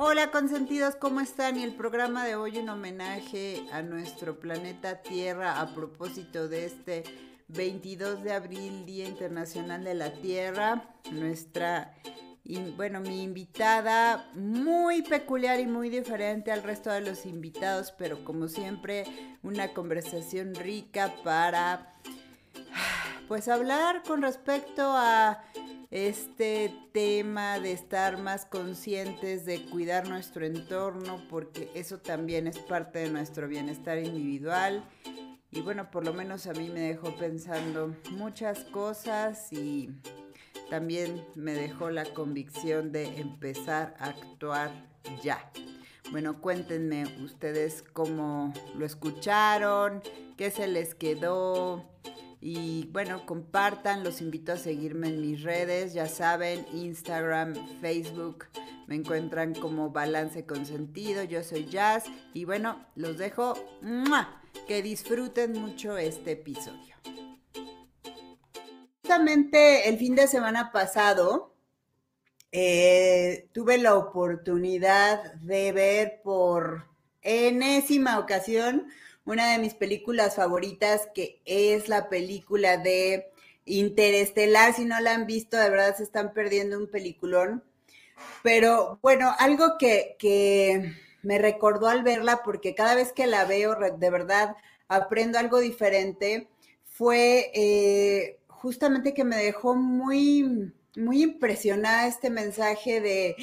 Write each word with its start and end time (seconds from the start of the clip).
Hola 0.00 0.30
consentidos, 0.30 0.94
¿cómo 0.94 1.20
están? 1.20 1.58
Y 1.58 1.64
el 1.64 1.74
programa 1.74 2.24
de 2.24 2.36
hoy 2.36 2.56
en 2.58 2.68
homenaje 2.68 3.66
a 3.72 3.82
nuestro 3.82 4.38
planeta 4.38 5.02
Tierra 5.02 5.60
a 5.60 5.74
propósito 5.74 6.46
de 6.46 6.66
este 6.66 7.02
22 7.48 8.22
de 8.22 8.32
abril, 8.32 8.86
Día 8.86 9.08
Internacional 9.08 9.82
de 9.82 9.94
la 9.94 10.12
Tierra. 10.12 10.84
Nuestra, 11.10 11.96
bueno, 12.76 13.00
mi 13.00 13.24
invitada 13.24 14.30
muy 14.34 15.02
peculiar 15.02 15.58
y 15.58 15.66
muy 15.66 15.88
diferente 15.90 16.52
al 16.52 16.62
resto 16.62 16.90
de 16.90 17.00
los 17.00 17.26
invitados, 17.26 17.90
pero 17.90 18.24
como 18.24 18.46
siempre, 18.46 19.04
una 19.42 19.74
conversación 19.74 20.54
rica 20.54 21.12
para, 21.24 21.92
pues, 23.26 23.48
hablar 23.48 24.04
con 24.04 24.22
respecto 24.22 24.92
a 24.94 25.42
este 25.90 26.74
tema 26.92 27.58
de 27.60 27.72
estar 27.72 28.18
más 28.18 28.44
conscientes 28.44 29.46
de 29.46 29.64
cuidar 29.66 30.08
nuestro 30.08 30.44
entorno, 30.44 31.22
porque 31.30 31.70
eso 31.74 31.98
también 31.98 32.46
es 32.46 32.58
parte 32.58 32.98
de 33.00 33.10
nuestro 33.10 33.48
bienestar 33.48 33.98
individual. 33.98 34.84
Y 35.50 35.62
bueno, 35.62 35.90
por 35.90 36.04
lo 36.04 36.12
menos 36.12 36.46
a 36.46 36.52
mí 36.52 36.68
me 36.68 36.80
dejó 36.80 37.16
pensando 37.16 37.96
muchas 38.10 38.64
cosas 38.64 39.50
y 39.52 39.88
también 40.68 41.24
me 41.34 41.54
dejó 41.54 41.88
la 41.90 42.04
convicción 42.04 42.92
de 42.92 43.18
empezar 43.18 43.94
a 43.98 44.10
actuar 44.10 44.70
ya. 45.22 45.50
Bueno, 46.10 46.40
cuéntenme 46.40 47.04
ustedes 47.22 47.82
cómo 47.92 48.52
lo 48.74 48.84
escucharon, 48.84 50.02
qué 50.36 50.50
se 50.50 50.66
les 50.66 50.94
quedó, 50.94 51.84
y 52.40 52.88
bueno, 52.92 53.26
compartan, 53.26 54.04
los 54.04 54.20
invito 54.20 54.52
a 54.52 54.56
seguirme 54.56 55.08
en 55.08 55.20
mis 55.20 55.42
redes, 55.42 55.92
ya 55.92 56.06
saben, 56.06 56.66
Instagram, 56.72 57.54
Facebook, 57.80 58.46
me 58.86 58.94
encuentran 58.94 59.54
como 59.54 59.90
Balance 59.90 60.46
con 60.46 60.64
Sentido, 60.64 61.24
yo 61.24 61.42
soy 61.42 61.66
Jazz 61.66 62.04
y 62.32 62.44
bueno, 62.44 62.86
los 62.94 63.18
dejo, 63.18 63.54
que 64.66 64.82
disfruten 64.82 65.52
mucho 65.52 65.98
este 65.98 66.32
episodio. 66.32 66.96
Justamente 69.02 69.88
el 69.88 69.98
fin 69.98 70.14
de 70.14 70.28
semana 70.28 70.70
pasado 70.70 71.54
eh, 72.52 73.48
tuve 73.52 73.78
la 73.78 73.96
oportunidad 73.96 75.34
de 75.34 75.72
ver 75.72 76.20
por 76.22 76.86
enésima 77.20 78.18
ocasión 78.18 78.86
una 79.28 79.52
de 79.52 79.58
mis 79.58 79.74
películas 79.74 80.36
favoritas, 80.36 81.06
que 81.14 81.42
es 81.44 81.88
la 81.90 82.08
película 82.08 82.78
de 82.78 83.30
Interestelar. 83.66 84.72
Si 84.72 84.86
no 84.86 84.98
la 85.00 85.12
han 85.12 85.26
visto, 85.26 85.58
de 85.58 85.68
verdad 85.68 85.94
se 85.94 86.02
están 86.02 86.32
perdiendo 86.32 86.78
un 86.78 86.90
peliculón. 86.90 87.62
Pero 88.42 88.98
bueno, 89.02 89.34
algo 89.38 89.76
que, 89.78 90.96
me 91.22 91.38
recordó 91.38 91.88
al 91.88 92.02
verla, 92.02 92.42
porque 92.42 92.74
cada 92.74 92.94
vez 92.94 93.12
que 93.12 93.26
la 93.26 93.44
veo, 93.44 93.76
de 93.76 94.10
verdad 94.10 94.56
aprendo 94.88 95.38
algo 95.38 95.58
diferente, 95.58 96.48
fue 96.86 97.50
eh, 97.52 98.38
justamente 98.46 99.12
que 99.12 99.24
me 99.24 99.36
dejó 99.36 99.74
muy, 99.74 100.72
muy 100.96 101.22
impresionada 101.22 102.06
este 102.06 102.30
mensaje 102.30 103.02
de, 103.02 103.36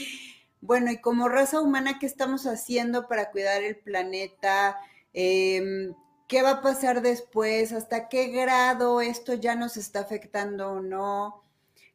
bueno, 0.61 0.91
y 0.91 0.97
como 0.97 1.29
raza 1.29 1.61
humana, 1.61 1.99
¿qué 1.99 2.07
estamos 2.07 2.47
haciendo 2.47 3.07
para 3.07 3.29
cuidar 3.29 3.61
el 3.61 3.75
planeta? 3.75 4.79
Em, 5.15 5.95
¿Qué 6.27 6.41
va 6.43 6.51
a 6.51 6.61
pasar 6.61 7.01
después? 7.01 7.71
¿Hasta 7.73 8.09
qué 8.09 8.27
grado 8.27 9.01
esto 9.01 9.33
ya 9.35 9.55
nos 9.55 9.77
está 9.77 10.01
afectando 10.01 10.73
o 10.73 10.81
no? 10.81 11.44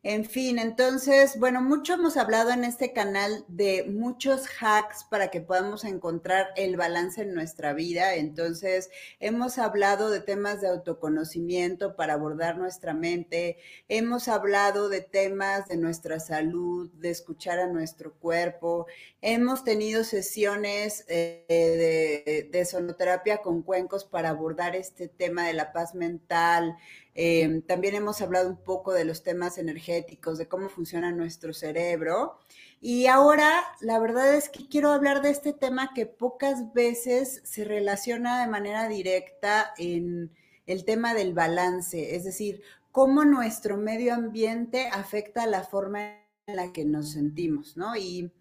En 0.02 0.24
fin, 0.24 0.58
entonces, 0.58 1.38
bueno, 1.38 1.60
mucho 1.60 1.92
hemos 1.92 2.16
hablado 2.16 2.52
en 2.52 2.64
este 2.64 2.94
canal 2.94 3.44
de 3.48 3.84
muchos 3.84 4.46
hacks 4.58 5.04
para 5.04 5.28
que 5.30 5.42
podamos 5.42 5.84
encontrar 5.84 6.48
el 6.56 6.78
balance 6.78 7.20
en 7.20 7.34
nuestra 7.34 7.74
vida. 7.74 8.14
Entonces, 8.14 8.88
hemos 9.18 9.58
hablado 9.58 10.08
de 10.08 10.20
temas 10.20 10.62
de 10.62 10.68
autoconocimiento 10.68 11.96
para 11.96 12.14
abordar 12.14 12.56
nuestra 12.56 12.94
mente. 12.94 13.58
Hemos 13.88 14.28
hablado 14.28 14.88
de 14.88 15.02
temas 15.02 15.68
de 15.68 15.76
nuestra 15.76 16.18
salud, 16.18 16.90
de 16.92 17.10
escuchar 17.10 17.58
a 17.58 17.66
nuestro 17.66 18.14
cuerpo. 18.14 18.86
Hemos 19.20 19.64
tenido 19.64 20.04
sesiones 20.04 21.04
eh, 21.08 21.44
de, 22.24 22.48
de 22.50 22.64
sonoterapia 22.64 23.42
con 23.42 23.60
cuencos 23.60 24.06
para 24.06 24.30
abordar 24.30 24.76
este 24.76 25.08
tema 25.08 25.46
de 25.46 25.52
la 25.52 25.74
paz 25.74 25.94
mental, 25.94 26.78
Em, 27.14 27.62
también 27.62 27.94
hemos 27.94 28.20
hablado 28.22 28.48
un 28.48 28.62
poco 28.62 28.92
de 28.92 29.04
los 29.04 29.22
temas 29.22 29.58
energéticos, 29.58 30.38
de 30.38 30.48
cómo 30.48 30.68
funciona 30.68 31.10
nuestro 31.10 31.52
cerebro. 31.52 32.38
Y 32.80 33.06
ahora, 33.06 33.62
la 33.80 33.98
verdad 33.98 34.34
es 34.34 34.48
que 34.48 34.68
quiero 34.68 34.90
hablar 34.90 35.20
de 35.22 35.30
este 35.30 35.52
tema 35.52 35.92
que 35.94 36.06
pocas 36.06 36.72
veces 36.72 37.42
se 37.44 37.64
relaciona 37.64 38.40
de 38.40 38.50
manera 38.50 38.88
directa 38.88 39.74
en 39.76 40.30
el 40.66 40.84
tema 40.84 41.14
del 41.14 41.34
balance, 41.34 42.14
es 42.14 42.24
decir, 42.24 42.62
cómo 42.92 43.24
nuestro 43.24 43.76
medio 43.76 44.14
ambiente 44.14 44.88
afecta 44.88 45.46
la 45.46 45.64
forma 45.64 46.16
en 46.46 46.56
la 46.56 46.72
que 46.72 46.84
nos 46.84 47.12
sentimos, 47.12 47.76
¿no? 47.76 47.96
Y, 47.96 48.32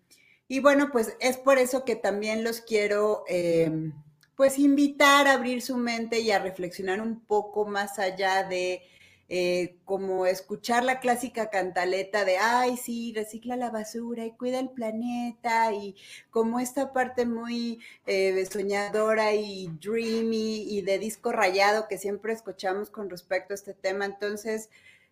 bueno, 0.62 0.90
pues 0.92 1.16
es 1.20 1.38
por 1.38 1.58
eso 1.58 1.86
que 1.86 1.96
también 1.96 2.44
los 2.44 2.62
quiero... 2.62 3.24
Em, 3.28 3.94
pues 4.40 4.58
invitar 4.58 5.28
a 5.28 5.34
abrir 5.34 5.62
su 5.62 5.76
mente 5.76 6.22
y 6.22 6.32
a 6.32 6.40
reflexionar 6.40 7.02
un 7.02 7.20
poco 7.20 7.66
más 7.66 8.00
allá 8.00 8.46
de 8.46 8.84
eh, 9.28 9.76
como 9.84 10.26
escuchar 10.26 10.86
la 10.86 11.02
clásica 11.02 11.50
cantaleta 11.50 12.24
de, 12.24 12.38
ay, 12.38 12.78
sí, 12.78 13.12
recicla 13.14 13.58
la 13.58 13.70
basura 13.70 14.26
y 14.26 14.32
cuida 14.32 14.62
el 14.62 14.70
planeta, 14.70 15.74
y 15.74 15.98
como 16.30 16.62
esta 16.62 16.94
parte 16.94 17.26
muy 17.26 17.82
eh, 18.06 18.48
soñadora 18.50 19.34
y 19.34 19.68
dreamy 19.82 20.70
y 20.70 20.84
de 20.84 21.00
disco 21.00 21.34
rayado 21.34 21.90
que 21.90 21.98
siempre 21.98 22.32
escuchamos 22.32 22.90
con 22.90 23.10
respecto 23.10 23.54
a 23.54 23.56
este 23.56 23.74
tema. 23.74 24.06
Entonces, 24.06 24.70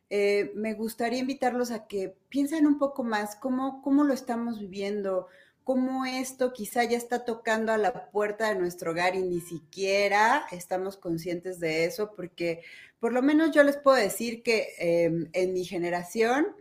eh, 0.10 0.54
me 0.56 0.74
gustaría 0.74 1.20
invitarlos 1.20 1.72
a 1.72 1.86
que 1.86 2.16
piensen 2.30 2.66
un 2.66 2.80
poco 2.80 3.04
más 3.04 3.36
cómo, 3.36 3.82
cómo 3.82 4.06
lo 4.06 4.14
estamos 4.14 4.58
viviendo, 4.62 5.28
cómo 5.68 6.06
esto 6.06 6.54
quizá 6.54 6.86
ya 6.86 6.96
está 6.96 7.26
tocando 7.26 7.74
a 7.74 7.78
la 7.78 8.10
puerta 8.10 8.48
de 8.48 8.56
nuestro 8.56 8.92
hogar 8.92 9.16
y 9.16 9.22
ni 9.22 9.42
siquiera 9.42 10.48
estamos 10.52 10.96
conscientes 10.96 11.60
de 11.60 11.84
eso, 11.84 12.14
porque 12.16 12.62
por 13.02 13.12
lo 13.12 13.22
menos 13.22 13.52
yo 13.52 13.64
les 13.64 13.76
puedo 13.76 13.98
decir 13.98 14.44
que 14.44 14.70
em, 14.78 15.30
en 15.34 15.52
mi 15.52 15.66
generación, 15.66 16.56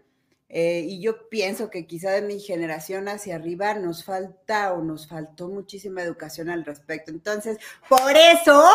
eh, 0.48 0.80
y 0.88 1.00
yo 1.00 1.28
pienso 1.28 1.70
que 1.70 1.86
quizá 1.86 2.10
de 2.10 2.22
mi 2.22 2.40
generación 2.40 3.06
hacia 3.06 3.36
arriba 3.36 3.74
nos 3.74 4.02
falta 4.02 4.72
o 4.72 4.82
nos 4.82 5.06
faltó 5.06 5.50
muchísima 5.50 6.02
educación 6.02 6.50
al 6.50 6.64
respecto. 6.64 7.12
Entonces, 7.12 7.58
por 7.88 8.10
eso 8.16 8.68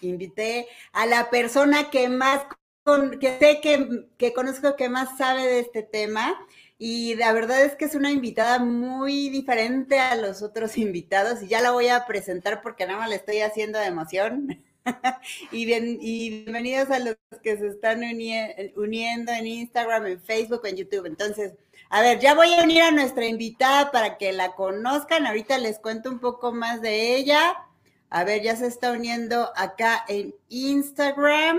invité 0.00 0.68
a 0.92 1.04
la 1.04 1.28
persona 1.28 1.90
que 1.90 2.08
más, 2.08 2.46
que 3.20 3.38
sé 3.38 3.60
que, 3.60 4.08
que 4.16 4.32
conozco 4.32 4.74
que 4.74 4.88
más 4.88 5.18
sabe 5.18 5.42
de 5.42 5.58
este 5.58 5.82
tema 5.82 6.34
y 6.78 7.14
la 7.14 7.32
verdad 7.32 7.64
es 7.64 7.74
que 7.74 7.86
es 7.86 7.94
una 7.94 8.10
invitada 8.10 8.58
muy 8.58 9.30
diferente 9.30 9.98
a 9.98 10.14
los 10.16 10.42
otros 10.42 10.76
invitados 10.78 11.42
y 11.42 11.48
ya 11.48 11.60
la 11.60 11.70
voy 11.70 11.88
a 11.88 12.06
presentar 12.06 12.60
porque 12.62 12.86
nada 12.86 13.00
más 13.00 13.08
le 13.08 13.16
estoy 13.16 13.40
haciendo 13.40 13.78
de 13.78 13.86
emoción. 13.86 14.62
y, 15.50 15.64
bien, 15.66 15.98
y 16.00 16.44
bienvenidos 16.44 16.90
a 16.90 16.98
los 17.00 17.16
que 17.42 17.56
se 17.56 17.68
están 17.68 18.02
uniendo 18.76 19.32
en 19.32 19.46
Instagram, 19.46 20.06
en 20.06 20.20
Facebook, 20.20 20.64
en 20.64 20.76
YouTube. 20.76 21.06
Entonces, 21.06 21.54
a 21.90 22.02
ver, 22.02 22.20
ya 22.20 22.34
voy 22.34 22.54
a 22.54 22.62
unir 22.62 22.82
a 22.82 22.90
nuestra 22.90 23.26
invitada 23.26 23.90
para 23.90 24.16
que 24.16 24.32
la 24.32 24.54
conozcan. 24.54 25.26
Ahorita 25.26 25.58
les 25.58 25.78
cuento 25.78 26.10
un 26.10 26.20
poco 26.20 26.52
más 26.52 26.82
de 26.82 27.16
ella. 27.16 27.56
A 28.10 28.24
ver, 28.24 28.42
ya 28.42 28.54
se 28.54 28.66
está 28.66 28.92
uniendo 28.92 29.50
acá 29.56 30.04
en 30.08 30.34
Instagram. 30.48 31.58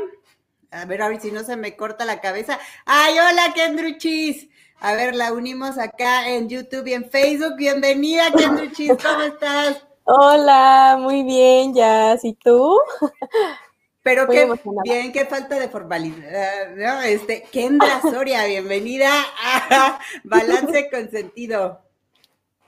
A 0.72 0.86
ver, 0.86 1.02
a 1.02 1.10
ver 1.10 1.20
si 1.20 1.32
no 1.32 1.44
se 1.44 1.58
me 1.58 1.76
corta 1.76 2.06
la 2.06 2.22
cabeza. 2.22 2.60
¡Ay, 2.86 3.16
hola, 3.20 3.54
Kendruchis! 3.54 4.48
A 4.80 4.94
ver, 4.94 5.16
la 5.16 5.34
unimos 5.34 5.80
acá 5.80 6.30
en 6.30 6.50
YouTube 6.50 6.86
y 6.88 6.94
en 6.94 7.10
Facebook. 7.10 7.56
Bienvenida, 7.58 8.32
Kendruchis, 8.32 8.92
¿cómo 9.02 9.22
estás? 9.24 9.84
Hola, 10.04 10.98
muy 11.00 11.24
bien, 11.24 11.74
Jazz. 11.74 12.24
¿Y 12.24 12.36
tú? 12.36 12.78
Pero 14.04 14.28
qué 14.28 14.48
bien, 14.84 15.12
qué 15.12 15.26
falta 15.26 15.60
de 15.60 15.68
formalidad, 15.68 16.76
¿no? 16.76 17.02
Este, 17.02 17.44
Kendra 17.52 18.02
Soria, 18.02 18.46
bienvenida 18.46 19.10
a 19.44 20.00
Balance 20.24 20.90
con 20.90 21.10
Sentido. 21.10 21.82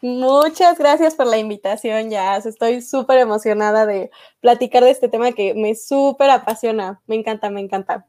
Muchas 0.02 0.80
gracias 0.80 1.14
por 1.14 1.28
la 1.28 1.38
invitación, 1.38 2.10
Jazz. 2.10 2.46
Estoy 2.46 2.82
súper 2.82 3.20
emocionada 3.20 3.86
de 3.86 4.10
platicar 4.42 4.84
de 4.84 4.90
este 4.92 5.10
tema 5.10 5.32
que 5.32 5.54
me 5.54 5.76
súper 5.76 6.32
apasiona. 6.32 7.02
Me 7.06 7.16
encanta, 7.16 7.50
me 7.52 7.62
encanta. 7.62 8.08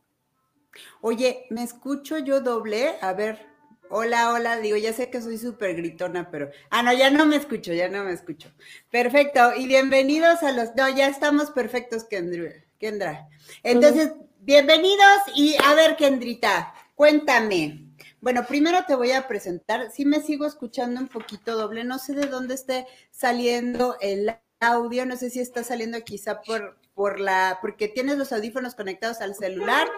Oye, 1.02 1.46
¿me 1.50 1.62
escucho 1.62 2.18
yo 2.18 2.40
doble? 2.40 2.94
A 3.00 3.12
ver, 3.12 3.50
Hola, 3.92 4.32
hola, 4.32 4.58
digo, 4.58 4.76
ya 4.76 4.92
sé 4.92 5.10
que 5.10 5.20
soy 5.20 5.36
súper 5.36 5.74
gritona, 5.74 6.30
pero... 6.30 6.48
Ah, 6.70 6.80
no, 6.80 6.92
ya 6.92 7.10
no 7.10 7.26
me 7.26 7.34
escucho, 7.34 7.72
ya 7.72 7.88
no 7.88 8.04
me 8.04 8.12
escucho. 8.12 8.48
Perfecto, 8.88 9.52
y 9.56 9.66
bienvenidos 9.66 10.44
a 10.44 10.52
los... 10.52 10.76
No, 10.76 10.88
ya 10.88 11.08
estamos 11.08 11.50
perfectos, 11.50 12.04
Kendra. 12.04 12.52
Kendra. 12.78 13.28
Entonces, 13.64 14.12
bienvenidos 14.38 15.18
y 15.34 15.56
a 15.66 15.74
ver, 15.74 15.96
Kendrita, 15.96 16.72
cuéntame, 16.94 17.84
Bueno, 18.20 18.46
primero 18.46 18.78
te 18.86 18.94
voy 18.94 19.10
a 19.10 19.26
presentar. 19.26 19.90
Sí 19.90 20.04
me 20.04 20.20
sigo 20.20 20.46
escuchando 20.46 21.00
un 21.00 21.08
poquito 21.08 21.56
doble. 21.56 21.82
No 21.82 21.98
sé 21.98 22.14
de 22.14 22.26
dónde 22.26 22.54
esté 22.54 22.86
saliendo 23.10 23.96
el 24.00 24.36
audio. 24.60 25.04
No 25.04 25.16
sé 25.16 25.30
si 25.30 25.40
está 25.40 25.64
saliendo 25.64 26.00
quizá 26.04 26.42
por, 26.42 26.78
por 26.94 27.18
la, 27.18 27.58
porque 27.60 27.88
tienes 27.88 28.18
los 28.18 28.32
audífonos 28.32 28.76
conectados 28.76 29.20
al 29.20 29.34
celular. 29.34 29.88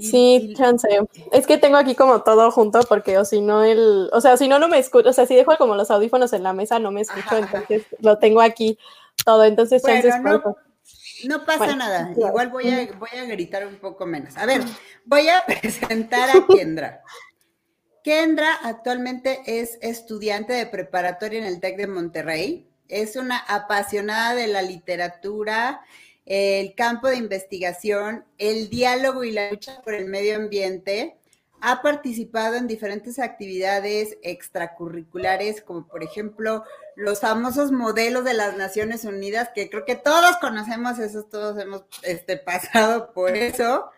Sí, 0.00 0.54
chance. 0.56 0.88
Es 1.32 1.46
que 1.46 1.58
tengo 1.58 1.76
aquí 1.76 1.94
como 1.94 2.22
todo 2.22 2.50
junto 2.50 2.80
porque 2.82 3.18
o 3.18 3.24
si 3.24 3.40
no 3.40 3.62
el, 3.64 4.10
o 4.12 4.20
sea, 4.20 4.36
si 4.36 4.48
no 4.48 4.58
no 4.58 4.68
me 4.68 4.78
escucho, 4.78 5.08
o 5.08 5.12
sea, 5.12 5.26
si 5.26 5.34
dejo 5.34 5.56
como 5.56 5.74
los 5.74 5.90
audífonos 5.90 6.32
en 6.32 6.42
la 6.42 6.52
mesa 6.52 6.78
no 6.78 6.90
me 6.90 7.02
escucho, 7.02 7.36
entonces 7.36 7.84
lo 8.00 8.18
tengo 8.18 8.40
aquí 8.40 8.78
todo. 9.24 9.44
Entonces, 9.44 9.82
chance 9.82 10.10
no, 10.20 10.56
no 11.24 11.44
pasa 11.44 11.76
nada. 11.76 12.12
Igual 12.16 12.48
voy 12.48 12.70
a, 12.70 12.92
voy 12.98 13.10
a 13.18 13.24
gritar 13.24 13.66
un 13.66 13.76
poco 13.76 14.06
menos. 14.06 14.36
A 14.36 14.46
ver, 14.46 14.62
voy 15.04 15.28
a 15.28 15.44
presentar 15.60 16.30
a 16.30 16.46
Kendra. 16.46 17.02
Kendra 18.02 18.54
actualmente 18.62 19.42
es 19.46 19.78
estudiante 19.82 20.52
de 20.52 20.66
preparatoria 20.66 21.38
en 21.38 21.44
el 21.44 21.60
TEC 21.60 21.76
de 21.76 21.86
Monterrey. 21.86 22.70
Es 22.88 23.16
una 23.16 23.38
apasionada 23.38 24.34
de 24.34 24.46
la 24.48 24.62
literatura, 24.62 25.82
el 26.26 26.74
campo 26.74 27.08
de 27.08 27.16
investigación, 27.16 28.24
el 28.38 28.70
diálogo 28.70 29.24
y 29.24 29.32
la 29.32 29.50
lucha 29.50 29.80
por 29.82 29.94
el 29.94 30.06
medio 30.06 30.36
ambiente. 30.36 31.16
Ha 31.62 31.82
participado 31.82 32.56
en 32.56 32.66
diferentes 32.66 33.18
actividades 33.18 34.16
extracurriculares, 34.22 35.60
como 35.60 35.86
por 35.86 36.02
ejemplo 36.02 36.64
los 36.96 37.20
famosos 37.20 37.70
modelos 37.72 38.24
de 38.24 38.34
las 38.34 38.56
Naciones 38.56 39.04
Unidas, 39.04 39.50
que 39.54 39.68
creo 39.68 39.84
que 39.84 39.96
todos 39.96 40.36
conocemos 40.38 40.98
esos, 40.98 41.28
todos 41.28 41.58
hemos 41.58 41.84
este, 42.02 42.36
pasado 42.36 43.12
por 43.12 43.36
eso. 43.36 43.90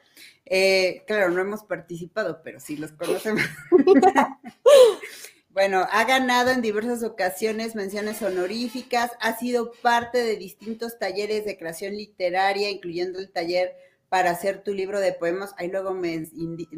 Eh, 0.44 1.04
claro, 1.06 1.30
no 1.30 1.40
hemos 1.40 1.62
participado, 1.64 2.42
pero 2.42 2.60
sí 2.60 2.76
los 2.76 2.92
conocemos. 2.92 3.42
bueno, 5.52 5.86
ha 5.90 6.04
ganado 6.04 6.50
en 6.50 6.62
diversas 6.62 7.02
ocasiones 7.02 7.74
menciones 7.74 8.22
honoríficas, 8.22 9.12
ha 9.20 9.36
sido 9.38 9.72
parte 9.82 10.18
de 10.22 10.36
distintos 10.36 10.98
talleres 10.98 11.44
de 11.44 11.58
creación 11.58 11.94
literaria, 11.94 12.70
incluyendo 12.70 13.18
el 13.18 13.30
taller 13.30 13.76
para 14.12 14.30
hacer 14.30 14.62
tu 14.62 14.74
libro 14.74 15.00
de 15.00 15.14
poemas. 15.14 15.54
Ahí 15.56 15.68
luego 15.68 15.94
me, 15.94 16.28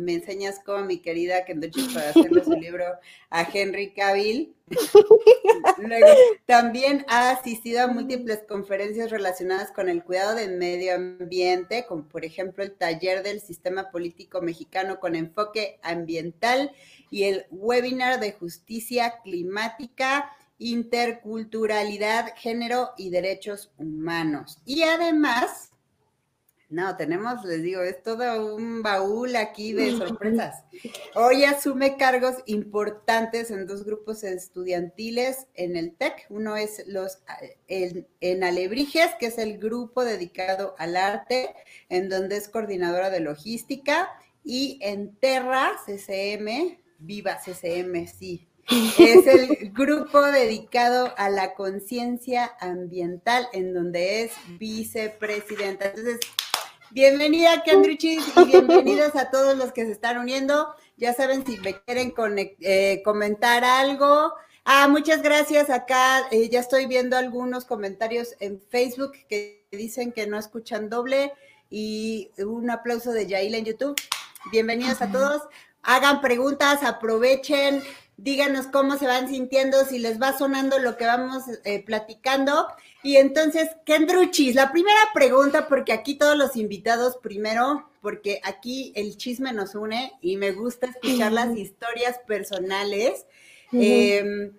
enseñas 0.06 0.60
cómo 0.64 0.84
mi 0.84 0.98
querida 0.98 1.44
Kenduchi 1.44 1.92
para 1.92 2.10
hacerle 2.10 2.44
su 2.44 2.52
libro 2.52 2.84
a 3.28 3.42
Henry 3.52 3.92
Cavill. 3.92 4.54
luego, 5.78 6.06
también 6.46 7.04
ha 7.08 7.30
asistido 7.30 7.82
a 7.82 7.88
múltiples 7.88 8.44
conferencias 8.48 9.10
relacionadas 9.10 9.72
con 9.72 9.88
el 9.88 10.04
cuidado 10.04 10.36
del 10.36 10.58
medio 10.58 10.94
ambiente, 10.94 11.86
como 11.88 12.04
por 12.08 12.24
ejemplo 12.24 12.62
el 12.62 12.72
taller 12.72 13.24
del 13.24 13.40
sistema 13.40 13.90
político 13.90 14.40
mexicano 14.40 15.00
con 15.00 15.16
enfoque 15.16 15.80
ambiental 15.82 16.70
y 17.14 17.22
el 17.26 17.46
webinar 17.52 18.18
de 18.18 18.32
justicia 18.32 19.20
climática 19.22 20.32
interculturalidad, 20.58 22.32
género 22.36 22.90
y 22.96 23.10
derechos 23.10 23.70
humanos. 23.78 24.58
Y 24.64 24.82
además, 24.82 25.70
no, 26.70 26.96
tenemos, 26.96 27.44
les 27.44 27.62
digo, 27.62 27.82
es 27.82 28.02
todo 28.02 28.56
un 28.56 28.82
baúl 28.82 29.36
aquí 29.36 29.72
de 29.72 29.92
sorpresas. 29.96 30.64
Hoy 31.14 31.44
asume 31.44 31.96
cargos 31.96 32.34
importantes 32.46 33.52
en 33.52 33.68
dos 33.68 33.84
grupos 33.84 34.24
estudiantiles 34.24 35.46
en 35.54 35.76
el 35.76 35.94
TEC. 35.94 36.26
Uno 36.30 36.56
es 36.56 36.82
los 36.88 37.20
en, 37.68 38.42
Alebrijes, 38.42 39.10
que 39.20 39.26
es 39.26 39.38
el 39.38 39.58
grupo 39.58 40.04
dedicado 40.04 40.74
al 40.78 40.96
arte, 40.96 41.54
en 41.90 42.08
donde 42.08 42.38
es 42.38 42.48
coordinadora 42.48 43.08
de 43.08 43.20
logística, 43.20 44.10
y 44.42 44.80
en 44.82 45.14
Terra 45.14 45.74
CCM, 45.86 46.82
viva 47.04 47.38
CCM, 47.38 48.06
sí. 48.06 48.48
Es 48.98 49.26
el 49.26 49.70
grupo 49.72 50.22
dedicado 50.22 51.12
a 51.16 51.28
la 51.28 51.54
conciencia 51.54 52.56
ambiental, 52.60 53.46
en 53.52 53.74
donde 53.74 54.22
es 54.22 54.32
vicepresidenta. 54.58 55.86
Entonces, 55.86 56.20
Bienvenida, 56.90 57.64
Kendrichis, 57.64 58.22
y 58.36 58.44
bienvenidos 58.44 59.16
a 59.16 59.28
todos 59.28 59.56
los 59.56 59.72
que 59.72 59.84
se 59.84 59.90
están 59.90 60.16
uniendo. 60.16 60.76
Ya 60.96 61.12
saben 61.12 61.44
si 61.44 61.58
me 61.58 61.80
quieren 61.80 62.14
eh, 62.60 63.02
comentar 63.04 63.64
algo. 63.64 64.32
Ah, 64.64 64.86
muchas 64.86 65.20
gracias. 65.20 65.70
Acá 65.70 66.22
eh, 66.30 66.48
ya 66.50 66.60
estoy 66.60 66.86
viendo 66.86 67.16
algunos 67.16 67.64
comentarios 67.64 68.36
en 68.38 68.60
Facebook 68.60 69.12
que 69.28 69.66
dicen 69.72 70.12
que 70.12 70.28
no 70.28 70.38
escuchan 70.38 70.88
doble. 70.88 71.32
Y 71.68 72.30
un 72.38 72.70
aplauso 72.70 73.10
de 73.10 73.26
Yaila 73.26 73.58
en 73.58 73.64
YouTube. 73.64 74.00
Bienvenidos 74.52 75.02
a 75.02 75.10
todos. 75.10 75.42
Hagan 75.84 76.20
preguntas, 76.20 76.82
aprovechen, 76.82 77.82
díganos 78.16 78.66
cómo 78.68 78.96
se 78.96 79.06
van 79.06 79.28
sintiendo, 79.28 79.84
si 79.84 79.98
les 79.98 80.20
va 80.20 80.36
sonando 80.36 80.78
lo 80.78 80.96
que 80.96 81.04
vamos 81.04 81.42
eh, 81.64 81.82
platicando. 81.84 82.66
Y 83.02 83.16
entonces, 83.16 83.68
Kendruchis, 83.84 84.54
la 84.54 84.72
primera 84.72 85.00
pregunta, 85.12 85.68
porque 85.68 85.92
aquí 85.92 86.14
todos 86.14 86.36
los 86.36 86.56
invitados, 86.56 87.18
primero, 87.22 87.88
porque 88.00 88.40
aquí 88.44 88.92
el 88.96 89.16
chisme 89.16 89.52
nos 89.52 89.74
une 89.74 90.12
y 90.20 90.36
me 90.36 90.52
gusta 90.52 90.86
escuchar 90.86 91.32
las 91.32 91.56
historias 91.56 92.18
personales. 92.26 93.26
Em, 93.72 94.56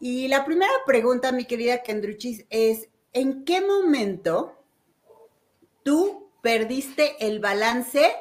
y 0.00 0.28
la 0.28 0.44
primera 0.44 0.72
pregunta, 0.84 1.32
mi 1.32 1.44
querida 1.44 1.82
Kendruchis, 1.82 2.44
es, 2.50 2.88
¿en 3.12 3.44
qué 3.44 3.60
momento 3.60 4.56
tú 5.84 6.30
perdiste 6.42 7.16
el 7.26 7.38
balance 7.38 8.14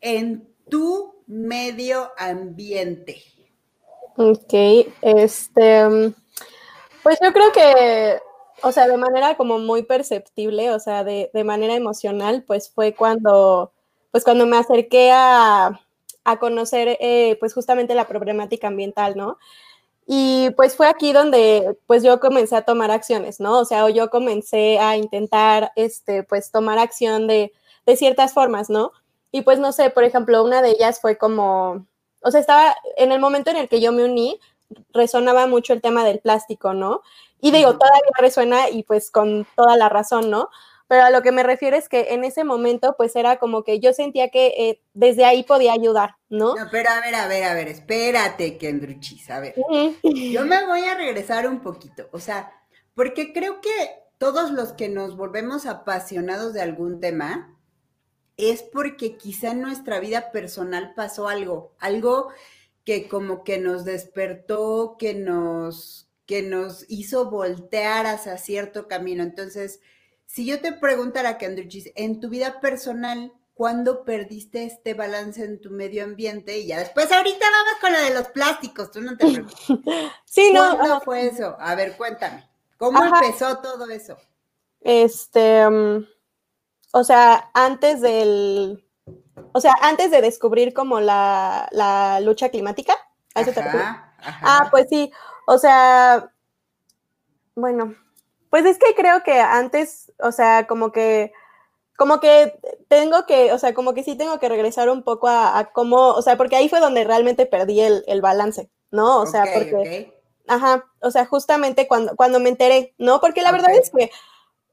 en 0.00 0.48
tu 0.68 1.11
medio 1.26 2.10
ambiente? 2.16 3.22
Ok, 4.16 4.52
este, 5.00 6.12
pues 7.02 7.18
yo 7.22 7.32
creo 7.32 7.52
que 7.52 8.20
o 8.62 8.72
sea, 8.72 8.86
de 8.88 8.96
manera 8.96 9.36
como 9.36 9.58
muy 9.58 9.82
perceptible, 9.82 10.70
o 10.70 10.78
sea, 10.78 11.04
de, 11.04 11.30
manera 11.44 11.74
emocional, 11.74 12.44
pues 12.46 12.70
fue 12.70 12.94
cuando, 12.94 13.72
pues 14.10 14.24
cuando 14.24 14.46
me 14.46 14.56
acerqué 14.56 15.10
a, 15.12 15.80
conocer, 16.40 16.96
eh, 17.00 17.36
pues 17.40 17.52
justamente 17.52 17.94
la 17.94 18.06
problemática 18.06 18.68
ambiental, 18.68 19.16
¿no? 19.16 19.38
Y 20.06 20.50
pues 20.56 20.76
fue 20.76 20.86
aquí 20.88 21.12
donde, 21.12 21.76
pues 21.86 22.02
yo 22.02 22.20
comencé 22.20 22.56
a 22.56 22.62
tomar 22.62 22.90
acciones, 22.90 23.40
¿no? 23.40 23.58
O 23.58 23.64
sea, 23.64 23.88
yo 23.90 24.10
comencé 24.10 24.78
a 24.78 24.96
intentar, 24.96 25.72
este, 25.76 26.22
pues 26.22 26.52
tomar 26.52 26.78
acción 26.78 27.26
de, 27.26 27.52
de 27.86 27.96
ciertas 27.96 28.32
formas, 28.32 28.70
¿no? 28.70 28.92
Y 29.32 29.42
pues 29.42 29.58
no 29.58 29.72
sé, 29.72 29.90
por 29.90 30.04
ejemplo, 30.04 30.44
una 30.44 30.62
de 30.62 30.70
ellas 30.70 31.00
fue 31.00 31.16
como, 31.16 31.86
o 32.20 32.30
sea, 32.30 32.38
estaba 32.38 32.76
en 32.96 33.10
el 33.10 33.18
momento 33.18 33.50
en 33.50 33.56
el 33.56 33.68
que 33.68 33.80
yo 33.80 33.90
me 33.90 34.04
uní, 34.04 34.38
resonaba 34.92 35.46
mucho 35.46 35.72
el 35.72 35.80
tema 35.80 36.04
del 36.04 36.20
plástico, 36.20 36.74
¿no? 36.74 37.02
Y 37.40 37.50
digo, 37.50 37.76
todavía 37.76 38.02
resuena 38.18 38.68
y 38.70 38.84
pues 38.84 39.10
con 39.10 39.46
toda 39.56 39.76
la 39.76 39.88
razón, 39.88 40.30
¿no? 40.30 40.48
Pero 40.86 41.04
a 41.04 41.10
lo 41.10 41.22
que 41.22 41.32
me 41.32 41.42
refiero 41.42 41.76
es 41.76 41.88
que 41.88 42.08
en 42.10 42.22
ese 42.22 42.44
momento 42.44 42.94
pues 42.98 43.16
era 43.16 43.38
como 43.38 43.64
que 43.64 43.80
yo 43.80 43.94
sentía 43.94 44.28
que 44.28 44.48
eh, 44.48 44.82
desde 44.92 45.24
ahí 45.24 45.42
podía 45.42 45.72
ayudar, 45.72 46.16
¿no? 46.28 46.54
No, 46.54 46.68
pero 46.70 46.90
a 46.90 47.00
ver, 47.00 47.14
a 47.14 47.26
ver, 47.26 47.44
a 47.44 47.54
ver, 47.54 47.68
espérate, 47.68 48.58
Kendruchis, 48.58 49.30
a 49.30 49.40
ver. 49.40 49.54
Yo 50.02 50.44
me 50.44 50.66
voy 50.66 50.84
a 50.84 50.94
regresar 50.94 51.48
un 51.48 51.60
poquito, 51.60 52.08
o 52.12 52.20
sea, 52.20 52.52
porque 52.94 53.32
creo 53.32 53.62
que 53.62 53.70
todos 54.18 54.50
los 54.50 54.74
que 54.74 54.90
nos 54.90 55.16
volvemos 55.16 55.64
apasionados 55.64 56.52
de 56.52 56.60
algún 56.60 57.00
tema 57.00 57.56
es 58.36 58.62
porque 58.62 59.16
quizá 59.16 59.50
en 59.52 59.62
nuestra 59.62 60.00
vida 60.00 60.32
personal 60.32 60.94
pasó 60.94 61.28
algo, 61.28 61.74
algo 61.78 62.30
que 62.84 63.08
como 63.08 63.44
que 63.44 63.58
nos 63.58 63.84
despertó, 63.84 64.96
que 64.98 65.14
nos, 65.14 66.08
que 66.26 66.42
nos 66.42 66.84
hizo 66.88 67.30
voltear 67.30 68.06
hacia 68.06 68.38
cierto 68.38 68.88
camino. 68.88 69.22
Entonces, 69.22 69.80
si 70.26 70.46
yo 70.46 70.60
te 70.60 70.72
preguntara, 70.72 71.38
Kendrick, 71.38 71.92
en 71.94 72.20
tu 72.20 72.28
vida 72.28 72.60
personal, 72.60 73.32
¿cuándo 73.54 74.04
perdiste 74.04 74.64
este 74.64 74.94
balance 74.94 75.44
en 75.44 75.60
tu 75.60 75.70
medio 75.70 76.04
ambiente? 76.04 76.58
Y 76.58 76.66
ya 76.66 76.78
después, 76.78 77.12
ahorita 77.12 77.46
vamos 77.50 77.80
con 77.80 77.92
lo 77.92 78.00
de 78.00 78.14
los 78.14 78.28
plásticos, 78.28 78.90
tú 78.90 79.00
no 79.00 79.16
te 79.16 79.26
preocupes. 79.32 79.94
Sí, 80.24 80.50
no. 80.52 80.76
¿Cuándo 80.76 81.00
fue 81.02 81.26
eso? 81.26 81.56
A 81.60 81.74
ver, 81.74 81.96
cuéntame. 81.96 82.48
¿Cómo 82.76 83.04
empezó 83.04 83.58
todo 83.58 83.88
eso? 83.90 84.16
Este, 84.80 85.64
um, 85.64 86.04
o 86.92 87.04
sea, 87.04 87.50
antes 87.54 88.00
del, 88.00 88.84
o 89.52 89.60
sea, 89.60 89.74
antes 89.82 90.10
de 90.10 90.20
descubrir 90.20 90.72
como 90.72 91.00
la, 91.00 92.20
lucha 92.22 92.50
climática. 92.50 92.94
¿A 93.34 93.40
eso 93.40 93.52
te 93.52 93.62
Ah, 93.62 94.68
pues 94.70 94.86
sí. 94.88 95.10
O 95.46 95.58
sea, 95.58 96.32
bueno, 97.54 97.94
pues 98.50 98.64
es 98.66 98.78
que 98.78 98.94
creo 98.94 99.22
que 99.22 99.40
antes, 99.40 100.12
o 100.18 100.32
sea, 100.32 100.66
como 100.66 100.92
que, 100.92 101.32
como 101.96 102.20
que 102.20 102.58
tengo 102.88 103.26
que, 103.26 103.52
o 103.52 103.58
sea, 103.58 103.74
como 103.74 103.94
que 103.94 104.04
sí 104.04 104.16
tengo 104.16 104.38
que 104.38 104.48
regresar 104.48 104.88
un 104.90 105.02
poco 105.02 105.28
a, 105.28 105.70
cómo, 105.72 106.10
o 106.10 106.22
sea, 106.22 106.36
porque 106.36 106.56
ahí 106.56 106.68
fue 106.68 106.80
donde 106.80 107.04
realmente 107.04 107.46
perdí 107.46 107.80
el, 107.80 108.20
balance, 108.20 108.70
¿no? 108.90 109.20
O 109.20 109.26
sea, 109.26 109.44
porque, 109.52 110.12
ajá, 110.46 110.84
o 111.00 111.10
sea, 111.10 111.26
justamente 111.26 111.88
cuando, 111.88 112.14
cuando 112.16 112.40
me 112.40 112.50
enteré, 112.50 112.94
¿no? 112.98 113.20
Porque 113.20 113.42
la 113.42 113.52
verdad 113.52 113.74
es 113.74 113.90
que 113.90 114.10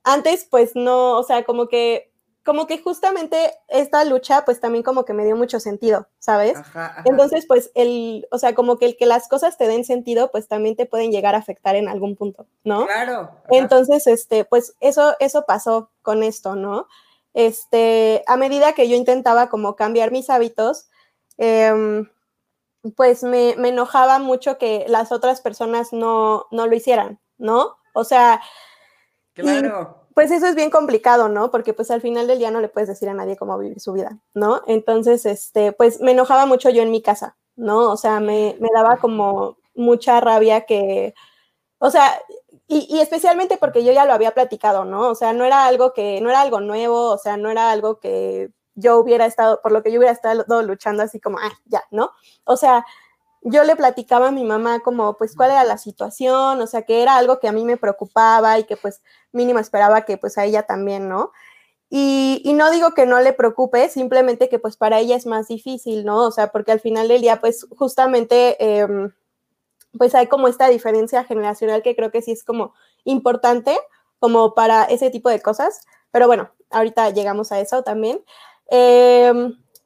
antes, 0.03 0.45
pues 0.49 0.75
no, 0.75 1.17
o 1.17 1.23
sea, 1.23 1.43
como 1.43 1.67
que 1.67 2.08
como 2.43 2.67
que 2.67 2.81
justamente 2.81 3.53
esta 3.67 4.03
lucha, 4.05 4.45
pues 4.45 4.59
también 4.59 4.83
como 4.83 5.05
que 5.05 5.13
me 5.13 5.25
dio 5.25 5.35
mucho 5.35 5.59
sentido, 5.59 6.07
¿sabes? 6.19 6.57
Entonces, 7.05 7.45
pues 7.45 7.71
el, 7.75 8.27
o 8.31 8.37
sea, 8.37 8.55
como 8.55 8.77
que 8.77 8.85
el 8.85 8.97
que 8.97 9.05
las 9.05 9.27
cosas 9.27 9.57
te 9.57 9.67
den 9.67 9.83
sentido, 9.83 10.31
pues 10.31 10.47
también 10.47 10.75
te 10.75 10.85
pueden 10.85 11.11
llegar 11.11 11.35
a 11.35 11.39
afectar 11.39 11.75
en 11.75 11.87
algún 11.87 12.15
punto, 12.15 12.47
¿no? 12.63 12.85
Claro. 12.85 13.31
Entonces, 13.49 14.07
este, 14.07 14.45
pues 14.45 14.75
eso, 14.79 15.15
eso 15.19 15.43
pasó 15.45 15.91
con 16.01 16.23
esto, 16.23 16.55
¿no? 16.55 16.87
Este, 17.33 18.23
a 18.25 18.37
medida 18.37 18.73
que 18.73 18.89
yo 18.89 18.95
intentaba 18.95 19.49
como 19.49 19.75
cambiar 19.75 20.11
mis 20.11 20.29
hábitos, 20.29 20.89
em, 21.37 22.09
pues 22.95 23.23
me, 23.23 23.55
me, 23.57 23.69
enojaba 23.69 24.19
mucho 24.19 24.57
que 24.57 24.85
las 24.87 25.11
otras 25.11 25.41
personas 25.41 25.91
no, 25.91 26.47
no 26.51 26.67
lo 26.67 26.75
hicieran, 26.75 27.19
¿no? 27.37 27.77
O 27.93 28.03
sea... 28.03 28.41
Claro. 29.33 30.07
Pues 30.19 30.31
eso 30.31 30.47
es 30.47 30.55
bien 30.55 30.69
complicado, 30.69 31.29
¿no? 31.29 31.49
Porque 31.49 31.73
pues 31.73 31.89
al 31.91 32.01
final 32.01 32.27
del 32.27 32.39
día 32.39 32.51
no 32.51 32.59
le 32.59 32.67
puedes 32.67 32.89
decir 32.89 33.07
a 33.07 33.13
nadie 33.13 33.37
cómo 33.37 33.57
vivir 33.57 33.79
su 33.79 33.93
vida, 33.93 34.19
¿no? 34.33 34.61
Entonces, 34.67 35.25
este, 35.25 35.71
pues 35.71 36.01
me 36.01 36.11
enojaba 36.11 36.45
mucho 36.45 36.69
yo 36.69 36.81
en 36.81 36.91
mi 36.91 37.01
casa, 37.01 37.37
¿no? 37.55 37.89
O 37.89 37.95
sea, 37.95 38.19
me, 38.19 38.57
me 38.59 38.67
daba 38.75 38.97
como 38.97 39.59
mucha 39.75 40.19
rabia 40.19 40.65
que, 40.65 41.13
o 41.77 41.89
sea, 41.89 42.19
y, 42.67 42.85
y, 42.93 42.99
especialmente 42.99 43.55
porque 43.55 43.85
yo 43.85 43.93
ya 43.93 44.03
lo 44.03 44.11
había 44.11 44.31
platicado, 44.31 44.83
¿no? 44.83 45.07
O 45.07 45.15
sea, 45.15 45.31
no 45.31 45.45
era 45.45 45.65
algo 45.67 45.93
que, 45.93 46.19
no 46.19 46.29
era 46.29 46.41
algo 46.41 46.59
nuevo, 46.59 47.11
o 47.11 47.17
sea, 47.17 47.37
no 47.37 47.49
era 47.49 47.71
algo 47.71 48.01
que 48.01 48.51
yo 48.75 48.99
hubiera 48.99 49.25
estado, 49.25 49.61
por 49.61 49.71
lo 49.71 49.83
que 49.83 49.91
yo 49.93 49.99
hubiera 49.99 50.11
estado 50.11 50.43
luchando 50.63 51.01
así 51.01 51.21
como, 51.21 51.37
ah, 51.39 51.53
ya, 51.63 51.85
¿no? 51.91 52.11
O 52.43 52.57
sea, 52.57 52.85
yo 53.41 53.63
le 53.63 53.75
platicaba 53.75 54.29
a 54.29 54.31
mi 54.31 54.43
mamá 54.43 54.79
como, 54.81 55.17
pues, 55.17 55.35
cuál 55.35 55.51
era 55.51 55.63
la 55.63 55.77
situación, 55.77 56.61
o 56.61 56.67
sea, 56.67 56.83
que 56.83 57.01
era 57.01 57.17
algo 57.17 57.39
que 57.39 57.47
a 57.47 57.51
mí 57.51 57.63
me 57.65 57.77
preocupaba 57.77 58.59
y 58.59 58.65
que, 58.65 58.77
pues, 58.77 59.01
mínimo 59.31 59.59
esperaba 59.59 60.03
que, 60.03 60.17
pues, 60.17 60.37
a 60.37 60.45
ella 60.45 60.63
también, 60.63 61.09
¿no? 61.09 61.31
Y, 61.89 62.41
y, 62.45 62.53
no 62.53 62.71
digo 62.71 62.93
que 62.93 63.05
no 63.05 63.19
le 63.21 63.33
preocupe, 63.33 63.89
simplemente 63.89 64.49
que, 64.49 64.59
pues, 64.59 64.77
para 64.77 64.99
ella 64.99 65.15
es 65.15 65.25
más 65.25 65.47
difícil, 65.47 66.05
¿no? 66.05 66.27
O 66.27 66.31
sea, 66.31 66.51
porque 66.51 66.71
al 66.71 66.79
final 66.81 67.07
del 67.07 67.21
día, 67.21 67.39
pues, 67.41 67.67
justamente, 67.77 68.57
eh, 68.59 68.87
pues, 69.97 70.15
hay 70.15 70.27
como 70.27 70.47
esta 70.47 70.69
diferencia 70.69 71.23
generacional 71.23 71.81
que 71.81 71.95
creo 71.95 72.11
que 72.11 72.21
sí 72.21 72.31
es 72.31 72.43
como 72.43 72.73
importante, 73.05 73.77
como 74.19 74.53
para 74.53 74.83
ese 74.85 75.09
tipo 75.09 75.29
de 75.29 75.41
cosas. 75.41 75.81
Pero 76.11 76.27
bueno, 76.27 76.51
ahorita 76.69 77.09
llegamos 77.11 77.51
a 77.51 77.59
eso 77.59 77.83
también. 77.83 78.23
Eh, 78.69 79.33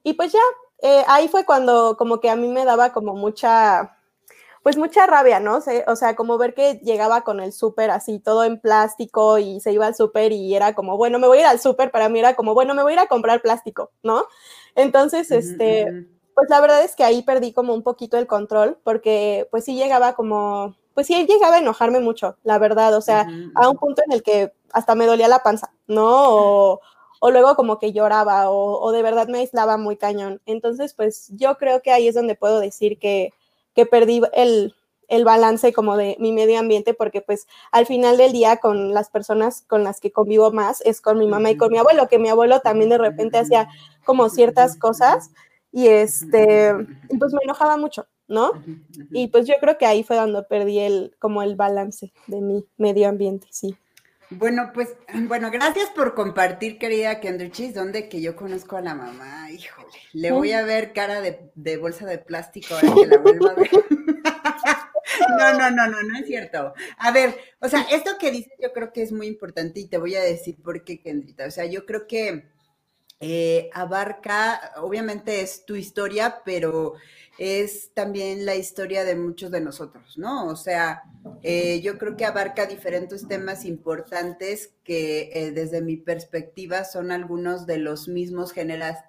y 0.03 0.13
pues 0.13 0.31
ya, 0.33 0.39
eh, 0.83 1.05
ahí 1.07 1.29
fue 1.29 1.45
cuando 1.45 1.95
como 1.97 2.19
que 2.19 2.29
a 2.29 2.35
mí 2.35 2.49
me 2.49 2.65
daba 2.65 2.91
como 2.91 3.13
mucha, 3.15 3.97
pues 4.63 4.75
mucha 4.75 5.07
rabia, 5.07 5.39
¿no? 5.39 5.61
O 5.87 5.95
sea, 5.95 6.15
como 6.17 6.37
ver 6.37 6.53
que 6.53 6.81
llegaba 6.83 7.21
con 7.21 7.39
el 7.39 7.53
súper 7.53 7.89
así, 7.89 8.19
todo 8.19 8.43
en 8.43 8.59
plástico 8.59 9.39
y 9.39 9.61
se 9.61 9.71
iba 9.71 9.87
al 9.87 9.95
súper 9.95 10.33
y 10.33 10.53
era 10.53 10.75
como, 10.75 10.97
bueno, 10.97 11.19
me 11.19 11.27
voy 11.27 11.37
a 11.37 11.41
ir 11.41 11.47
al 11.47 11.61
súper, 11.61 11.89
para 11.89 12.09
mí 12.09 12.19
era 12.19 12.35
como, 12.35 12.53
bueno, 12.53 12.75
me 12.75 12.83
voy 12.83 12.91
a 12.91 12.95
ir 12.95 12.99
a 12.99 13.07
comprar 13.07 13.41
plástico, 13.41 13.91
¿no? 14.03 14.25
Entonces, 14.75 15.31
este, 15.31 16.05
pues 16.35 16.49
la 16.49 16.59
verdad 16.59 16.83
es 16.83 16.97
que 16.97 17.05
ahí 17.05 17.21
perdí 17.21 17.53
como 17.53 17.73
un 17.73 17.83
poquito 17.83 18.17
el 18.17 18.27
control 18.27 18.77
porque 18.83 19.47
pues 19.51 19.63
sí 19.63 19.75
llegaba 19.75 20.15
como, 20.15 20.75
pues 20.93 21.07
sí 21.07 21.25
llegaba 21.25 21.55
a 21.55 21.59
enojarme 21.59 22.01
mucho, 22.01 22.35
la 22.43 22.59
verdad, 22.59 22.93
o 22.93 23.01
sea, 23.01 23.25
a 23.55 23.69
un 23.69 23.77
punto 23.77 24.01
en 24.05 24.11
el 24.11 24.21
que 24.21 24.51
hasta 24.73 24.95
me 24.95 25.05
dolía 25.05 25.29
la 25.29 25.43
panza, 25.43 25.71
¿no? 25.87 26.09
O, 26.09 26.81
o 27.25 27.31
luego 27.31 27.55
como 27.55 27.79
que 27.79 27.93
lloraba 27.93 28.51
o, 28.51 28.91
de 28.91 29.01
verdad 29.01 29.29
me 29.29 29.37
aislaba 29.37 29.77
muy 29.77 29.95
cañón. 29.95 30.41
Entonces, 30.45 30.93
pues 30.93 31.29
yo 31.29 31.55
creo 31.57 31.81
que 31.81 31.89
ahí 31.89 32.09
es 32.09 32.15
donde 32.15 32.35
puedo 32.35 32.59
decir 32.59 32.99
que, 32.99 33.31
que 33.73 33.85
perdí 33.85 34.21
el, 34.33 34.75
el 35.07 35.23
balance 35.23 35.71
como 35.71 35.95
de 35.95 36.17
mi 36.19 36.33
medio 36.33 36.59
ambiente, 36.59 36.93
porque 36.93 37.21
pues 37.21 37.47
al 37.71 37.85
final 37.85 38.17
del 38.17 38.33
día 38.33 38.57
con 38.57 38.93
las 38.93 39.09
personas 39.09 39.63
con 39.69 39.85
las 39.85 40.01
que 40.01 40.11
convivo 40.11 40.51
más 40.51 40.81
es 40.81 40.99
con 40.99 41.17
mi 41.17 41.25
mamá 41.25 41.51
y 41.51 41.55
con 41.55 41.71
mi 41.71 41.77
abuelo, 41.77 42.09
que 42.09 42.19
mi 42.19 42.27
abuelo 42.27 42.59
también 42.59 42.89
de 42.89 42.97
repente 42.97 43.37
hacía 43.37 43.69
como 44.03 44.27
ciertas 44.27 44.75
cosas 44.75 45.31
y 45.71 45.87
este, 45.87 46.73
pues 47.17 47.31
me 47.31 47.39
enojaba 47.45 47.77
mucho, 47.77 48.05
¿no? 48.27 48.51
Y 49.13 49.27
pues 49.29 49.47
yo 49.47 49.53
creo 49.61 49.77
que 49.77 49.85
ahí 49.85 50.03
fue 50.03 50.17
donde 50.17 50.43
perdí 50.43 50.79
el, 50.79 51.15
como 51.19 51.41
el 51.41 51.55
balance 51.55 52.11
de 52.27 52.41
mi 52.41 52.65
medio 52.75 53.07
ambiente, 53.07 53.47
sí. 53.49 53.77
Bueno, 54.37 54.71
pues, 54.73 54.95
bueno, 55.27 55.51
gracias 55.51 55.89
por 55.89 56.13
compartir, 56.13 56.77
querida 56.77 57.19
Kendrichis, 57.19 57.73
donde 57.73 58.09
que 58.09 58.21
yo 58.21 58.35
conozco 58.35 58.77
a 58.77 58.81
la 58.81 58.95
mamá, 58.95 59.51
híjole, 59.51 59.87
le 60.13 60.31
voy 60.31 60.51
a 60.51 60.63
ver 60.63 60.93
cara 60.93 61.21
de, 61.21 61.77
bolsa 61.77 62.05
de 62.05 62.17
plástico 62.17 62.75
ahora 62.75 62.93
que 62.95 63.07
la 63.07 63.17
vuelva 63.17 63.51
a 63.51 63.55
ver. 63.55 63.69
No, 65.37 65.53
no, 65.53 65.69
no, 65.69 65.87
no, 65.87 66.01
no 66.01 66.17
es 66.17 66.25
cierto. 66.25 66.73
A 66.97 67.11
ver, 67.11 67.37
o 67.59 67.67
sea, 67.67 67.81
esto 67.91 68.17
que 68.19 68.31
dices 68.31 68.53
yo 68.61 68.71
creo 68.71 68.91
que 68.93 69.01
es 69.01 69.11
muy 69.11 69.27
importante 69.27 69.79
y 69.79 69.87
te 69.87 69.97
voy 69.97 70.15
a 70.15 70.21
decir 70.21 70.55
por 70.63 70.83
qué, 70.83 71.01
Kendrita. 71.01 71.45
O 71.45 71.51
sea, 71.51 71.65
yo 71.65 71.85
creo 71.85 72.07
que 72.07 72.45
eh, 73.25 73.69
abarca, 73.73 74.73
obviamente 74.81 75.39
es 75.39 75.65
tu 75.65 75.75
historia, 75.75 76.41
pero 76.43 76.95
es 77.37 77.91
también 77.93 78.45
la 78.45 78.55
historia 78.55 79.05
de 79.05 79.15
muchos 79.15 79.49
de 79.49 79.61
nosotros, 79.61 80.17
¿no? 80.17 80.47
O 80.47 80.57
sea, 80.57 81.03
eh, 81.41 81.79
yo 81.81 81.97
creo 81.97 82.17
que 82.17 82.25
abarca 82.25 82.65
diferentes 82.65 83.25
temas 83.27 83.63
importantes 83.63 84.73
que 84.83 85.31
eh, 85.33 85.51
desde 85.51 85.81
mi 85.81 85.95
perspectiva 85.95 86.83
son 86.83 87.11
algunos 87.11 87.65
de 87.65 87.77
los 87.77 88.09
mismos 88.09 88.53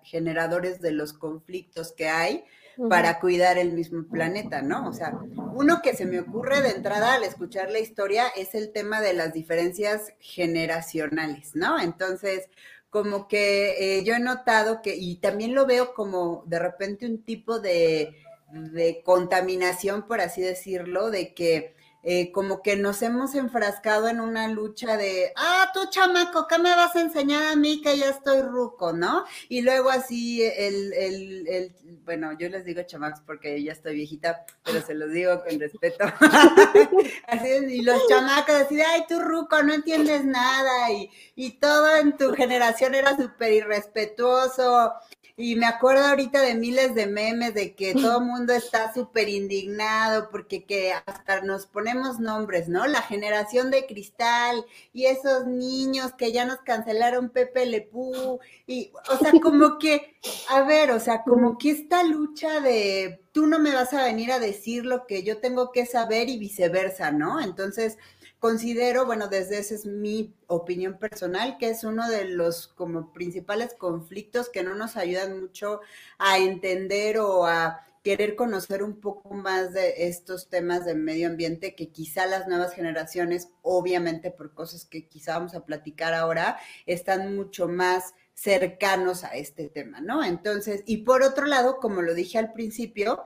generadores 0.05 0.81
de 0.81 0.93
los 0.93 1.13
conflictos 1.13 1.93
que 1.93 2.09
hay 2.09 2.45
para 2.89 3.21
cuidar 3.21 3.59
el 3.59 3.73
mismo 3.73 4.05
planeta, 4.05 4.63
¿no? 4.63 4.89
O 4.89 4.93
sea, 4.93 5.17
uno 5.55 5.81
que 5.83 5.95
se 5.95 6.07
me 6.07 6.21
ocurre 6.21 6.61
de 6.61 6.71
entrada 6.71 7.15
al 7.15 7.23
escuchar 7.23 7.71
la 7.71 7.79
historia 7.79 8.27
es 8.37 8.55
el 8.55 8.73
tema 8.73 9.01
de 9.01 9.13
las 9.13 9.33
diferencias 9.33 10.13
generacionales, 10.19 11.55
¿no? 11.55 11.79
Entonces, 11.79 12.49
como 12.95 13.27
que 13.27 13.99
eh, 13.99 14.05
yo 14.05 14.15
he 14.15 14.21
notado 14.21 14.81
que, 14.81 14.95
y 14.95 15.17
también 15.17 15.53
lo 15.53 15.67
veo 15.67 15.95
como 15.95 16.45
de 16.47 16.61
repente 16.61 17.07
un 17.07 17.25
tipo 17.25 17.59
de, 17.59 18.15
de 18.53 19.03
contaminación, 19.05 20.07
por 20.07 20.21
así 20.21 20.41
decirlo, 20.41 21.11
de 21.11 21.35
que 21.35 21.75
eh, 22.05 22.31
como 22.33 22.63
que 22.63 22.77
nos 22.77 23.03
hemos 23.03 23.35
enfrascado 23.35 24.09
en 24.09 24.21
una 24.21 24.49
lucha 24.49 24.97
de, 24.97 25.33
ah, 25.37 25.71
tú 25.73 25.81
chamaco, 25.91 26.47
¿qué 26.47 26.59
me 26.59 26.77
vas 26.77 26.95
a 26.95 27.01
enseñar 27.01 27.45
a 27.45 27.57
mí 27.57 27.81
que 27.81 27.97
ya 27.97 28.11
estoy 28.11 28.43
ruco, 28.43 28.93
no? 28.93 29.25
Y 29.49 29.63
luego 29.63 29.91
así 29.91 30.43
el, 30.43 30.93
el, 30.93 31.49
el 31.49 31.73
bueno, 32.05 32.37
yo 32.39 32.49
les 32.49 32.65
digo 32.65 32.83
chamacos 32.83 33.21
porque 33.27 33.63
ya 33.63 33.73
estoy 33.73 33.95
viejita, 33.95 34.45
pero 34.63 34.83
se 34.83 34.95
los 34.95 35.11
digo 35.13 35.43
con 35.43 35.59
respeto. 35.59 36.05
así 37.27 37.49
y 37.69 37.83
los 37.83 38.07
chamacos 38.09 38.55
así, 38.55 38.81
ay, 38.81 39.05
tú 39.09 39.21
ruco, 39.21 39.63
no 39.63 39.73
entiendes 39.73 40.25
nada, 40.25 40.91
y, 40.93 41.11
y 41.35 41.53
todo 41.59 41.97
en 41.97 42.17
tu 42.17 42.35
generación 42.35 42.95
era 42.95 43.17
súper 43.17 43.53
irrespetuoso, 43.53 44.93
y 45.37 45.57
me 45.57 45.67
acuerdo 45.67 46.05
ahorita 46.05 46.41
de 46.43 46.55
miles 46.55 46.95
de 46.95 47.07
memes 47.07 47.55
de 47.55 47.75
que 47.75 47.93
todo 47.93 48.19
el 48.19 48.25
mundo 48.25 48.53
está 48.53 48.95
súper 48.95 49.29
indignado 49.29 50.31
porque 50.31 50.65
que 50.65 50.93
hasta 50.93 51.41
nos 51.41 51.67
ponemos 51.67 52.21
nombres, 52.21 52.69
¿no? 52.69 52.87
La 52.87 53.03
generación 53.03 53.73
de 53.73 53.87
cristal 53.87 54.65
y 54.93 55.07
esos 55.07 55.47
niños 55.47 56.13
que 56.17 56.31
ya 56.31 56.45
nos 56.45 56.59
cancelaron 56.61 57.31
Pepe 57.31 57.67
Lepú 57.67 58.39
y, 58.67 58.93
o 59.11 59.19
sea, 59.19 59.33
como 59.43 59.79
que, 59.79 60.17
a 60.51 60.63
ver, 60.63 60.93
o 60.93 61.01
sea, 61.01 61.25
como 61.25 61.59
que 61.59 61.71
esta 61.71 62.05
lucha 62.05 62.61
de 62.61 63.21
tú 63.33 63.49
no 63.49 63.59
me 63.59 63.75
vas 63.75 63.93
a 63.93 64.05
venir 64.05 64.31
a 64.31 64.39
decir 64.39 64.87
lo 64.87 65.05
que 65.07 65.25
yo 65.25 65.39
tengo 65.39 65.73
que 65.73 65.85
saber 65.85 66.29
y 66.29 66.39
viceversa, 66.39 67.11
¿no? 67.11 67.41
Entonces, 67.41 67.99
considero, 68.45 69.07
bueno, 69.07 69.29
desde 69.29 69.57
esa 69.57 69.75
es 69.75 69.87
mi 69.87 70.37
opinión 70.49 70.99
personal, 70.99 71.57
que 71.57 71.71
es 71.71 71.83
uno 71.83 72.11
de 72.11 72.27
los 72.27 72.69
como 72.69 73.11
principales 73.11 73.73
conflictos 73.73 74.51
que 74.51 74.63
no 74.63 74.75
nos 74.75 74.99
ayudan 74.99 75.41
mucho 75.41 75.81
a 76.19 76.37
entender 76.37 77.21
o 77.21 77.47
a 77.47 77.87
querer 78.03 78.37
conocer 78.37 78.83
un 78.83 79.01
poco 79.01 79.33
más 79.33 79.73
de 79.73 80.09
estos 80.09 80.51
temas 80.51 80.85
de 80.85 80.95
medio 80.95 81.29
ambiente 81.29 81.75
que 81.75 81.89
quizá 81.89 82.27
las 82.27 82.47
nuevas 82.47 82.75
generaciones, 82.75 83.49
obviamente 83.63 84.31
por 84.31 84.53
cosas 84.53 84.85
que 84.85 85.09
quizá 85.09 85.39
vamos 85.39 85.55
a 85.55 85.65
platicar 85.65 86.13
ahora, 86.13 86.59
están 86.85 87.35
mucho 87.35 87.67
más 87.67 88.13
cercanos 88.35 89.25
a 89.25 89.29
este 89.29 89.71
tema, 89.71 90.03
¿no? 90.03 90.23
Entonces, 90.23 90.83
y 90.85 90.99
por 90.99 91.23
otro 91.23 91.47
lado, 91.47 91.79
como 91.79 92.03
lo 92.03 92.13
dije 92.13 92.37
al 92.37 92.53
principio, 92.53 93.25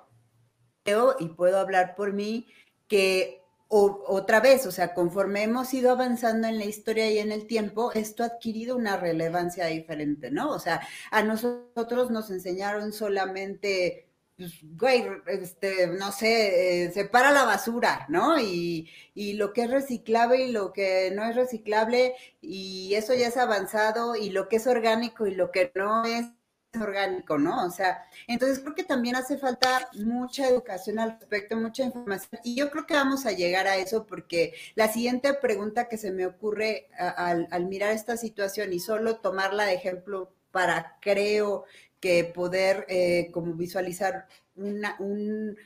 creo, 0.85 1.17
y 1.19 1.31
puedo 1.31 1.59
hablar 1.59 1.97
por 1.97 2.13
mí, 2.13 2.47
que 2.87 3.38
o, 3.69 4.05
otra 4.09 4.41
vez, 4.41 4.67
o 4.67 4.73
sea, 4.73 4.95
conforme 4.95 5.43
hemos 5.43 5.73
ido 5.75 5.91
avanzando 5.91 6.49
en 6.49 6.59
la 6.59 6.65
historia 6.65 7.11
y 7.11 7.19
en 7.19 7.33
el 7.33 7.47
tiempo, 7.47 7.93
esto 7.93 8.23
ha 8.23 8.27
adquirido 8.27 8.77
una 8.77 8.97
relevancia 8.97 9.67
diferente, 9.67 10.31
¿no? 10.31 10.51
O 10.51 10.59
sea, 10.59 10.81
a 11.11 11.23
nosotros 11.23 12.11
nos 12.11 12.31
enseñaron 12.31 12.93
solamente, 12.93 14.09
pues, 14.37 14.53
güey, 14.63 15.05
este, 15.27 15.87
no 15.89 16.13
sé, 16.13 16.87
eh, 16.87 16.93
separa 16.93 17.31
la 17.33 17.45
basura, 17.45 18.07
¿no? 18.09 18.41
Y, 18.41 18.91
y 19.15 19.35
lo 19.35 19.53
que 19.53 19.65
es 19.65 19.71
reciclable 19.71 20.47
y 20.47 20.53
lo 20.53 20.73
que 20.73 21.11
no 21.15 21.25
es 21.25 21.37
reciclable, 21.37 22.15
y 22.41 22.95
eso 22.95 23.15
ya 23.15 23.29
es 23.29 23.37
avanzado, 23.37 24.17
y 24.17 24.31
lo 24.31 24.49
que 24.49 24.57
es 24.57 24.67
orgánico 24.67 25.27
y 25.27 25.35
lo 25.35 25.51
que 25.53 25.71
no 25.75 26.05
es 26.07 26.27
orgánico, 26.75 27.39
¿no? 27.39 27.65
O 27.65 27.71
sea, 27.71 28.05
entonces 28.27 28.61
creo 28.61 28.75
que 28.75 28.85
también 28.85 29.17
hace 29.17 29.39
falta 29.39 29.89
mucha 29.95 30.49
educación 30.49 30.99
al 30.99 31.19
respecto, 31.19 31.57
mucha 31.57 31.83
información. 31.85 32.41
Y 32.45 32.57
yo 32.57 32.71
creo 32.71 32.87
que 32.87 32.95
vamos 32.95 33.27
a 33.27 33.33
llegar 33.33 33.67
a 33.67 33.77
eso 33.77 34.07
porque 34.07 34.55
la 34.75 34.93
siguiente 34.93 35.33
pregunta 35.35 35.89
que 35.89 35.97
se 35.97 36.11
me 36.11 36.27
ocurre 36.27 36.89
al, 36.99 37.67
mirar 37.67 37.93
esta 37.93 38.17
situación 38.17 38.73
y 38.73 38.81
solo 38.81 39.17
tomarla 39.17 39.65
de 39.65 39.75
ejemplo 39.75 40.33
para, 40.51 40.99
creo, 41.01 41.65
que 42.01 42.25
poder 42.25 42.87
eh, 42.89 43.31
como 43.33 43.55
visualizar 43.55 44.27
un, 44.57 45.57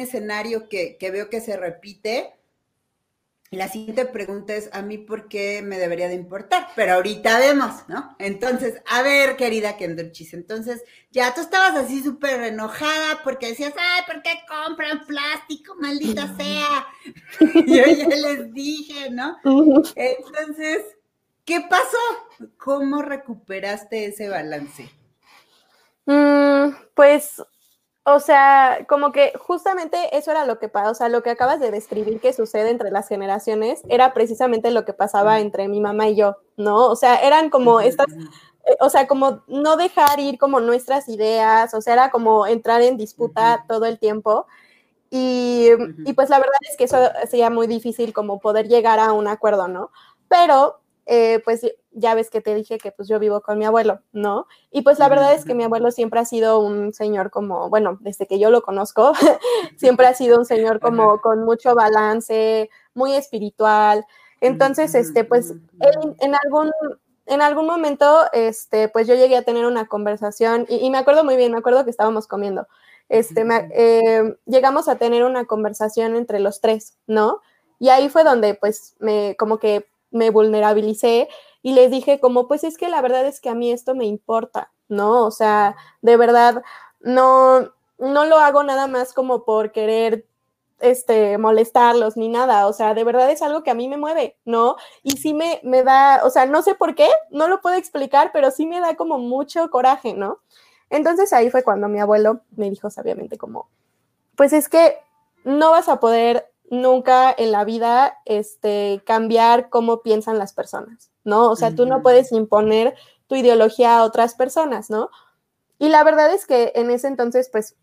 escenario 0.00 0.68
que, 0.68 0.96
que 0.98 1.10
veo 1.10 1.30
que 1.30 1.40
se 1.40 1.56
repite, 1.56 2.34
la 3.52 3.68
siguiente 3.68 4.04
pregunta 4.04 4.54
es, 4.54 4.70
¿a 4.72 4.80
mí 4.80 4.96
por 4.96 5.26
qué 5.26 5.60
me 5.60 5.76
debería 5.76 6.06
de 6.06 6.14
importar? 6.14 6.68
Pero 6.76 6.92
ahorita 6.94 7.40
vemos, 7.40 7.88
¿no? 7.88 8.14
Entonces, 8.20 8.80
a 8.88 9.02
ver, 9.02 9.36
querida 9.36 9.76
Kendruchis, 9.76 10.34
entonces, 10.34 10.84
ya 11.10 11.34
tú 11.34 11.40
estabas 11.40 11.74
así 11.74 12.00
súper 12.00 12.40
enojada 12.44 13.22
porque 13.24 13.48
decías, 13.48 13.74
ay, 13.76 14.02
¿por 14.06 14.22
qué 14.22 14.30
compran 14.48 15.04
plástico, 15.04 15.74
maldita 15.80 16.32
sea? 16.36 16.86
Yo 17.66 17.86
ya 17.86 18.06
les 18.06 18.52
dije, 18.54 19.10
¿no? 19.10 19.36
Entonces, 19.96 20.84
¿qué 21.44 21.60
pasó? 21.68 21.98
¿Cómo 22.56 23.02
recuperaste 23.02 24.04
ese 24.04 24.28
balance? 24.28 24.88
Mm, 26.06 26.70
pues 26.94 27.42
o 28.04 28.18
sea, 28.18 28.86
como 28.88 29.12
que 29.12 29.32
justamente 29.38 30.16
eso 30.16 30.30
era 30.30 30.46
lo 30.46 30.58
que 30.58 30.68
pasa, 30.68 30.90
o 30.90 30.94
sea, 30.94 31.08
lo 31.08 31.22
que 31.22 31.30
acabas 31.30 31.60
de 31.60 31.70
describir 31.70 32.20
que 32.20 32.32
sucede 32.32 32.70
entre 32.70 32.90
las 32.90 33.08
generaciones 33.08 33.82
era 33.88 34.14
precisamente 34.14 34.70
lo 34.70 34.84
que 34.84 34.92
pasaba 34.92 35.40
entre 35.40 35.68
mi 35.68 35.80
mamá 35.80 36.08
y 36.08 36.16
yo, 36.16 36.38
¿no? 36.56 36.86
O 36.88 36.96
sea, 36.96 37.16
eran 37.16 37.50
como 37.50 37.80
estas, 37.80 38.06
eh, 38.10 38.76
o 38.80 38.88
sea, 38.88 39.06
como 39.06 39.42
no 39.48 39.76
dejar 39.76 40.18
ir 40.18 40.38
como 40.38 40.60
nuestras 40.60 41.08
ideas, 41.08 41.74
o 41.74 41.82
sea, 41.82 41.92
era 41.94 42.10
como 42.10 42.46
entrar 42.46 42.80
en 42.82 42.96
disputa 42.96 43.64
todo 43.68 43.84
el 43.86 43.98
tiempo. 43.98 44.46
Y, 45.12 45.68
y, 46.06 46.12
pues 46.12 46.30
la 46.30 46.38
verdad 46.38 46.54
es 46.70 46.76
que 46.76 46.84
eso 46.84 46.96
sería 47.28 47.50
muy 47.50 47.66
difícil 47.66 48.12
como 48.12 48.38
poder 48.38 48.68
llegar 48.68 49.00
a 49.00 49.12
un 49.12 49.26
acuerdo, 49.26 49.66
¿no? 49.66 49.90
Pero 50.28 50.80
eh, 51.06 51.40
pues 51.44 51.66
ya 51.92 52.14
ves 52.14 52.30
que 52.30 52.40
te 52.40 52.54
dije 52.54 52.78
que 52.78 52.92
pues 52.92 53.08
yo 53.08 53.18
vivo 53.18 53.40
con 53.40 53.58
mi 53.58 53.64
abuelo, 53.64 54.00
¿no? 54.12 54.46
Y 54.70 54.82
pues 54.82 54.98
la 54.98 55.08
verdad 55.08 55.34
es 55.34 55.44
que 55.44 55.54
mi 55.54 55.64
abuelo 55.64 55.90
siempre 55.90 56.20
ha 56.20 56.24
sido 56.24 56.60
un 56.60 56.92
señor 56.92 57.30
como, 57.30 57.68
bueno, 57.68 57.98
desde 58.00 58.26
que 58.26 58.38
yo 58.38 58.50
lo 58.50 58.62
conozco, 58.62 59.12
siempre 59.76 60.06
ha 60.06 60.14
sido 60.14 60.38
un 60.38 60.44
señor 60.44 60.80
como 60.80 61.20
con 61.20 61.44
mucho 61.44 61.74
balance, 61.74 62.70
muy 62.94 63.14
espiritual. 63.14 64.04
Entonces, 64.40 64.94
este, 64.94 65.24
pues 65.24 65.54
en 66.20 66.34
algún 66.34 66.70
en 67.30 67.42
algún 67.42 67.66
momento, 67.66 68.24
este, 68.32 68.88
pues 68.88 69.06
yo 69.06 69.14
llegué 69.14 69.36
a 69.36 69.44
tener 69.44 69.64
una 69.64 69.86
conversación 69.86 70.66
y, 70.68 70.90
me 70.90 70.98
acuerdo 70.98 71.22
muy 71.22 71.36
bien, 71.36 71.52
me 71.52 71.58
acuerdo 71.58 71.84
que 71.84 71.90
estábamos 71.90 72.26
comiendo. 72.26 72.66
Este, 73.08 73.44
eh, 73.72 74.36
llegamos 74.46 74.88
a 74.88 74.96
tener 74.96 75.22
una 75.22 75.44
conversación 75.44 76.16
entre 76.16 76.40
los 76.40 76.60
tres, 76.60 76.98
¿no? 77.06 77.40
Y 77.78 77.88
ahí 77.90 78.08
fue 78.08 78.24
donde, 78.24 78.54
pues, 78.54 78.96
me, 78.98 79.36
como 79.38 79.58
que 79.58 79.86
me 80.10 80.30
vulnerabilicé 80.30 81.28
y 81.62 81.72
les 81.72 81.90
dije 81.90 82.20
como, 82.20 82.48
pues 82.48 82.64
es 82.64 82.78
que 82.78 82.88
la 82.88 83.02
verdad 83.02 83.26
es 83.26 83.40
que 83.40 83.48
a 83.48 83.54
mí 83.54 83.70
esto 83.70 83.94
me 83.94 84.06
importa, 84.06 84.72
¿no? 84.88 85.26
O 85.26 85.30
sea, 85.30 85.76
de 86.02 86.16
verdad, 86.16 86.62
no, 87.00 87.72
no 87.98 88.24
lo 88.24 88.38
hago 88.38 88.62
nada 88.62 88.86
más 88.86 89.12
como 89.12 89.44
por 89.44 89.72
querer 89.72 90.26
este, 90.80 91.36
molestarlos 91.38 92.16
ni 92.16 92.28
nada, 92.28 92.66
o 92.66 92.72
sea, 92.72 92.94
de 92.94 93.04
verdad 93.04 93.30
es 93.30 93.42
algo 93.42 93.62
que 93.62 93.70
a 93.70 93.74
mí 93.74 93.88
me 93.88 93.98
mueve, 93.98 94.38
¿no? 94.44 94.76
Y 95.02 95.12
sí 95.18 95.34
me, 95.34 95.60
me 95.62 95.82
da, 95.82 96.22
o 96.24 96.30
sea, 96.30 96.46
no 96.46 96.62
sé 96.62 96.74
por 96.74 96.94
qué, 96.94 97.08
no 97.30 97.48
lo 97.48 97.60
puedo 97.60 97.76
explicar, 97.76 98.30
pero 98.32 98.50
sí 98.50 98.66
me 98.66 98.80
da 98.80 98.96
como 98.96 99.18
mucho 99.18 99.70
coraje, 99.70 100.14
¿no? 100.14 100.40
Entonces 100.88 101.32
ahí 101.32 101.50
fue 101.50 101.62
cuando 101.62 101.88
mi 101.88 102.00
abuelo 102.00 102.40
me 102.56 102.70
dijo 102.70 102.90
sabiamente 102.90 103.38
como, 103.38 103.68
pues 104.36 104.52
es 104.52 104.68
que 104.68 104.98
no 105.44 105.70
vas 105.70 105.88
a 105.88 106.00
poder 106.00 106.50
nunca 106.70 107.34
en 107.36 107.52
la 107.52 107.64
vida 107.64 108.18
este, 108.24 109.02
cambiar 109.04 109.68
cómo 109.68 110.02
piensan 110.02 110.38
las 110.38 110.52
personas, 110.52 111.09
¿no? 111.24 111.50
O 111.50 111.56
sea, 111.56 111.74
tú 111.74 111.86
no 111.86 112.02
puedes 112.02 112.32
imponer 112.32 112.94
tu 113.26 113.36
ideología 113.36 113.98
a 113.98 114.04
otras 114.04 114.34
personas, 114.34 114.90
¿no? 114.90 115.10
Y 115.78 115.88
la 115.88 116.04
verdad 116.04 116.32
es 116.32 116.46
que 116.46 116.72
en 116.74 116.90
ese 116.90 117.08
entonces, 117.08 117.48
pues, 117.50 117.76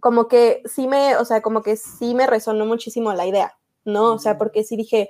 como 0.00 0.28
que 0.28 0.62
sí 0.66 0.86
me, 0.86 1.16
o 1.16 1.24
sea, 1.24 1.42
como 1.42 1.62
que 1.62 1.76
sí 1.76 2.14
me 2.14 2.26
resonó 2.26 2.66
muchísimo 2.66 3.12
la 3.12 3.26
idea, 3.26 3.58
¿no? 3.84 4.14
O 4.14 4.18
sea, 4.18 4.38
porque 4.38 4.64
sí 4.64 4.76
dije, 4.76 5.08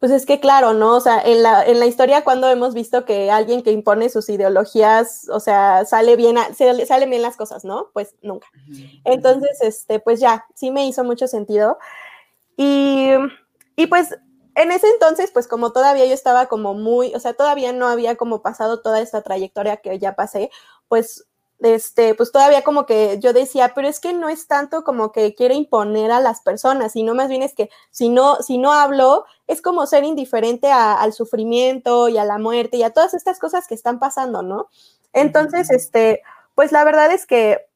pues 0.00 0.12
es 0.12 0.26
que 0.26 0.40
claro, 0.40 0.74
¿no? 0.74 0.96
O 0.96 1.00
sea, 1.00 1.20
en 1.20 1.42
la, 1.42 1.64
en 1.64 1.80
la 1.80 1.86
historia 1.86 2.24
cuando 2.24 2.50
hemos 2.50 2.74
visto 2.74 3.04
que 3.04 3.30
alguien 3.30 3.62
que 3.62 3.72
impone 3.72 4.08
sus 4.10 4.28
ideologías, 4.28 5.28
o 5.30 5.40
sea, 5.40 5.84
sale 5.84 6.16
bien, 6.16 6.36
salen 6.54 7.10
bien 7.10 7.22
las 7.22 7.36
cosas, 7.36 7.64
¿no? 7.64 7.88
Pues 7.92 8.14
nunca. 8.22 8.48
Entonces, 9.04 9.60
este, 9.62 10.00
pues 10.00 10.20
ya, 10.20 10.44
sí 10.54 10.70
me 10.70 10.86
hizo 10.86 11.04
mucho 11.04 11.26
sentido. 11.26 11.78
Y, 12.56 13.10
y 13.76 13.86
pues 13.86 14.14
en 14.54 14.72
ese 14.72 14.88
entonces, 14.88 15.30
pues 15.32 15.48
como 15.48 15.72
todavía 15.72 16.06
yo 16.06 16.14
estaba 16.14 16.46
como 16.46 16.74
muy, 16.74 17.14
o 17.14 17.20
sea, 17.20 17.34
todavía 17.34 17.72
no 17.72 17.88
había 17.88 18.16
como 18.16 18.42
pasado 18.42 18.80
toda 18.82 19.00
esta 19.00 19.22
trayectoria 19.22 19.78
que 19.78 19.98
ya 19.98 20.14
pasé, 20.16 20.50
pues 20.88 21.26
este, 21.60 22.14
pues 22.14 22.32
todavía 22.32 22.62
como 22.62 22.84
que 22.84 23.18
yo 23.20 23.32
decía, 23.32 23.72
pero 23.74 23.88
es 23.88 24.00
que 24.00 24.12
no 24.12 24.28
es 24.28 24.46
tanto 24.48 24.84
como 24.84 25.12
que 25.12 25.34
quiere 25.34 25.54
imponer 25.54 26.10
a 26.10 26.20
las 26.20 26.40
personas, 26.42 26.92
sino 26.92 27.14
más 27.14 27.28
bien 27.28 27.42
es 27.42 27.54
que 27.54 27.70
si 27.90 28.08
no, 28.08 28.36
si 28.42 28.58
no 28.58 28.72
hablo, 28.72 29.24
es 29.46 29.62
como 29.62 29.86
ser 29.86 30.04
indiferente 30.04 30.70
al 30.70 31.12
sufrimiento 31.12 32.08
y 32.08 32.18
a 32.18 32.24
la 32.24 32.38
muerte 32.38 32.76
y 32.76 32.82
a 32.82 32.90
todas 32.90 33.14
estas 33.14 33.38
cosas 33.38 33.66
que 33.66 33.74
están 33.74 33.98
pasando, 33.98 34.42
¿no? 34.42 34.68
Entonces, 35.12 35.70
este, 35.70 36.22
pues 36.54 36.72
la 36.72 36.84
verdad 36.84 37.12
es 37.12 37.26
que 37.26 37.66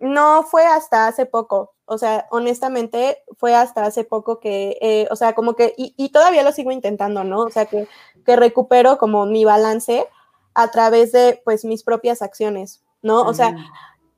no 0.00 0.42
fue 0.42 0.66
hasta 0.66 1.06
hace 1.06 1.26
poco, 1.26 1.74
o 1.86 1.98
sea, 1.98 2.26
honestamente 2.30 3.22
fue 3.38 3.54
hasta 3.54 3.84
hace 3.84 4.04
poco 4.04 4.40
que, 4.40 4.76
eh, 4.80 5.06
o 5.10 5.16
sea, 5.16 5.34
como 5.34 5.54
que, 5.54 5.72
y, 5.76 6.08
todavía 6.10 6.42
lo 6.42 6.52
sigo 6.52 6.72
intentando, 6.72 7.24
¿no? 7.24 7.42
O 7.42 7.50
sea, 7.50 7.66
que, 7.66 7.88
que, 8.24 8.36
recupero 8.36 8.98
como 8.98 9.24
mi 9.24 9.44
balance 9.44 10.06
a 10.54 10.70
través 10.70 11.12
de, 11.12 11.40
pues, 11.44 11.64
mis 11.64 11.84
propias 11.84 12.22
acciones, 12.22 12.82
¿no? 13.02 13.22
O 13.22 13.32
sea, 13.34 13.54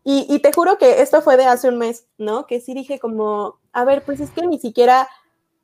y, 0.03 0.27
y, 0.29 0.39
te 0.41 0.53
juro 0.53 0.79
que 0.79 1.03
esto 1.03 1.21
fue 1.21 1.37
de 1.37 1.45
hace 1.45 1.69
un 1.69 1.77
mes, 1.77 2.07
¿no? 2.17 2.47
Que 2.47 2.61
sí 2.61 2.73
dije 2.73 2.99
como, 2.99 3.59
a 3.73 3.85
ver, 3.85 4.03
pues 4.03 4.21
es 4.21 4.31
que 4.31 4.47
ni 4.47 4.59
siquiera, 4.59 5.09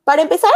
para 0.03 0.21
empezar, 0.21 0.51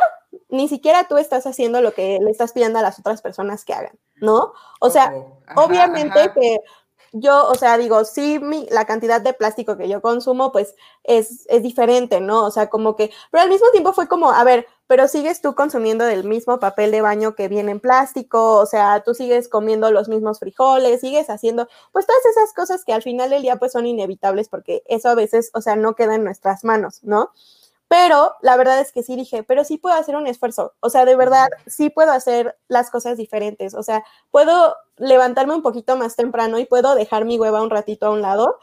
ni 0.49 0.67
siquiera 0.67 1.07
tú 1.07 1.17
estás 1.17 1.47
haciendo 1.47 1.81
lo 1.81 1.93
que 1.93 2.19
le 2.21 2.29
estás 2.29 2.53
pidiendo 2.53 2.77
a 2.77 2.83
las 2.83 2.99
otras 2.99 3.21
personas 3.23 3.65
que 3.65 3.73
hagan, 3.73 3.97
¿no? 4.17 4.53
O 4.79 4.89
sea, 4.91 5.13
obviamente 5.55 6.31
que 6.35 6.59
yo, 7.13 7.47
o 7.49 7.55
sea, 7.55 7.77
digo, 7.77 8.05
sí, 8.05 8.39
mi, 8.39 8.67
la 8.71 8.85
cantidad 8.85 9.21
de 9.21 9.33
plástico 9.33 9.77
que 9.77 9.89
yo 9.89 10.01
consumo, 10.01 10.51
pues 10.51 10.75
es, 11.03 11.45
es 11.49 11.63
diferente, 11.63 12.21
¿no? 12.21 12.45
O 12.45 12.51
sea, 12.51 12.69
como 12.69 12.95
que, 12.95 13.11
pero 13.31 13.43
al 13.43 13.49
mismo 13.49 13.69
tiempo 13.71 13.93
fue 13.93 14.07
como, 14.07 14.31
a 14.31 14.43
ver, 14.43 14.67
pero 14.87 15.07
sigues 15.07 15.41
tú 15.41 15.53
consumiendo 15.55 16.05
del 16.05 16.23
mismo 16.23 16.59
papel 16.59 16.91
de 16.91 17.01
baño 17.01 17.35
que 17.35 17.47
viene 17.47 17.71
en 17.71 17.79
plástico, 17.79 18.55
o 18.57 18.65
sea, 18.65 19.03
tú 19.03 19.13
sigues 19.13 19.47
comiendo 19.47 19.91
los 19.91 20.09
mismos 20.09 20.39
frijoles, 20.39 21.01
sigues 21.01 21.29
haciendo, 21.29 21.67
pues 21.91 22.05
todas 22.07 22.25
esas 22.25 22.53
cosas 22.53 22.83
que 22.85 22.93
al 22.93 23.03
final 23.03 23.29
del 23.29 23.43
día 23.43 23.57
pues 23.57 23.71
son 23.71 23.85
inevitables 23.85 24.49
porque 24.49 24.83
eso 24.87 25.09
a 25.09 25.15
veces, 25.15 25.51
o 25.53 25.61
sea, 25.61 25.75
no 25.75 25.95
queda 25.95 26.15
en 26.15 26.23
nuestras 26.23 26.63
manos, 26.63 27.03
¿no? 27.03 27.31
Pero 27.89 28.35
la 28.41 28.55
verdad 28.55 28.79
es 28.79 28.91
que 28.91 29.01
sí 29.01 29.15
dije, 29.15 29.41
pero 29.41 29.63
sí 29.63 29.79
puedo 29.79 29.95
hacer 29.95 30.15
un 30.15 30.27
esfuerzo. 30.27 30.75
O 30.79 30.91
sea, 30.91 31.05
de 31.05 31.15
verdad, 31.15 31.49
sí 31.65 31.89
puedo 31.89 32.11
hacer 32.11 32.55
las 32.67 32.91
cosas 32.91 33.17
diferentes. 33.17 33.73
O 33.73 33.81
sea, 33.81 34.03
puedo 34.29 34.75
levantarme 34.97 35.55
un 35.55 35.63
poquito 35.63 35.97
más 35.97 36.15
temprano 36.15 36.59
y 36.59 36.65
puedo 36.65 36.93
dejar 36.93 37.25
mi 37.25 37.39
hueva 37.39 37.63
un 37.63 37.71
ratito 37.71 38.05
a 38.05 38.11
un 38.11 38.21
lado 38.21 38.59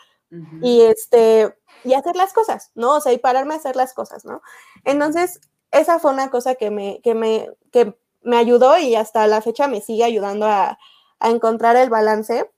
y 0.63 0.83
este 0.83 1.57
y 1.85 1.95
hacer 1.95 2.15
las 2.17 2.33
cosas, 2.33 2.71
¿no? 2.75 2.97
O 2.97 3.01
sea, 3.01 3.13
y 3.13 3.19
pararme 3.19 3.55
a 3.55 3.59
hacer 3.59 3.75
las 3.77 3.95
cosas, 3.95 4.25
¿no? 4.25 4.43
Entonces, 4.85 5.41
esa 5.73 5.99
fue 5.99 6.13
una 6.13 6.31
cosa 6.31 6.55
que 6.55 6.71
me, 6.71 7.01
que 7.03 7.15
me, 7.15 7.51
que 7.73 7.99
me 8.23 8.37
ayudó 8.37 8.79
y 8.79 8.95
hasta 8.97 9.27
la 9.27 9.41
fecha 9.41 9.67
me 9.67 9.81
sigue 9.81 10.05
ayudando 10.05 10.47
a, 10.47 10.79
a 11.19 11.31
encontrar 11.31 11.77
el 11.77 11.91
balance. 11.91 12.51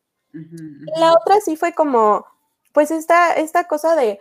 La 0.97 1.13
otra 1.13 1.41
sí 1.41 1.57
fue 1.57 1.73
como, 1.75 2.27
pues 2.73 2.91
esta, 2.91 3.35
esta 3.35 3.67
cosa 3.69 3.97
de, 3.97 4.19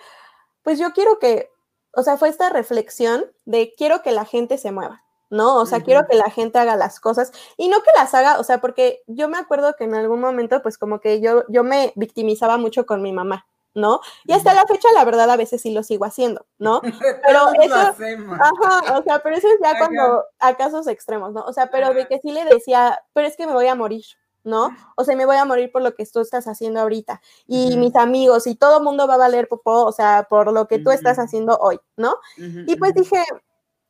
pues 0.64 0.80
yo 0.80 0.94
quiero 0.94 1.20
que 1.20 1.50
o 1.98 2.04
sea, 2.04 2.16
fue 2.16 2.30
esta 2.30 2.50
reflexión 2.50 3.26
de 3.46 3.74
quiero 3.76 4.04
que 4.04 4.12
la 4.12 4.24
gente 4.24 4.60
se 4.60 4.72
mueva, 4.72 5.04
¿no? 5.32 5.56
O 5.56 5.66
sea, 5.66 5.82
quiero 5.82 6.06
que 6.08 6.16
la 6.16 6.30
gente 6.30 6.60
haga 6.60 6.76
las 6.76 7.00
cosas 7.00 7.32
y 7.58 7.70
no 7.70 7.82
que 7.82 7.90
las 7.96 8.14
haga, 8.14 8.40
o 8.40 8.44
sea, 8.44 8.62
porque 8.62 9.02
yo 9.08 9.28
me 9.28 9.40
acuerdo 9.40 9.76
que 9.76 9.86
en 9.86 9.96
algún 9.96 10.22
momento, 10.22 10.62
pues 10.62 10.78
como 10.78 11.00
que 11.00 11.22
yo, 11.22 11.44
yo 11.50 11.64
me 11.64 11.94
victimizaba 11.96 12.58
mucho 12.58 12.86
con 12.86 13.02
mi 13.02 13.14
mamá, 13.14 13.48
¿no? 13.74 14.00
Y 14.26 14.34
hasta 14.34 14.54
la 14.54 14.66
fecha, 14.68 14.88
la 14.94 15.06
verdad, 15.06 15.28
a 15.32 15.38
veces 15.38 15.60
sí 15.60 15.72
lo 15.72 15.82
sigo 15.82 16.06
haciendo, 16.06 16.46
¿no? 16.60 16.82
Pero 17.26 17.52
eso, 17.64 17.76
ajá, 17.76 19.00
o 19.00 19.04
sea, 19.04 19.20
pero 19.24 19.36
eso 19.36 19.48
es 19.48 19.60
ya 19.64 19.80
cuando 19.80 20.24
a 20.38 20.56
casos 20.56 20.86
extremos, 20.86 21.34
¿no? 21.34 21.46
O 21.46 21.54
sea, 21.54 21.72
pero 21.72 21.96
de 21.96 22.08
que 22.08 22.20
sí 22.20 22.32
le 22.32 22.46
decía, 22.46 23.02
pero 23.14 23.28
es 23.28 23.36
que 23.36 23.48
me 23.48 23.54
voy 23.54 23.66
a 23.66 23.74
morir, 23.74 24.06
¿no? 24.48 24.76
O 24.96 25.04
sea, 25.04 25.16
me 25.16 25.26
voy 25.26 25.36
a 25.36 25.46
morir 25.46 25.72
por 25.72 25.82
lo 25.82 25.94
que 25.94 26.06
tú 26.06 26.22
estás 26.22 26.48
haciendo 26.48 26.80
ahorita. 26.80 27.22
Y 27.46 27.78
mis 27.78 27.96
amigos 27.96 28.48
y 28.48 28.56
todo 28.56 28.78
el 28.78 28.84
mundo 28.84 29.08
va 29.08 29.16
a 29.16 29.18
valer 29.18 29.48
popó, 29.48 29.86
o 29.86 29.92
sea, 29.92 30.26
por 30.30 30.52
lo 30.52 30.68
que 30.68 30.80
tú 30.80 30.90
estás 30.90 31.20
haciendo 31.20 31.58
hoy, 31.58 31.80
¿no? 31.98 32.16
y 32.38 32.76
pues 32.78 32.94
dije, 32.94 33.24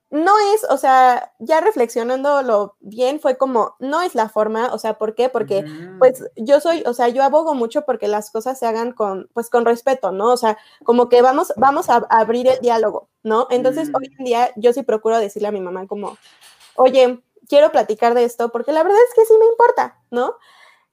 no 0.10 0.34
es, 0.54 0.66
o 0.70 0.78
sea, 0.78 1.34
ya 1.40 1.60
reflexionándolo 1.60 2.78
bien, 2.80 3.20
fue 3.20 3.38
como, 3.38 3.76
no 3.80 4.02
es 4.02 4.16
la 4.16 4.30
forma, 4.30 4.74
o 4.74 4.80
sea, 4.80 4.98
¿por 4.98 5.16
qué? 5.16 5.28
Porque, 5.28 5.66
pues, 6.00 6.24
yo 6.38 6.62
soy, 6.62 6.82
o 6.86 6.94
sea, 6.94 7.10
yo 7.10 7.24
abogo 7.24 7.54
mucho 7.56 7.84
porque 7.84 8.08
las 8.08 8.32
cosas 8.32 8.58
se 8.58 8.66
hagan 8.66 8.94
con, 8.94 9.30
pues, 9.34 9.50
con 9.50 9.66
respeto, 9.66 10.12
¿no? 10.12 10.32
O 10.32 10.38
sea, 10.38 10.58
como 10.86 11.10
que 11.10 11.22
vamos, 11.22 11.52
vamos 11.58 11.90
a, 11.90 11.98
abrir 12.10 12.48
el 12.48 12.60
diálogo, 12.60 13.10
¿no? 13.22 13.48
Entonces, 13.50 13.90
hoy 13.94 14.10
en 14.18 14.26
día, 14.26 14.52
yo 14.56 14.72
sí 14.72 14.82
procuro 14.82 15.20
decirle 15.20 15.50
a 15.50 15.52
mi 15.52 15.60
mamá 15.62 15.88
como, 15.88 16.18
oye, 16.76 17.22
quiero 17.48 17.72
platicar 17.72 18.14
de 18.14 18.24
esto, 18.24 18.50
porque 18.50 18.72
la 18.72 18.84
verdad 18.84 19.00
es 19.08 19.14
que 19.16 19.26
sí 19.26 19.34
me 19.40 19.46
importa, 19.46 20.00
¿no? 20.12 20.36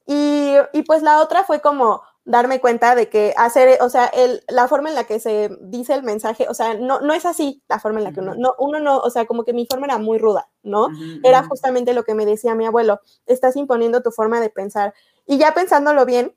Y, 0.07 0.55
y 0.73 0.83
pues 0.83 1.03
la 1.03 1.21
otra 1.21 1.45
fue 1.45 1.61
como, 1.61 2.03
darme 2.25 2.61
cuenta 2.61 2.95
de 2.95 3.09
que 3.09 3.35
hacer, 3.37 3.79
o 3.83 3.89
sea, 3.91 4.07
el, 4.07 4.43
la 4.49 4.67
forma 4.67 4.89
en 4.89 4.95
la 4.95 5.05
que 5.05 5.21
se 5.21 5.51
dice 5.61 5.95
el 5.95 6.03
mensaje, 6.03 6.47
o 6.49 6.55
sea, 6.55 6.75
no, 6.75 7.01
no 7.01 7.13
es 7.13 7.27
así 7.27 7.63
la 7.69 7.79
forma 7.79 7.99
en 7.99 8.05
la 8.05 8.13
que 8.13 8.21
uno, 8.21 8.35
no, 8.35 8.55
uno 8.59 8.81
no, 8.81 8.99
o 8.99 9.11
sea, 9.11 9.27
como 9.27 9.45
que 9.45 9.53
mi 9.53 9.67
forma 9.67 9.87
era 9.87 9.99
muy 9.99 10.19
ruda, 10.19 10.49
¿no? 10.63 10.89
Era 11.23 11.45
justamente 11.45 11.93
lo 11.93 12.05
que 12.05 12.15
me 12.15 12.25
decía 12.25 12.55
mi 12.55 12.65
abuelo, 12.65 13.01
estás 13.27 13.57
imponiendo 13.57 14.03
tu 14.03 14.11
forma 14.11 14.41
de 14.41 14.49
pensar. 14.49 14.95
Y 15.27 15.37
ya 15.37 15.53
pensándolo 15.53 16.07
bien, 16.07 16.35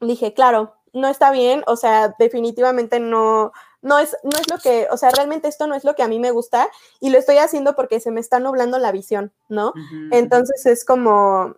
dije, 0.00 0.34
claro, 0.34 0.74
no 0.92 1.06
está 1.08 1.30
bien, 1.30 1.62
o 1.66 1.76
sea, 1.76 2.14
definitivamente 2.18 2.98
no, 2.98 3.52
no 3.82 3.98
es, 3.98 4.16
no 4.22 4.38
es 4.38 4.50
lo 4.50 4.58
que, 4.58 4.88
o 4.90 4.96
sea, 4.96 5.10
realmente 5.10 5.48
esto 5.48 5.66
no 5.66 5.74
es 5.74 5.84
lo 5.84 5.94
que 5.94 6.02
a 6.02 6.08
mí 6.08 6.18
me 6.18 6.30
gusta 6.30 6.68
y 7.00 7.10
lo 7.10 7.18
estoy 7.18 7.38
haciendo 7.38 7.74
porque 7.76 8.00
se 8.00 8.10
me 8.10 8.20
está 8.20 8.38
nublando 8.40 8.78
la 8.78 8.92
visión, 8.92 9.32
¿no? 9.48 9.72
Entonces 10.10 10.66
es 10.66 10.84
como, 10.84 11.56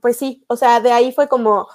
pues 0.00 0.16
sí, 0.16 0.44
o 0.48 0.56
sea, 0.56 0.80
de 0.80 0.92
ahí 0.92 1.12
fue 1.12 1.28
como, 1.28 1.68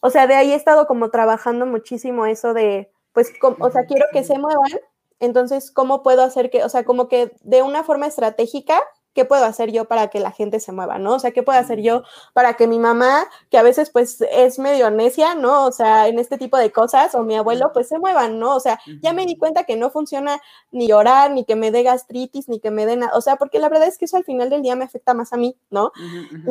o 0.00 0.10
sea, 0.10 0.26
de 0.26 0.34
ahí 0.34 0.52
he 0.52 0.54
estado 0.54 0.86
como 0.86 1.10
trabajando 1.10 1.66
muchísimo 1.66 2.26
eso 2.26 2.54
de, 2.54 2.90
pues, 3.12 3.32
o 3.60 3.70
sea, 3.70 3.84
quiero 3.86 4.06
que 4.12 4.24
se 4.24 4.38
muevan, 4.38 4.80
entonces, 5.20 5.70
¿cómo 5.72 6.02
puedo 6.02 6.22
hacer 6.22 6.50
que, 6.50 6.64
o 6.64 6.68
sea, 6.68 6.84
como 6.84 7.08
que 7.08 7.36
de 7.42 7.62
una 7.62 7.82
forma 7.82 8.06
estratégica, 8.06 8.80
¿qué 9.18 9.24
puedo 9.24 9.44
hacer 9.44 9.72
yo 9.72 9.86
para 9.86 10.10
que 10.10 10.20
la 10.20 10.30
gente 10.30 10.60
se 10.60 10.70
mueva, 10.70 10.96
no? 10.96 11.14
O 11.14 11.18
sea, 11.18 11.32
¿qué 11.32 11.42
puedo 11.42 11.58
hacer 11.58 11.80
yo 11.80 12.04
para 12.34 12.54
que 12.54 12.68
mi 12.68 12.78
mamá, 12.78 13.26
que 13.50 13.58
a 13.58 13.64
veces 13.64 13.90
pues 13.90 14.20
es 14.30 14.60
medio 14.60 14.92
necia, 14.92 15.34
¿no? 15.34 15.66
O 15.66 15.72
sea, 15.72 16.06
en 16.06 16.20
este 16.20 16.38
tipo 16.38 16.56
de 16.56 16.70
cosas, 16.70 17.16
o 17.16 17.24
mi 17.24 17.34
abuelo, 17.34 17.72
pues 17.72 17.88
se 17.88 17.98
muevan, 17.98 18.38
¿no? 18.38 18.54
O 18.54 18.60
sea, 18.60 18.78
ya 19.02 19.12
me 19.12 19.26
di 19.26 19.36
cuenta 19.36 19.64
que 19.64 19.74
no 19.74 19.90
funciona 19.90 20.40
ni 20.70 20.86
llorar, 20.86 21.32
ni 21.32 21.44
que 21.44 21.56
me 21.56 21.72
dé 21.72 21.82
gastritis, 21.82 22.48
ni 22.48 22.60
que 22.60 22.70
me 22.70 22.86
dé 22.86 22.94
nada, 22.94 23.10
o 23.16 23.20
sea, 23.20 23.34
porque 23.34 23.58
la 23.58 23.68
verdad 23.68 23.88
es 23.88 23.98
que 23.98 24.04
eso 24.04 24.16
al 24.16 24.22
final 24.22 24.50
del 24.50 24.62
día 24.62 24.76
me 24.76 24.84
afecta 24.84 25.14
más 25.14 25.32
a 25.32 25.36
mí, 25.36 25.56
¿no? 25.68 25.90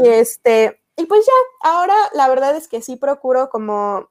Y 0.04 0.10
este, 0.10 0.82
y 0.98 1.06
pues 1.06 1.26
ya, 1.26 1.70
ahora 1.70 1.96
la 2.16 2.28
verdad 2.28 2.54
es 2.54 2.68
que 2.68 2.82
sí 2.82 2.98
procuro 2.98 3.50
como, 3.50 4.10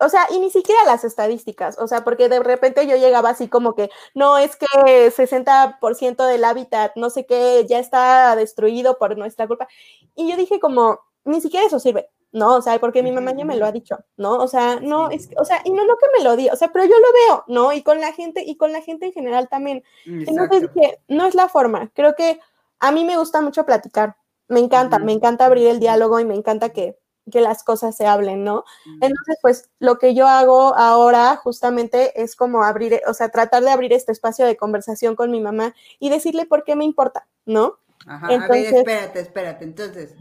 o 0.00 0.08
sea, 0.08 0.26
y 0.30 0.38
ni 0.38 0.50
siquiera 0.50 0.84
las 0.84 1.04
estadísticas, 1.04 1.78
o 1.78 1.88
sea, 1.88 2.04
porque 2.04 2.28
de 2.28 2.40
repente 2.40 2.86
yo 2.86 2.96
llegaba 2.96 3.30
así 3.30 3.48
como 3.48 3.74
que, 3.74 3.90
no, 4.14 4.38
es 4.38 4.56
que 4.56 4.66
60% 5.10 6.26
del 6.26 6.44
hábitat, 6.44 6.92
no 6.96 7.10
sé 7.10 7.26
qué, 7.26 7.66
ya 7.68 7.78
está 7.78 8.36
destruido 8.36 8.98
por 8.98 9.16
nuestra 9.18 9.46
culpa. 9.46 9.66
Y 10.14 10.30
yo 10.30 10.36
dije 10.36 10.60
como, 10.60 11.00
ni 11.24 11.40
siquiera 11.40 11.66
eso 11.66 11.80
sirve, 11.80 12.08
¿no? 12.30 12.56
O 12.56 12.62
sea, 12.62 12.78
porque 12.78 13.02
mi 13.02 13.10
mamá 13.10 13.34
ya 13.36 13.44
me 13.44 13.56
lo 13.56 13.66
ha 13.66 13.72
dicho, 13.72 13.98
¿no? 14.16 14.36
O 14.36 14.46
sea, 14.48 14.78
no, 14.80 15.10
es, 15.10 15.30
o 15.36 15.44
sea, 15.44 15.62
y 15.64 15.70
no 15.70 15.84
lo 15.84 15.96
que 15.96 16.06
me 16.16 16.24
lo 16.24 16.36
diga, 16.36 16.52
o 16.52 16.56
sea, 16.56 16.68
pero 16.68 16.84
yo 16.84 16.94
lo 16.98 17.12
veo, 17.26 17.44
¿no? 17.48 17.72
Y 17.72 17.82
con 17.82 18.00
la 18.00 18.12
gente, 18.12 18.44
y 18.46 18.56
con 18.56 18.72
la 18.72 18.82
gente 18.82 19.06
en 19.06 19.12
general 19.12 19.48
también. 19.48 19.82
Entonces 20.06 20.72
dije, 20.72 21.00
no 21.08 21.26
es 21.26 21.34
la 21.34 21.48
forma, 21.48 21.90
creo 21.94 22.14
que 22.14 22.38
a 22.78 22.92
mí 22.92 23.04
me 23.04 23.16
gusta 23.16 23.40
mucho 23.40 23.66
platicar, 23.66 24.16
me 24.46 24.60
encanta, 24.60 24.98
me 24.98 25.12
encanta 25.12 25.46
abrir 25.46 25.66
el 25.66 25.80
diálogo 25.80 26.20
y 26.20 26.24
me 26.24 26.34
encanta 26.34 26.70
que, 26.70 26.96
las 27.32 27.62
cosas 27.62 27.96
se 27.96 28.06
hablen, 28.06 28.44
¿no? 28.44 28.64
Entonces, 28.86 29.38
pues 29.42 29.70
lo 29.78 29.98
que 29.98 30.14
yo 30.14 30.26
hago 30.26 30.74
ahora 30.76 31.36
justamente 31.36 32.20
es 32.22 32.36
como 32.36 32.62
abrir, 32.62 33.00
o 33.06 33.14
sea, 33.14 33.28
tratar 33.30 33.62
de 33.62 33.70
abrir 33.70 33.92
este 33.92 34.12
espacio 34.12 34.46
de 34.46 34.56
conversación 34.56 35.16
con 35.16 35.30
mi 35.30 35.40
mamá 35.40 35.74
y 35.98 36.10
decirle 36.10 36.46
por 36.46 36.64
qué 36.64 36.76
me 36.76 36.84
importa, 36.84 37.26
¿no? 37.44 37.78
Ajá, 38.06 38.26
a 38.26 38.48
ver, 38.48 38.74
espérate, 38.74 39.20
espérate. 39.20 39.64
Entonces, 39.64 40.14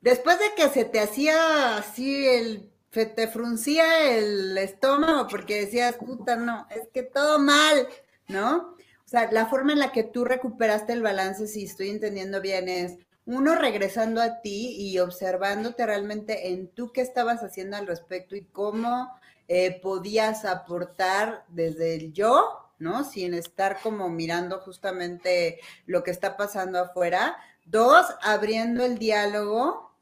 después 0.00 0.38
de 0.38 0.54
que 0.56 0.68
se 0.68 0.84
te 0.84 1.00
hacía 1.00 1.76
así 1.76 2.26
el, 2.26 2.70
se 2.90 3.06
te 3.06 3.28
fruncía 3.28 4.08
el 4.10 4.56
estómago 4.58 5.28
porque 5.28 5.60
decías, 5.60 5.96
puta, 5.96 6.36
no, 6.36 6.66
es 6.70 6.88
que 6.92 7.02
todo 7.02 7.38
mal, 7.38 7.88
¿no? 8.28 8.74
O 9.04 9.08
sea, 9.08 9.30
la 9.30 9.46
forma 9.46 9.72
en 9.72 9.78
la 9.78 9.92
que 9.92 10.04
tú 10.04 10.24
recuperaste 10.24 10.92
el 10.92 11.02
balance, 11.02 11.46
si 11.46 11.64
estoy 11.64 11.90
entendiendo 11.90 12.40
bien, 12.40 12.68
es 12.68 12.98
uno 13.24 13.54
regresando 13.54 14.20
a 14.20 14.40
ti 14.40 14.76
y 14.78 14.98
observándote 14.98 15.86
realmente 15.86 16.48
en 16.48 16.68
tú 16.68 16.92
qué 16.92 17.02
estabas 17.02 17.42
haciendo 17.42 17.76
al 17.76 17.86
respecto 17.86 18.34
y 18.34 18.44
cómo 18.44 19.12
eh, 19.48 19.80
podías 19.80 20.44
aportar 20.44 21.44
desde 21.48 21.94
el 21.94 22.12
yo, 22.12 22.70
¿no? 22.78 23.04
Sin 23.04 23.34
estar 23.34 23.80
como 23.80 24.08
mirando 24.08 24.58
justamente 24.60 25.60
lo 25.86 26.02
que 26.02 26.10
está 26.10 26.36
pasando 26.36 26.80
afuera. 26.80 27.36
Dos, 27.64 28.06
abriendo 28.22 28.84
el 28.84 28.98
diálogo. 28.98 29.94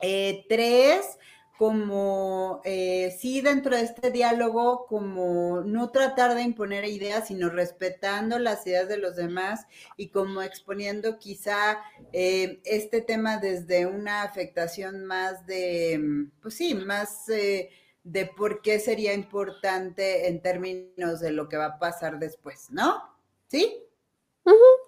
Eh, 0.00 0.46
tres, 0.48 1.18
como 1.58 2.60
eh, 2.62 3.16
sí 3.18 3.40
dentro 3.40 3.74
de 3.74 3.82
este 3.82 4.12
diálogo, 4.12 4.86
como 4.86 5.60
no 5.62 5.90
tratar 5.90 6.36
de 6.36 6.42
imponer 6.42 6.84
ideas, 6.84 7.26
sino 7.26 7.50
respetando 7.50 8.38
las 8.38 8.64
ideas 8.64 8.86
de 8.86 8.96
los 8.96 9.16
demás 9.16 9.66
y 9.96 10.10
como 10.10 10.40
exponiendo 10.40 11.18
quizá 11.18 11.82
eh, 12.12 12.60
este 12.64 13.02
tema 13.02 13.38
desde 13.38 13.86
una 13.86 14.22
afectación 14.22 15.04
más 15.04 15.46
de, 15.46 16.28
pues 16.40 16.54
sí, 16.54 16.76
más 16.76 17.28
eh, 17.28 17.70
de 18.04 18.26
por 18.26 18.62
qué 18.62 18.78
sería 18.78 19.12
importante 19.12 20.28
en 20.28 20.40
términos 20.40 21.18
de 21.18 21.32
lo 21.32 21.48
que 21.48 21.56
va 21.56 21.66
a 21.66 21.78
pasar 21.80 22.20
después, 22.20 22.70
¿no? 22.70 23.02
¿Sí? 23.48 23.84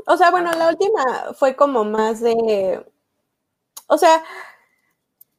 O 0.07 0.17
sea, 0.17 0.31
bueno, 0.31 0.53
la 0.53 0.69
última 0.69 1.35
fue 1.35 1.57
como 1.57 1.83
más 1.83 2.21
de, 2.21 2.87
o 3.89 3.99
sea, 3.99 4.23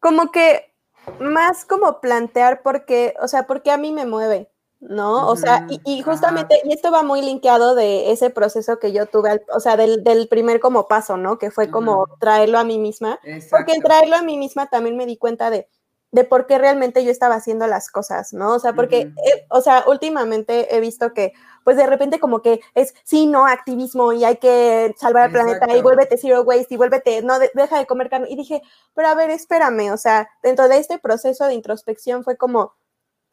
como 0.01 0.29
que 0.29 0.70
más 1.19 1.65
como 1.65 1.99
plantear 1.99 2.61
por 2.61 2.85
qué, 2.85 3.13
o 3.21 3.27
sea, 3.27 3.47
por 3.47 3.61
qué 3.61 3.71
a 3.71 3.77
mí 3.77 3.91
me 3.91 4.05
mueve, 4.05 4.49
¿no? 4.79 5.27
O 5.27 5.35
sea, 5.35 5.67
y, 5.85 6.01
justamente, 6.01 6.61
y 6.63 6.73
esto 6.73 6.91
va 6.91 7.03
muy 7.03 7.21
linkeado 7.21 7.75
de 7.75 8.11
ese 8.11 8.29
proceso 8.29 8.79
que 8.79 8.91
yo 8.91 9.05
tuve, 9.05 9.43
o 9.53 9.59
sea, 9.59 9.77
del, 9.77 10.27
primer 10.29 10.59
como 10.59 10.87
paso, 10.87 11.17
¿no? 11.17 11.37
Que 11.37 11.51
fue 11.51 11.69
como 11.69 12.07
traerlo 12.19 12.57
a 12.59 12.63
mí 12.63 12.79
misma, 12.79 13.19
porque 13.49 13.73
en 13.73 13.81
traerlo 13.81 14.15
a 14.15 14.23
mí 14.23 14.37
misma 14.37 14.67
también 14.67 14.97
me 14.97 15.05
di 15.05 15.17
cuenta 15.17 15.49
de, 15.49 15.67
de 16.11 16.25
por 16.25 16.45
qué 16.45 16.57
realmente 16.57 17.03
yo 17.05 17.11
estaba 17.11 17.35
haciendo 17.35 17.67
las 17.67 17.89
cosas, 17.89 18.33
¿no? 18.33 18.55
O 18.55 18.59
sea, 18.59 18.73
porque, 18.73 19.13
o 19.49 19.61
sea, 19.61 19.85
últimamente 19.87 20.75
he 20.75 20.81
visto 20.81 21.13
que, 21.13 21.31
pues 21.63 21.77
de 21.77 21.87
repente 21.87 22.19
como 22.19 22.41
que 22.41 22.59
es, 22.75 22.93
sí, 23.03 23.27
no, 23.27 23.47
activismo 23.47 24.11
y 24.11 24.25
hay 24.25 24.37
que 24.37 24.93
salvar 24.97 25.23
al 25.23 25.31
planeta 25.31 25.75
y 25.75 25.81
vuélvete 25.81 26.17
zero 26.17 26.41
waste 26.41 26.73
y 26.73 26.77
vuélvete, 26.77 27.21
no, 27.21 27.39
deja 27.39 27.77
de 27.77 27.85
comer 27.85 28.09
carne. 28.09 28.27
Y 28.29 28.35
dije, 28.35 28.61
pero 28.93 29.07
a 29.07 29.15
ver, 29.15 29.29
espérame, 29.29 29.91
o 29.91 29.97
sea, 29.97 30.29
dentro 30.43 30.67
de 30.67 30.77
este 30.77 30.99
proceso 30.99 31.45
de 31.45 31.53
introspección 31.53 32.25
fue 32.25 32.35
como, 32.35 32.73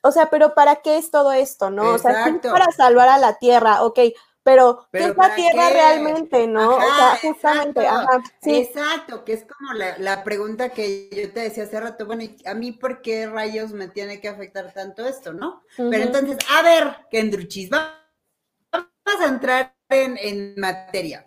o 0.02 0.12
sea, 0.12 0.30
pero 0.30 0.54
¿para 0.54 0.76
qué 0.76 0.98
es 0.98 1.10
todo 1.10 1.32
esto, 1.32 1.70
no? 1.70 1.94
O 1.94 1.98
sea, 1.98 2.38
para 2.42 2.70
salvar 2.70 3.08
a 3.08 3.18
la 3.18 3.38
Tierra, 3.38 3.82
ok, 3.82 3.98
pero, 4.48 4.88
¿qué 4.90 5.04
es 5.04 5.16
la 5.16 5.34
Tierra 5.34 5.68
realmente, 5.68 6.46
no? 6.46 6.76
o 6.76 6.80
sea, 6.80 7.18
justamente, 7.20 7.87
ajá, 7.87 8.22
sí. 8.40 8.56
Exacto, 8.56 9.22
que 9.22 9.34
es 9.34 9.44
como 9.44 9.74
la, 9.74 10.24
pregunta 10.24 10.70
que 10.70 11.11
yo 11.12 11.30
te 11.32 11.40
decía 11.40 11.64
hace 11.64 11.78
rato, 11.78 12.06
bueno, 12.06 12.24
¿a 12.46 12.54
mí 12.54 12.72
por 12.72 13.02
qué 13.02 13.26
rayos 13.26 13.72
me 13.72 13.88
tiene 13.88 14.22
que 14.22 14.28
afectar 14.28 14.72
tanto 14.72 15.06
esto, 15.06 15.34
no? 15.34 15.62
Pero 15.76 16.02
entonces, 16.02 16.38
a 16.50 16.62
ver, 16.62 16.96
Kendruchis, 17.11 17.68
vamos 17.68 17.92
a 18.72 19.26
entrar 19.26 19.74
en, 19.90 20.54
materia. 20.56 21.26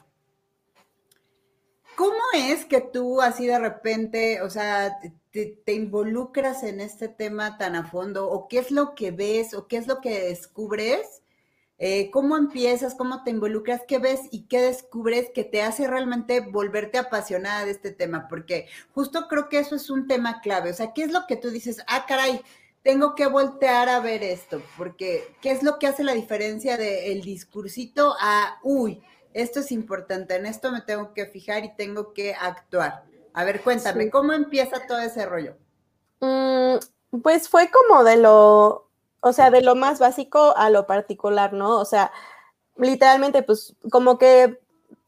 ¿Cómo 1.96 2.22
es 2.34 2.66
que 2.66 2.82
tú 2.82 3.22
así 3.22 3.46
de 3.46 3.60
repente, 3.60 4.42
o 4.42 4.50
sea, 4.50 4.98
te, 5.32 5.46
te, 5.64 5.74
involucras 5.74 6.64
en 6.64 6.82
este 6.82 7.08
tema 7.08 7.60
tan 7.60 7.76
a 7.76 7.86
fondo? 7.86 8.28
¿O 8.28 8.48
qué 8.48 8.58
es 8.58 8.72
lo 8.72 8.96
que 8.96 9.12
ves? 9.12 9.54
¿O 9.54 9.68
qué 9.68 9.78
es 9.78 9.86
lo 9.86 10.02
que 10.02 10.22
descubres? 10.22 11.21
Eh, 11.84 12.12
¿Cómo 12.12 12.38
empiezas? 12.38 12.94
¿Cómo 12.94 13.24
te 13.24 13.32
involucras? 13.32 13.82
¿Qué 13.88 13.98
ves 13.98 14.22
y 14.30 14.44
qué 14.44 14.62
descubres 14.62 15.32
que 15.34 15.44
te 15.44 15.64
hace 15.64 15.88
realmente 15.88 16.40
volverte 16.40 17.00
apasionada 17.00 17.66
de 17.66 17.72
este 17.72 17.90
tema? 17.90 18.28
Porque 18.28 18.68
justo 18.94 19.28
creo 19.28 19.50
que 19.50 19.58
eso 19.58 19.76
es 19.76 19.90
un 19.90 20.06
tema 20.06 20.42
clave. 20.42 20.70
O 20.70 20.74
sea, 20.76 20.94
¿qué 20.94 21.02
es 21.02 21.12
lo 21.12 21.26
que 21.26 21.38
tú 21.38 21.50
dices? 21.50 21.84
Ah, 21.88 22.06
caray, 22.08 22.40
tengo 22.84 23.16
que 23.16 23.26
voltear 23.26 23.90
a 23.90 24.00
ver 24.00 24.22
esto, 24.22 24.62
porque 24.78 25.34
¿qué 25.42 25.50
es 25.50 25.64
lo 25.64 25.80
que 25.80 25.88
hace 25.88 26.04
la 26.04 26.14
diferencia 26.14 26.78
del 26.78 27.24
discursito 27.24 28.14
a, 28.20 28.60
uy, 28.62 29.02
esto 29.34 29.62
es 29.62 29.72
importante, 29.72 30.36
en 30.36 30.46
esto 30.46 30.72
me 30.72 30.82
tengo 30.82 31.16
que 31.16 31.26
fijar 31.26 31.66
y 31.66 31.76
tengo 31.76 32.14
que 32.14 32.36
actuar? 32.36 33.06
A 33.34 33.44
ver, 33.44 33.62
cuéntame, 33.62 34.12
¿cómo 34.12 34.34
empieza 34.34 34.86
todo 34.86 35.00
ese 35.00 35.26
rollo? 35.26 35.56
Mm, 36.20 36.76
pues 37.24 37.50
fue 37.50 37.72
como 37.72 38.04
de 38.04 38.18
lo, 38.18 38.91
o 39.22 39.34
sea, 39.34 39.52
de 39.52 39.62
lo 39.62 39.76
más 39.76 40.00
básico 40.00 40.54
a 40.58 40.70
lo 40.70 40.88
particular, 40.88 41.54
¿no? 41.54 41.80
O 41.80 41.86
sea, 41.86 42.12
literalmente, 42.78 43.44
pues 43.44 43.76
como 43.92 44.18
que 44.18 44.60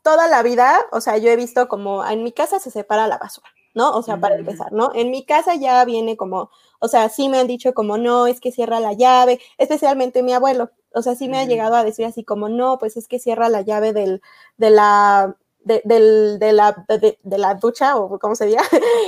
toda 0.04 0.28
la 0.28 0.44
vida, 0.44 0.80
o 0.92 1.02
sea, 1.02 1.18
yo 1.18 1.30
he 1.32 1.36
visto 1.36 1.68
como 1.68 2.06
en 2.06 2.24
mi 2.24 2.32
casa 2.32 2.60
se 2.60 2.72
separa 2.72 3.08
la 3.08 3.18
basura, 3.18 3.48
¿no? 3.74 3.92
O 3.92 4.04
sea, 4.04 4.20
para 4.20 4.36
empezar, 4.36 4.72
¿no? 4.72 4.92
En 4.94 5.12
mi 5.12 5.26
casa 5.26 5.56
ya 5.56 5.84
viene 5.86 6.18
como, 6.18 6.52
o 6.80 6.88
sea, 6.88 7.10
sí 7.10 7.30
me 7.30 7.40
han 7.40 7.48
dicho 7.48 7.74
como, 7.74 7.98
no, 7.98 8.28
es 8.28 8.40
que 8.40 8.52
cierra 8.52 8.80
la 8.80 8.94
llave, 8.94 9.40
especialmente 9.58 10.24
mi 10.24 10.34
abuelo, 10.34 10.72
o 10.94 11.02
sea, 11.02 11.16
sí 11.16 11.28
me 11.28 11.40
ha 11.40 11.46
llegado 11.46 11.76
a 11.76 11.84
decir 11.84 12.06
así 12.06 12.24
como, 12.24 12.50
no, 12.50 12.78
pues 12.78 12.98
es 12.98 13.08
que 13.08 13.20
cierra 13.20 13.50
la 13.50 13.62
llave 13.62 13.94
del, 13.94 14.22
de 14.58 14.70
la, 14.70 15.36
de, 15.64 15.82
de, 15.86 16.54
la, 16.54 16.86
de, 16.88 17.38
la 17.38 17.56
ducha, 17.56 17.96
o 17.98 18.20
como 18.20 18.36
se 18.36 18.46
diga, 18.46 18.64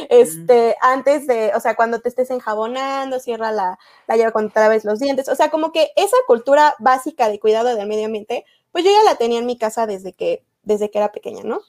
este, 0.09 0.75
antes 0.81 1.27
de, 1.27 1.51
o 1.55 1.59
sea, 1.59 1.75
cuando 1.75 1.99
te 1.99 2.09
estés 2.09 2.29
enjabonando, 2.29 3.19
cierra 3.19 3.51
la, 3.51 3.77
la 4.07 4.17
llave 4.17 4.31
cuando 4.31 4.53
los 4.83 4.99
dientes, 4.99 5.29
o 5.29 5.35
sea, 5.35 5.49
como 5.49 5.71
que 5.71 5.91
esa 5.95 6.17
cultura 6.27 6.75
básica 6.79 7.29
de 7.29 7.39
cuidado 7.39 7.75
del 7.75 7.87
medio 7.87 8.05
ambiente, 8.05 8.45
pues 8.71 8.83
yo 8.83 8.91
ya 8.91 9.03
la 9.03 9.15
tenía 9.15 9.39
en 9.39 9.45
mi 9.45 9.57
casa 9.57 9.87
desde 9.87 10.13
que, 10.13 10.43
desde 10.63 10.89
que 10.89 10.97
era 10.97 11.11
pequeña, 11.11 11.43
¿no? 11.43 11.61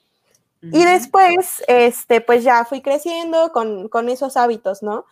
Y 0.63 0.85
después, 0.85 1.63
este, 1.69 2.21
pues 2.21 2.43
ya 2.43 2.65
fui 2.65 2.81
creciendo 2.83 3.53
con, 3.53 3.89
con 3.89 4.09
esos 4.09 4.37
hábitos, 4.37 4.83
¿no? 4.83 5.05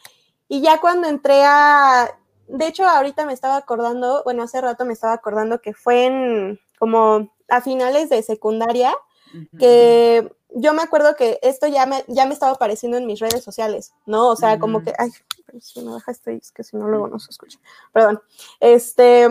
Y 0.48 0.62
ya 0.62 0.80
cuando 0.80 1.06
entré 1.06 1.42
a, 1.44 2.18
de 2.48 2.66
hecho, 2.66 2.86
ahorita 2.86 3.24
me 3.24 3.32
estaba 3.32 3.56
acordando, 3.56 4.22
bueno, 4.24 4.42
hace 4.42 4.60
rato 4.60 4.84
me 4.84 4.92
estaba 4.92 5.12
acordando 5.12 5.60
que 5.60 5.72
fue 5.72 6.06
en 6.06 6.60
como 6.78 7.30
a 7.48 7.60
finales 7.60 8.10
de 8.10 8.22
secundaria, 8.22 8.94
que 9.58 10.30
yo 10.54 10.72
me 10.72 10.82
acuerdo 10.82 11.16
que 11.16 11.38
esto 11.42 11.66
ya 11.66 11.86
me, 11.86 12.04
ya 12.08 12.26
me 12.26 12.34
estaba 12.34 12.52
apareciendo 12.52 12.96
en 12.96 13.06
mis 13.06 13.20
redes 13.20 13.42
sociales, 13.42 13.92
¿no? 14.06 14.28
O 14.28 14.36
sea, 14.36 14.58
como 14.58 14.82
que, 14.82 14.92
ay, 14.98 15.10
si 15.60 15.80
me 15.82 15.92
baja 15.92 16.12
esto, 16.12 16.30
es 16.30 16.52
que 16.52 16.62
si 16.62 16.76
no 16.76 16.88
luego 16.88 17.08
no 17.08 17.18
se 17.18 17.30
escucha. 17.30 17.58
Perdón. 17.92 18.20
Este, 18.60 19.28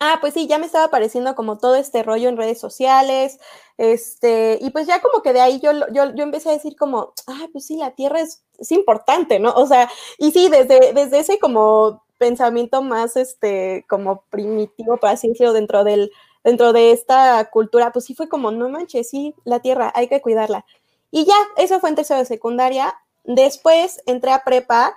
ah, 0.00 0.18
pues 0.20 0.34
sí, 0.34 0.46
ya 0.46 0.58
me 0.58 0.66
estaba 0.66 0.86
apareciendo 0.86 1.34
como 1.34 1.58
todo 1.58 1.76
este 1.76 2.02
rollo 2.02 2.28
en 2.28 2.36
redes 2.36 2.58
sociales, 2.58 3.38
este, 3.78 4.58
y 4.60 4.70
pues 4.70 4.86
ya 4.86 5.00
como 5.00 5.22
que 5.22 5.32
de 5.32 5.40
ahí 5.40 5.60
yo, 5.60 5.72
yo, 5.92 6.14
yo 6.14 6.22
empecé 6.24 6.48
a 6.48 6.52
decir 6.52 6.76
como, 6.76 7.12
ah, 7.26 7.46
pues 7.52 7.66
sí, 7.66 7.76
la 7.76 7.92
tierra 7.92 8.20
es, 8.20 8.42
es, 8.58 8.72
importante, 8.72 9.38
¿no? 9.38 9.52
O 9.52 9.66
sea, 9.66 9.88
y 10.18 10.32
sí, 10.32 10.48
desde, 10.48 10.92
desde 10.92 11.20
ese 11.20 11.38
como 11.38 12.04
pensamiento 12.18 12.82
más, 12.82 13.16
este, 13.16 13.84
como 13.88 14.24
primitivo, 14.30 14.96
para 14.96 15.14
así 15.14 15.28
decirlo, 15.28 15.52
dentro 15.52 15.84
del, 15.84 16.10
dentro 16.44 16.72
de 16.72 16.92
esta 16.92 17.48
cultura, 17.50 17.92
pues 17.92 18.04
sí 18.06 18.14
fue 18.14 18.28
como, 18.28 18.50
no 18.50 18.68
manches, 18.68 19.08
sí, 19.08 19.34
la 19.44 19.60
tierra, 19.60 19.92
hay 19.94 20.08
que 20.08 20.20
cuidarla. 20.20 20.64
Y 21.10 21.24
ya, 21.24 21.36
eso 21.56 21.80
fue 21.80 21.90
en 21.90 21.96
tercero 21.96 22.20
de 22.20 22.26
secundaria. 22.26 22.94
Después 23.24 24.00
entré 24.06 24.32
a 24.32 24.44
prepa 24.44 24.96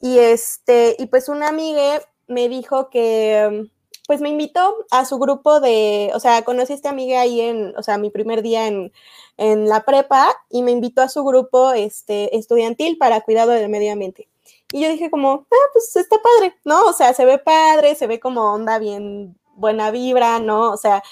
y 0.00 0.18
este, 0.18 0.96
y 0.98 1.06
pues 1.06 1.28
una 1.28 1.48
amiga 1.48 2.00
me 2.28 2.48
dijo 2.48 2.88
que, 2.90 3.68
pues 4.06 4.20
me 4.20 4.28
invitó 4.28 4.86
a 4.90 5.04
su 5.04 5.18
grupo 5.18 5.60
de, 5.60 6.12
o 6.14 6.20
sea, 6.20 6.42
conocí 6.42 6.72
a 6.72 6.76
esta 6.76 6.90
amiga 6.90 7.20
ahí 7.20 7.40
en, 7.40 7.76
o 7.76 7.82
sea, 7.82 7.98
mi 7.98 8.10
primer 8.10 8.42
día 8.42 8.68
en, 8.68 8.92
en 9.36 9.68
la 9.68 9.84
prepa 9.84 10.32
y 10.48 10.62
me 10.62 10.70
invitó 10.70 11.02
a 11.02 11.08
su 11.08 11.24
grupo 11.24 11.72
este, 11.72 12.36
estudiantil 12.36 12.98
para 12.98 13.20
cuidado 13.22 13.50
del 13.50 13.68
medio 13.68 13.92
ambiente. 13.92 14.28
Y 14.72 14.80
yo 14.80 14.88
dije 14.88 15.10
como, 15.10 15.46
ah, 15.50 15.66
pues 15.72 15.94
está 15.96 16.16
padre, 16.22 16.54
¿no? 16.64 16.82
O 16.84 16.92
sea, 16.92 17.14
se 17.14 17.24
ve 17.24 17.38
padre, 17.38 17.94
se 17.94 18.06
ve 18.06 18.20
como 18.20 18.52
onda 18.52 18.78
bien 18.78 19.36
buena 19.56 19.90
vibra, 19.90 20.38
¿no? 20.40 20.72
O 20.72 20.76
sea, 20.76 21.02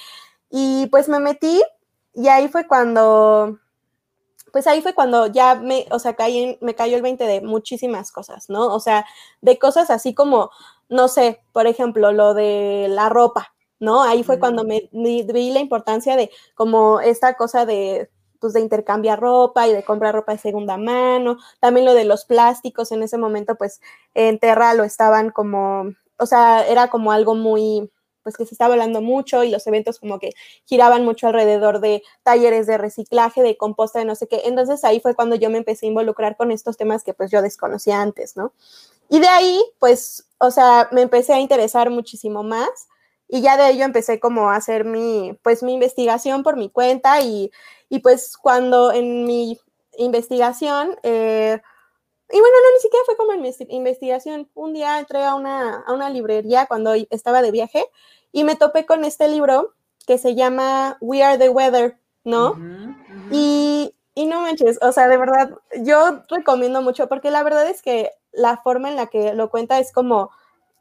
y 0.50 0.86
pues 0.88 1.08
me 1.08 1.20
metí 1.20 1.62
y 2.14 2.28
ahí 2.28 2.48
fue 2.48 2.66
cuando, 2.66 3.58
pues 4.52 4.66
ahí 4.66 4.82
fue 4.82 4.94
cuando 4.94 5.26
ya 5.26 5.56
me, 5.56 5.86
o 5.90 5.98
sea, 5.98 6.14
caí, 6.14 6.58
me 6.60 6.74
cayó 6.74 6.96
el 6.96 7.02
20 7.02 7.24
de 7.24 7.40
muchísimas 7.40 8.12
cosas, 8.12 8.48
¿no? 8.48 8.66
O 8.74 8.80
sea, 8.80 9.04
de 9.40 9.58
cosas 9.58 9.90
así 9.90 10.14
como 10.14 10.50
no 10.88 11.08
sé, 11.08 11.40
por 11.52 11.66
ejemplo, 11.66 12.12
lo 12.12 12.34
de 12.34 12.86
la 12.88 13.08
ropa, 13.08 13.54
¿no? 13.80 14.02
Ahí 14.02 14.22
fue 14.22 14.38
cuando 14.38 14.64
me, 14.64 14.88
vi 14.92 15.50
la 15.50 15.60
importancia 15.60 16.16
de 16.16 16.30
como 16.54 17.00
esta 17.00 17.34
cosa 17.34 17.66
de 17.66 18.10
pues 18.40 18.52
de 18.52 18.60
intercambiar 18.60 19.20
ropa 19.20 19.66
y 19.66 19.72
de 19.72 19.84
comprar 19.84 20.14
ropa 20.14 20.32
de 20.32 20.38
segunda 20.38 20.76
mano, 20.76 21.38
también 21.60 21.86
lo 21.86 21.94
de 21.94 22.04
los 22.04 22.26
plásticos 22.26 22.92
en 22.92 23.02
ese 23.02 23.16
momento 23.16 23.54
pues 23.56 23.80
en 24.12 24.38
Terra 24.38 24.74
lo 24.74 24.84
estaban 24.84 25.30
como, 25.30 25.94
o 26.18 26.26
sea, 26.26 26.66
era 26.66 26.90
como 26.90 27.10
algo 27.10 27.34
muy 27.34 27.90
pues 28.24 28.36
que 28.36 28.44
se 28.46 28.54
estaba 28.54 28.74
hablando 28.74 29.00
mucho 29.00 29.44
y 29.44 29.50
los 29.50 29.64
eventos 29.68 30.00
como 30.00 30.18
que 30.18 30.32
giraban 30.64 31.04
mucho 31.04 31.28
alrededor 31.28 31.78
de 31.80 32.02
talleres 32.24 32.66
de 32.66 32.78
reciclaje, 32.78 33.42
de 33.42 33.56
composta, 33.56 34.00
de 34.00 34.06
no 34.06 34.16
sé 34.16 34.26
qué. 34.26 34.42
Entonces 34.46 34.82
ahí 34.82 34.98
fue 34.98 35.14
cuando 35.14 35.36
yo 35.36 35.50
me 35.50 35.58
empecé 35.58 35.86
a 35.86 35.90
involucrar 35.90 36.36
con 36.36 36.50
estos 36.50 36.76
temas 36.76 37.04
que 37.04 37.14
pues 37.14 37.30
yo 37.30 37.42
desconocía 37.42 38.00
antes, 38.00 38.36
¿no? 38.36 38.52
Y 39.08 39.20
de 39.20 39.28
ahí, 39.28 39.62
pues, 39.78 40.26
o 40.38 40.50
sea, 40.50 40.88
me 40.90 41.02
empecé 41.02 41.34
a 41.34 41.40
interesar 41.40 41.90
muchísimo 41.90 42.42
más 42.42 42.88
y 43.28 43.42
ya 43.42 43.56
de 43.56 43.70
ello 43.70 43.84
empecé 43.84 44.18
como 44.18 44.50
a 44.50 44.56
hacer 44.56 44.84
mi, 44.84 45.38
pues, 45.42 45.62
mi 45.62 45.74
investigación 45.74 46.42
por 46.42 46.56
mi 46.56 46.70
cuenta 46.70 47.20
y, 47.20 47.50
y 47.88 48.00
pues 48.00 48.36
cuando 48.36 48.92
en 48.92 49.24
mi 49.24 49.60
investigación, 49.98 50.96
eh, 51.02 51.60
y 52.30 52.40
bueno, 52.40 52.56
no, 52.62 52.74
ni 52.74 52.80
siquiera 52.80 53.04
fue 53.04 53.16
como 53.16 53.32
investigación, 53.68 54.48
un 54.54 54.72
día 54.72 54.98
entré 54.98 55.24
a 55.24 55.34
una, 55.34 55.80
a 55.80 55.92
una 55.92 56.08
librería 56.10 56.66
cuando 56.66 56.94
estaba 57.10 57.42
de 57.42 57.50
viaje 57.50 57.86
y 58.32 58.44
me 58.44 58.56
topé 58.56 58.86
con 58.86 59.04
este 59.04 59.28
libro 59.28 59.74
que 60.06 60.18
se 60.18 60.34
llama 60.34 60.96
We 61.00 61.22
Are 61.22 61.38
the 61.38 61.50
Weather, 61.50 61.98
¿no? 62.24 62.58
Y, 63.30 63.94
y 64.14 64.26
no 64.26 64.40
manches, 64.40 64.78
o 64.82 64.92
sea, 64.92 65.08
de 65.08 65.16
verdad, 65.16 65.50
yo 65.82 66.22
recomiendo 66.28 66.82
mucho 66.82 67.08
porque 67.08 67.30
la 67.30 67.42
verdad 67.42 67.68
es 67.68 67.82
que 67.82 68.10
la 68.32 68.56
forma 68.58 68.88
en 68.88 68.96
la 68.96 69.06
que 69.06 69.34
lo 69.34 69.50
cuenta 69.50 69.78
es 69.78 69.92
como, 69.92 70.30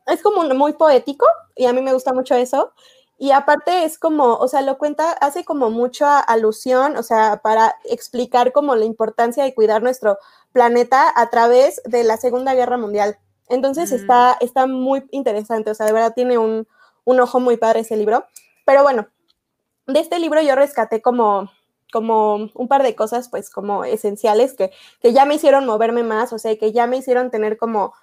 es 0.08 0.22
como 0.22 0.44
muy 0.56 0.74
poético 0.74 1.26
y 1.56 1.66
a 1.66 1.74
mí 1.74 1.82
me 1.82 1.94
gusta 1.94 2.14
mucho 2.14 2.36
eso. 2.36 2.74
Y 3.20 3.32
aparte 3.32 3.86
es 3.86 4.00
como, 4.00 4.34
o 4.36 4.48
sea, 4.48 4.62
lo 4.62 4.78
cuenta, 4.78 5.12
hace 5.12 5.46
como 5.46 5.70
mucha 5.70 6.20
alusión, 6.20 6.98
o 6.98 7.04
sea, 7.04 7.40
para 7.42 7.76
explicar 7.86 8.52
como 8.52 8.76
la 8.76 8.86
importancia 8.86 9.44
de 9.44 9.54
cuidar 9.54 9.84
nuestro 9.84 10.18
planeta 10.54 11.12
a 11.16 11.30
través 11.30 11.82
de 11.84 12.04
la 12.04 12.18
Segunda 12.18 12.54
Guerra 12.54 12.78
Mundial. 12.78 13.18
Entonces 13.50 13.92
mm. 13.92 13.96
está, 13.96 14.38
está 14.40 14.68
muy 14.68 15.04
interesante, 15.12 15.72
o 15.72 15.76
sea, 15.76 15.86
de 15.86 15.94
verdad 15.94 16.14
tiene 16.16 16.38
un, 16.38 16.68
un 17.04 17.20
ojo 17.20 17.40
muy 17.40 17.58
padre 17.58 17.82
ese 17.82 17.98
libro. 17.98 18.26
Pero 18.66 18.84
bueno, 18.84 19.08
de 19.88 20.00
este 20.00 20.20
libro 20.20 20.42
yo 20.42 20.56
rescaté 20.56 21.02
como, 21.02 21.52
como 21.92 22.50
un 22.54 22.68
par 22.68 22.84
de 22.84 22.96
cosas, 22.96 23.30
pues 23.30 23.50
como 23.50 23.84
esenciales 23.84 24.54
que, 24.54 24.72
que 25.02 25.14
ya 25.14 25.26
me 25.26 25.36
hicieron 25.36 25.66
moverme 25.66 26.04
más, 26.04 26.34
o 26.34 26.40
sea, 26.40 26.58
que 26.58 26.72
ya 26.72 26.88
me 26.88 26.98
hicieron 26.98 27.32
tener 27.32 27.58
como, 27.58 27.94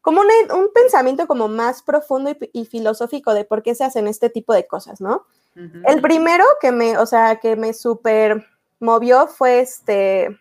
como 0.00 0.20
un, 0.20 0.72
pensamiento 0.74 1.26
como 1.26 1.48
más 1.48 1.82
profundo 1.82 2.32
y, 2.52 2.64
filosófico 2.64 3.34
de 3.34 3.44
por 3.44 3.62
qué 3.62 3.74
se 3.74 3.84
hacen 3.84 4.08
este 4.08 4.30
tipo 4.30 4.52
de 4.52 4.66
cosas, 4.66 5.00
¿no? 5.00 5.26
El 5.86 6.00
primero 6.00 6.44
que 6.60 6.72
me, 6.72 6.96
o 6.96 7.04
sea, 7.06 7.36
que 7.36 7.54
me 7.56 7.74
súper 7.74 8.46
movió 8.78 9.26
fue 9.26 9.60
este, 9.60 10.38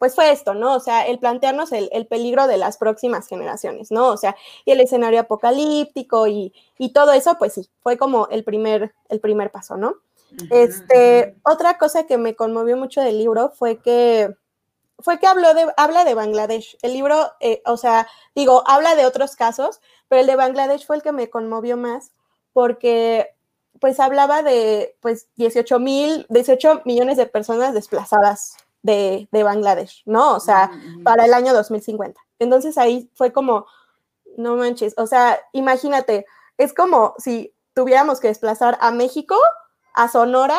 pues 0.00 0.14
fue 0.14 0.32
esto, 0.32 0.54
¿no? 0.54 0.74
O 0.74 0.80
sea, 0.80 1.06
el 1.06 1.18
plantearnos 1.18 1.72
el, 1.72 1.90
el, 1.92 2.06
peligro 2.06 2.46
de 2.46 2.56
las 2.56 2.78
próximas 2.78 3.28
generaciones, 3.28 3.90
¿no? 3.90 4.08
O 4.08 4.16
sea, 4.16 4.34
y 4.64 4.70
el 4.70 4.80
escenario 4.80 5.20
apocalíptico 5.20 6.26
y, 6.26 6.54
y 6.78 6.94
todo 6.94 7.12
eso, 7.12 7.36
pues 7.38 7.52
sí, 7.52 7.68
fue 7.82 7.98
como 7.98 8.26
el 8.28 8.42
primer, 8.42 8.94
el 9.10 9.20
primer 9.20 9.50
paso, 9.50 9.76
¿no? 9.76 9.96
Este, 10.50 11.36
otra 11.42 11.76
cosa 11.76 12.04
que 12.06 12.16
me 12.16 12.34
conmovió 12.34 12.78
mucho 12.78 13.02
del 13.02 13.18
libro 13.18 13.50
fue 13.50 13.76
que 13.82 14.34
fue 15.00 15.18
que 15.18 15.26
habló 15.26 15.52
de, 15.52 15.70
habla 15.76 16.06
de 16.06 16.14
Bangladesh. 16.14 16.78
El 16.80 16.94
libro, 16.94 17.32
eh, 17.40 17.60
o 17.66 17.76
sea, 17.76 18.08
digo, 18.34 18.64
habla 18.66 18.94
de 18.94 19.04
otros 19.04 19.36
casos, 19.36 19.82
pero 20.08 20.22
el 20.22 20.26
de 20.26 20.36
Bangladesh 20.36 20.86
fue 20.86 20.96
el 20.96 21.02
que 21.02 21.12
me 21.12 21.28
conmovió 21.28 21.76
más 21.76 22.12
porque 22.54 23.34
pues 23.80 24.00
hablaba 24.00 24.42
de 24.42 24.96
pues 25.00 25.28
18 25.36 25.78
mil, 25.78 26.24
18 26.30 26.82
millones 26.86 27.18
de 27.18 27.26
personas 27.26 27.74
desplazadas 27.74 28.56
de, 28.82 29.28
de, 29.30 29.42
Bangladesh, 29.42 30.02
¿no? 30.06 30.34
O 30.34 30.40
sea, 30.40 30.70
para 31.04 31.26
el 31.26 31.34
año 31.34 31.52
2050. 31.52 32.20
Entonces 32.38 32.78
ahí 32.78 33.10
fue 33.14 33.32
como, 33.32 33.66
no 34.36 34.56
manches, 34.56 34.94
o 34.96 35.06
sea, 35.06 35.40
imagínate, 35.52 36.26
es 36.58 36.72
como 36.72 37.14
si 37.18 37.54
tuviéramos 37.74 38.20
que 38.20 38.28
desplazar 38.28 38.78
a 38.80 38.90
México 38.90 39.36
a 39.94 40.08
Sonora 40.08 40.58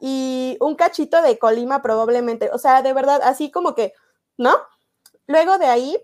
y 0.00 0.56
un 0.60 0.74
cachito 0.74 1.22
de 1.22 1.38
Colima 1.38 1.82
probablemente. 1.82 2.50
O 2.52 2.58
sea, 2.58 2.82
de 2.82 2.92
verdad, 2.92 3.20
así 3.22 3.50
como 3.50 3.74
que, 3.74 3.94
¿no? 4.36 4.56
Luego 5.26 5.58
de 5.58 5.66
ahí, 5.66 5.96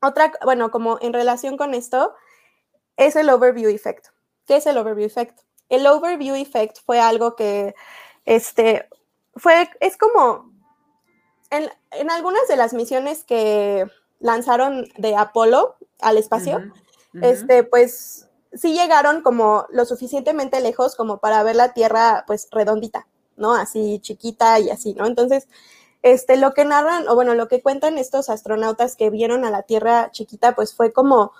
otra, 0.00 0.32
bueno, 0.44 0.70
como 0.70 0.98
en 1.00 1.12
relación 1.12 1.56
con 1.56 1.74
esto, 1.74 2.14
es 2.96 3.16
el 3.16 3.30
overview 3.30 3.70
effect. 3.70 4.08
¿Qué 4.46 4.56
es 4.56 4.66
el 4.66 4.78
overview 4.78 5.06
effect? 5.06 5.40
El 5.68 5.86
overview 5.86 6.34
effect 6.34 6.78
fue 6.84 7.00
algo 7.00 7.36
que, 7.36 7.74
este, 8.24 8.88
fue, 9.36 9.70
es 9.80 9.96
como, 9.96 10.49
en, 11.50 11.68
en 11.90 12.10
algunas 12.10 12.46
de 12.48 12.56
las 12.56 12.72
misiones 12.72 13.24
que 13.24 13.86
lanzaron 14.20 14.86
de 14.96 15.16
Apolo 15.16 15.76
al 16.00 16.16
espacio, 16.16 16.60
este, 17.20 17.64
pues 17.64 18.28
sí 18.52 18.72
llegaron 18.74 19.22
como 19.22 19.66
lo 19.70 19.84
suficientemente 19.84 20.60
lejos 20.60 20.94
como 20.94 21.18
para 21.18 21.42
ver 21.42 21.56
la 21.56 21.72
Tierra 21.72 22.24
pues 22.26 22.48
redondita, 22.50 23.06
¿no? 23.36 23.54
Así 23.54 23.98
chiquita 24.00 24.58
y 24.60 24.70
así, 24.70 24.94
¿no? 24.94 25.06
Entonces, 25.06 25.48
este, 26.02 26.36
lo 26.36 26.54
que 26.54 26.64
narran, 26.64 27.08
o 27.08 27.14
bueno, 27.14 27.34
lo 27.34 27.48
que 27.48 27.62
cuentan 27.62 27.98
estos 27.98 28.30
astronautas 28.30 28.96
que 28.96 29.10
vieron 29.10 29.44
a 29.44 29.50
la 29.50 29.62
Tierra 29.62 30.10
chiquita, 30.12 30.54
pues 30.54 30.74
fue 30.74 30.92
como, 30.92 31.32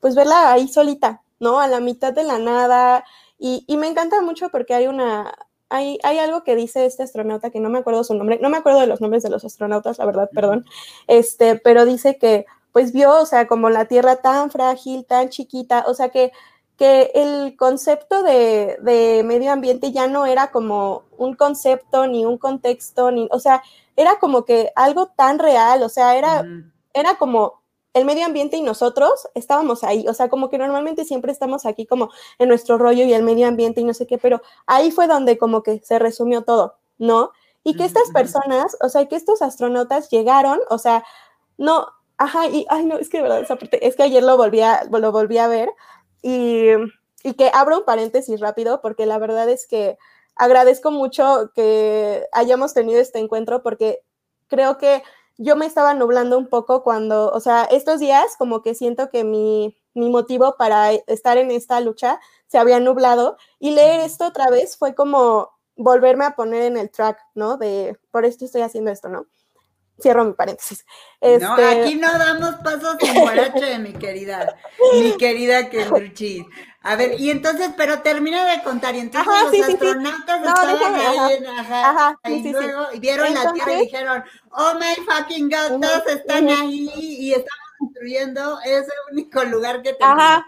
pues 0.00 0.14
verla 0.14 0.52
ahí 0.52 0.68
solita, 0.68 1.22
¿no? 1.38 1.60
A 1.60 1.68
la 1.68 1.80
mitad 1.80 2.12
de 2.12 2.24
la 2.24 2.38
nada. 2.38 3.04
Y, 3.38 3.64
y 3.66 3.76
me 3.76 3.88
encanta 3.88 4.20
mucho 4.20 4.50
porque 4.50 4.74
hay 4.74 4.86
una, 4.86 5.32
hay, 5.72 5.98
hay 6.02 6.18
algo 6.18 6.44
que 6.44 6.54
dice 6.54 6.84
este 6.84 7.02
astronauta 7.02 7.50
que 7.50 7.60
no 7.60 7.70
me 7.70 7.78
acuerdo 7.78 8.04
su 8.04 8.14
nombre, 8.14 8.38
no 8.40 8.50
me 8.50 8.58
acuerdo 8.58 8.80
de 8.80 8.86
los 8.86 9.00
nombres 9.00 9.22
de 9.22 9.30
los 9.30 9.44
astronautas, 9.44 9.98
la 9.98 10.04
verdad, 10.04 10.30
perdón, 10.32 10.66
este, 11.06 11.56
pero 11.56 11.84
dice 11.86 12.18
que 12.18 12.44
pues 12.72 12.92
vio, 12.92 13.20
o 13.20 13.26
sea, 13.26 13.46
como 13.46 13.70
la 13.70 13.86
Tierra 13.86 14.16
tan 14.16 14.50
frágil, 14.50 15.04
tan 15.04 15.28
chiquita, 15.28 15.84
o 15.86 15.94
sea, 15.94 16.10
que, 16.10 16.32
que 16.76 17.10
el 17.14 17.56
concepto 17.56 18.22
de, 18.22 18.78
de, 18.82 19.22
medio 19.24 19.52
ambiente 19.52 19.92
ya 19.92 20.06
no 20.06 20.26
era 20.26 20.50
como 20.50 21.04
un 21.18 21.34
concepto 21.34 22.06
ni 22.06 22.24
un 22.24 22.38
contexto, 22.38 23.10
ni, 23.10 23.28
o 23.30 23.38
sea, 23.38 23.62
era 23.96 24.18
como 24.18 24.44
que 24.44 24.72
algo 24.74 25.06
tan 25.08 25.38
real, 25.38 25.82
o 25.82 25.88
sea, 25.88 26.16
era, 26.16 26.44
era 26.94 27.16
como 27.16 27.61
el 27.94 28.04
medio 28.04 28.24
ambiente 28.24 28.56
y 28.56 28.62
nosotros 28.62 29.28
estábamos 29.34 29.84
ahí, 29.84 30.06
o 30.08 30.14
sea, 30.14 30.28
como 30.28 30.48
que 30.48 30.58
normalmente 30.58 31.04
siempre 31.04 31.32
estamos 31.32 31.66
aquí 31.66 31.86
como 31.86 32.10
en 32.38 32.48
nuestro 32.48 32.78
rollo 32.78 33.04
y 33.04 33.12
el 33.12 33.22
medio 33.22 33.46
ambiente 33.46 33.80
y 33.80 33.84
no 33.84 33.94
sé 33.94 34.06
qué, 34.06 34.18
pero 34.18 34.40
ahí 34.66 34.90
fue 34.90 35.06
donde 35.06 35.38
como 35.38 35.62
que 35.62 35.80
se 35.84 35.98
resumió 35.98 36.42
todo, 36.42 36.76
¿no? 36.98 37.32
Y 37.64 37.76
que 37.76 37.84
estas 37.84 38.10
personas, 38.10 38.76
o 38.80 38.88
sea, 38.88 39.06
que 39.06 39.16
estos 39.16 39.42
astronautas 39.42 40.10
llegaron, 40.10 40.58
o 40.68 40.78
sea, 40.78 41.04
no, 41.58 41.86
Ajá, 42.18 42.46
y 42.46 42.66
ay 42.68 42.84
no, 42.84 42.98
es 42.98 43.08
que 43.08 43.16
de 43.16 43.24
verdad 43.24 43.58
es 43.80 43.96
que 43.96 44.02
ayer 44.04 44.22
lo 44.22 44.36
volví 44.36 44.60
a, 44.60 44.84
lo 44.84 45.10
volví 45.10 45.38
a 45.38 45.48
ver 45.48 45.70
y, 46.22 46.68
y 47.24 47.34
que 47.34 47.50
abro 47.52 47.78
un 47.78 47.84
paréntesis 47.84 48.38
rápido 48.38 48.80
porque 48.80 49.06
la 49.06 49.18
verdad 49.18 49.48
es 49.48 49.66
que 49.66 49.98
agradezco 50.36 50.92
mucho 50.92 51.50
que 51.52 52.28
hayamos 52.30 52.74
tenido 52.74 53.00
este 53.00 53.18
encuentro 53.18 53.64
porque 53.64 54.02
creo 54.46 54.78
que 54.78 55.02
yo 55.42 55.56
me 55.56 55.66
estaba 55.66 55.94
nublando 55.94 56.38
un 56.38 56.48
poco 56.48 56.82
cuando, 56.82 57.30
o 57.32 57.40
sea, 57.40 57.64
estos 57.64 58.00
días 58.00 58.36
como 58.38 58.62
que 58.62 58.74
siento 58.74 59.10
que 59.10 59.24
mi, 59.24 59.76
mi 59.94 60.08
motivo 60.10 60.56
para 60.56 60.92
estar 60.92 61.38
en 61.38 61.50
esta 61.50 61.80
lucha 61.80 62.20
se 62.46 62.58
había 62.58 62.80
nublado 62.80 63.36
y 63.58 63.72
leer 63.72 64.00
esto 64.00 64.26
otra 64.26 64.50
vez 64.50 64.76
fue 64.76 64.94
como 64.94 65.50
volverme 65.76 66.24
a 66.24 66.36
poner 66.36 66.62
en 66.62 66.76
el 66.76 66.90
track, 66.90 67.18
¿no? 67.34 67.56
De, 67.56 67.98
por 68.10 68.24
esto 68.24 68.44
estoy 68.44 68.62
haciendo 68.62 68.90
esto, 68.90 69.08
¿no? 69.08 69.26
Cierro 70.02 70.24
mi 70.24 70.32
paréntesis. 70.32 70.84
No, 71.20 71.28
este, 71.28 71.64
aquí 71.64 71.94
no 71.94 72.10
damos 72.18 72.56
pasos 72.56 72.96
en 73.00 73.20
guarache, 73.20 73.78
mi 73.78 73.92
querida, 73.92 74.56
mi 74.94 75.16
querida 75.16 75.70
Kendruchis. 75.70 76.44
A 76.82 76.96
ver, 76.96 77.20
y 77.20 77.30
entonces, 77.30 77.70
pero 77.76 78.00
termina 78.00 78.44
de 78.44 78.62
contar, 78.64 78.96
y 78.96 78.98
entonces 78.98 79.32
los 79.32 79.68
astronautas 79.68 80.40
estaban 80.44 80.94
ahí 80.96 81.32
en, 81.34 81.46
ajá, 81.46 82.18
y 82.24 82.50
luego 82.50 82.88
vieron 82.98 83.32
la 83.32 83.52
Tierra 83.52 83.72
y 83.74 83.80
dijeron, 83.82 84.24
oh 84.50 84.74
my 84.74 85.04
fucking 85.06 85.48
god, 85.48 85.80
todos 85.80 86.06
están 86.08 86.48
ahí 86.48 86.90
y 86.96 87.30
estamos 87.30 87.68
construyendo 87.78 88.58
ese 88.64 88.90
único 89.12 89.44
lugar 89.44 89.82
que 89.82 89.92
tenemos. 89.92 90.18
Ajá, 90.18 90.46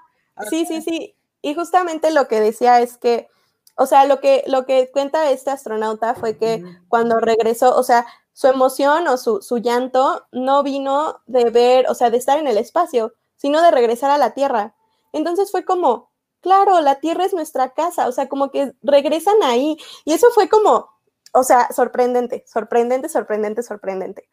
sí, 0.51 0.67
sí, 0.67 0.83
sí, 0.83 1.15
y 1.41 1.55
justamente 1.55 2.11
lo 2.11 2.27
que 2.27 2.41
decía 2.41 2.81
es 2.81 2.97
que, 2.97 3.29
o 3.77 3.87
sea, 3.87 4.05
lo 4.07 4.21
que, 4.21 4.43
lo 4.49 4.67
que 4.67 4.91
cuenta 4.91 5.31
este 5.31 5.51
astronauta 5.51 6.17
fue 6.17 6.37
que 6.37 6.65
cuando 6.89 7.21
regresó, 7.21 7.77
o 7.77 7.85
sea, 7.85 8.07
su 8.35 8.49
emoción 8.49 9.09
o 9.09 9.17
su, 9.17 9.41
su, 9.41 9.59
llanto 9.59 10.27
no 10.33 10.63
vino 10.63 11.23
de 11.27 11.49
ver, 11.51 11.87
o 11.89 11.95
sea, 11.95 12.11
de 12.11 12.19
estar 12.19 12.37
en 12.39 12.49
el 12.49 12.59
espacio, 12.59 13.15
sino 13.37 13.63
de 13.63 13.71
regresar 13.71 14.11
a 14.11 14.19
la 14.19 14.35
Tierra. 14.35 14.75
Entonces 15.13 15.51
fue 15.53 15.65
como, 15.65 16.11
claro, 16.41 16.81
la 16.81 16.97
Tierra 16.97 17.25
es 17.25 17.33
nuestra 17.33 17.73
casa, 17.73 18.09
o 18.09 18.13
sea, 18.13 18.29
como 18.29 18.51
que 18.51 18.73
regresan 18.83 19.43
ahí. 19.45 19.79
Y 20.05 20.13
eso 20.13 20.29
fue 20.35 20.49
como, 20.49 20.91
o 21.33 21.45
sea, 21.45 21.69
sorprendente, 21.73 22.45
sorprendente, 22.47 23.09
sorprendente, 23.09 23.63
sorprendente. 23.63 24.29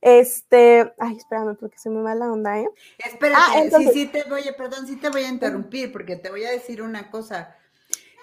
Este, 0.00 0.92
ay, 0.98 1.16
espérame, 1.16 1.56
porque 1.56 1.78
se 1.78 1.88
me 1.90 2.02
va 2.02 2.14
la 2.14 2.30
onda, 2.30 2.58
¿eh? 2.58 2.68
Espérate, 2.98 3.70
ah, 3.72 3.78
sí, 3.78 3.88
sí 3.92 4.06
te 4.06 4.24
voy, 4.24 4.42
perdón, 4.58 4.86
sí 4.86 4.96
te 4.96 5.08
voy 5.08 5.22
a 5.22 5.28
interrumpir, 5.28 5.92
porque 5.92 6.16
te 6.16 6.28
voy 6.28 6.44
a 6.44 6.50
decir 6.50 6.82
una 6.82 7.10
cosa. 7.10 7.56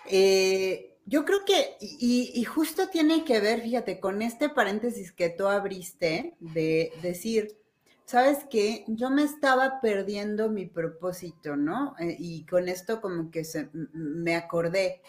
Eh, 0.05 0.90
yo 1.05 1.25
creo 1.25 1.43
que, 1.45 1.77
y, 1.79 2.43
justo 2.43 2.89
tiene 2.89 3.23
que 3.23 3.39
ver, 3.39 3.61
fíjate, 3.61 3.99
con 3.99 4.21
este 4.21 4.49
paréntesis 4.49 5.11
que 5.11 5.29
tú 5.29 5.47
abriste 5.47 6.35
de 6.39 6.93
decir, 7.01 7.57
sabes 8.05 8.39
qué, 8.49 8.85
yo 8.87 9.09
me 9.09 9.23
estaba 9.23 9.81
perdiendo 9.81 10.49
mi 10.49 10.65
propósito, 10.65 11.55
¿no? 11.55 11.95
Eh, 11.99 12.15
y 12.19 12.45
con 12.45 12.69
esto 12.69 13.01
como 13.01 13.31
que 13.31 13.43
se, 13.43 13.69
me 13.93 14.35
acordé. 14.35 15.01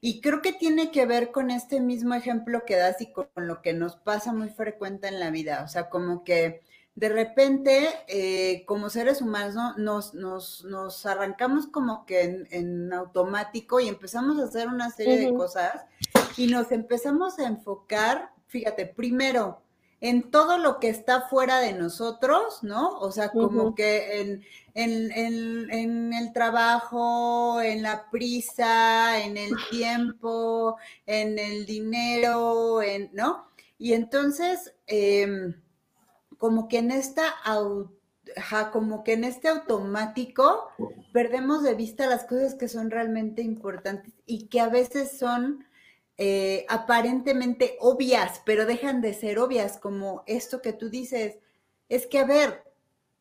Y 0.00 0.20
creo 0.20 0.40
que 0.40 0.52
tiene 0.52 0.90
que 0.90 1.04
ver 1.04 1.30
con 1.30 1.50
este 1.50 1.80
mismo 1.80 2.14
ejemplo 2.14 2.64
que 2.66 2.76
das 2.76 3.00
y 3.00 3.12
con 3.12 3.28
lo 3.36 3.60
que 3.60 3.74
nos 3.74 3.96
pasa 3.96 4.32
muy 4.32 4.48
frecuente 4.48 5.08
en 5.08 5.20
la 5.20 5.30
vida. 5.30 5.62
O 5.64 5.68
sea, 5.68 5.90
como 5.90 6.24
que 6.24 6.62
de 7.00 7.08
repente, 7.08 7.88
eh, 8.08 8.62
como 8.66 8.90
seres 8.90 9.22
humanos, 9.22 9.78
nos, 9.78 10.12
nos, 10.12 10.64
nos, 10.66 11.06
arrancamos 11.06 11.66
como 11.66 12.04
que 12.04 12.44
en, 12.50 12.92
automático 12.92 13.80
y 13.80 13.88
empezamos 13.88 14.38
a 14.38 14.44
hacer 14.44 14.68
una 14.68 14.90
serie 14.90 15.18
de 15.18 15.32
cosas 15.32 15.86
y 16.36 16.48
nos 16.48 16.70
empezamos 16.72 17.38
a 17.38 17.46
enfocar, 17.46 18.32
fíjate, 18.48 18.84
primero 18.84 19.62
en 20.02 20.30
todo 20.30 20.58
lo 20.58 20.78
que 20.78 20.90
está 20.90 21.22
fuera 21.22 21.60
de 21.60 21.72
nosotros, 21.72 22.62
¿no? 22.62 22.98
O 22.98 23.10
sea, 23.12 23.30
como 23.30 23.74
que 23.74 24.20
en, 24.20 24.44
en, 24.74 25.70
en, 25.70 26.12
el 26.12 26.34
trabajo, 26.34 27.62
en 27.62 27.80
la 27.80 28.10
prisa, 28.10 29.24
en 29.24 29.38
el 29.38 29.52
tiempo, 29.70 30.76
en 31.06 31.38
el 31.38 31.64
dinero, 31.64 32.82
en, 32.82 33.08
¿no? 33.14 33.46
Y 33.78 33.94
entonces, 33.94 34.74
eh, 34.86 35.54
como 36.40 36.68
que 36.68 36.78
en 36.78 36.90
esta 36.90 37.34
como 38.72 39.04
que 39.04 39.12
en 39.12 39.24
este 39.24 39.48
automático 39.48 40.68
perdemos 41.12 41.62
de 41.62 41.74
vista 41.74 42.06
las 42.06 42.24
cosas 42.24 42.54
que 42.54 42.66
son 42.66 42.90
realmente 42.90 43.42
importantes 43.42 44.14
y 44.24 44.46
que 44.46 44.60
a 44.60 44.68
veces 44.68 45.18
son 45.18 45.66
eh, 46.16 46.64
aparentemente 46.68 47.76
obvias, 47.80 48.40
pero 48.46 48.64
dejan 48.66 49.02
de 49.02 49.14
ser 49.14 49.38
obvias, 49.38 49.78
como 49.78 50.22
esto 50.26 50.62
que 50.62 50.72
tú 50.72 50.88
dices. 50.88 51.38
Es 51.88 52.06
que, 52.06 52.18
a 52.18 52.24
ver, 52.24 52.64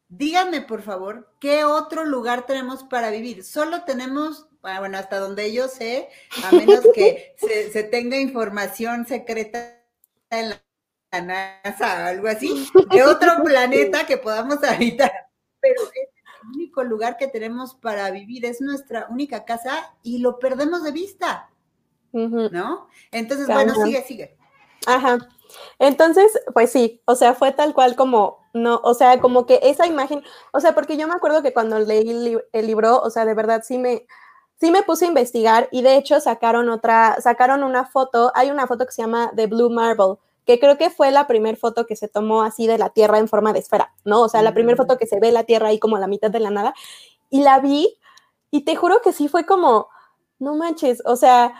díganme 0.07 0.61
por 0.61 0.81
favor, 0.81 1.33
¿qué 1.39 1.65
otro 1.65 2.05
lugar 2.05 2.45
tenemos 2.45 2.83
para 2.83 3.09
vivir? 3.09 3.43
Solo 3.43 3.83
tenemos, 3.83 4.47
ah, 4.63 4.79
bueno, 4.79 4.97
hasta 4.97 5.19
donde 5.19 5.51
yo 5.51 5.67
sé, 5.67 6.07
a 6.45 6.51
menos 6.51 6.81
que 6.93 7.35
se, 7.37 7.71
se 7.71 7.83
tenga 7.83 8.17
información 8.17 9.05
secreta 9.05 9.77
en 10.29 10.51
la 10.51 10.61
la 11.11 11.21
NASA, 11.21 12.07
algo 12.07 12.27
así, 12.27 12.69
de 12.91 13.03
otro 13.03 13.43
planeta 13.43 14.05
que 14.05 14.17
podamos 14.17 14.63
habitar. 14.63 15.11
Pero 15.59 15.83
es 15.83 16.09
el 16.41 16.49
único 16.55 16.83
lugar 16.83 17.17
que 17.17 17.27
tenemos 17.27 17.75
para 17.75 18.09
vivir, 18.11 18.45
es 18.45 18.61
nuestra 18.61 19.07
única 19.09 19.45
casa 19.45 19.93
y 20.03 20.19
lo 20.19 20.39
perdemos 20.39 20.83
de 20.83 20.91
vista. 20.91 21.49
¿No? 22.11 22.87
Entonces, 23.11 23.47
bueno, 23.47 23.73
sigue, 23.85 24.03
sigue. 24.03 24.37
Ajá. 24.87 25.19
Entonces, 25.77 26.39
pues 26.53 26.71
sí, 26.71 27.01
o 27.05 27.15
sea, 27.15 27.33
fue 27.33 27.51
tal 27.51 27.73
cual 27.73 27.95
como, 27.95 28.39
no, 28.53 28.79
o 28.83 28.93
sea, 28.93 29.19
como 29.19 29.45
que 29.45 29.59
esa 29.63 29.85
imagen, 29.85 30.23
o 30.53 30.59
sea, 30.59 30.73
porque 30.73 30.97
yo 30.97 31.07
me 31.07 31.13
acuerdo 31.13 31.41
que 31.43 31.53
cuando 31.53 31.79
leí 31.79 32.41
el, 32.51 32.67
libro, 32.67 32.99
o 33.01 33.09
sea, 33.09 33.25
de 33.25 33.33
verdad 33.33 33.63
sí 33.63 33.77
me, 33.77 34.05
sí 34.59 34.71
me 34.71 34.83
puse 34.83 35.05
a 35.05 35.07
investigar 35.09 35.67
y 35.71 35.81
de 35.81 35.97
hecho 35.97 36.19
sacaron 36.19 36.69
otra, 36.69 37.19
sacaron 37.21 37.63
una 37.63 37.85
foto, 37.85 38.31
hay 38.35 38.51
una 38.51 38.67
foto 38.67 38.85
que 38.85 38.91
se 38.91 39.01
llama 39.01 39.31
The 39.35 39.47
Blue 39.47 39.69
Marble, 39.69 40.17
que 40.49 40.59
creo 40.59 40.79
que 40.79 40.89
fue 40.89 41.11
la 41.11 41.27
primera 41.27 41.55
foto 41.55 41.85
que 41.85 41.95
se 41.95 42.07
tomó 42.07 42.41
así 42.41 42.65
de 42.65 42.79
la 42.79 42.89
Tierra 42.89 43.19
en 43.19 43.27
forma 43.27 43.53
de 43.53 43.59
esfera, 43.59 43.93
¿no? 44.03 44.23
O 44.23 44.29
sea, 44.29 44.41
la 44.41 44.51
primera 44.51 44.75
foto 44.75 44.97
que 44.97 45.05
se 45.05 45.19
ve 45.19 45.31
la 45.31 45.43
Tierra 45.43 45.67
ahí 45.67 45.77
como 45.77 45.95
a 45.95 45.99
la 45.99 46.07
mitad 46.07 46.31
de 46.31 46.39
la 46.39 46.49
nada. 46.49 46.73
Y 47.29 47.43
la 47.43 47.59
vi 47.59 47.99
y 48.49 48.61
te 48.61 48.75
juro 48.75 48.99
que 49.03 49.13
sí 49.13 49.27
fue 49.27 49.45
como, 49.45 49.89
no 50.39 50.55
manches, 50.55 51.03
o 51.05 51.17
sea, 51.17 51.53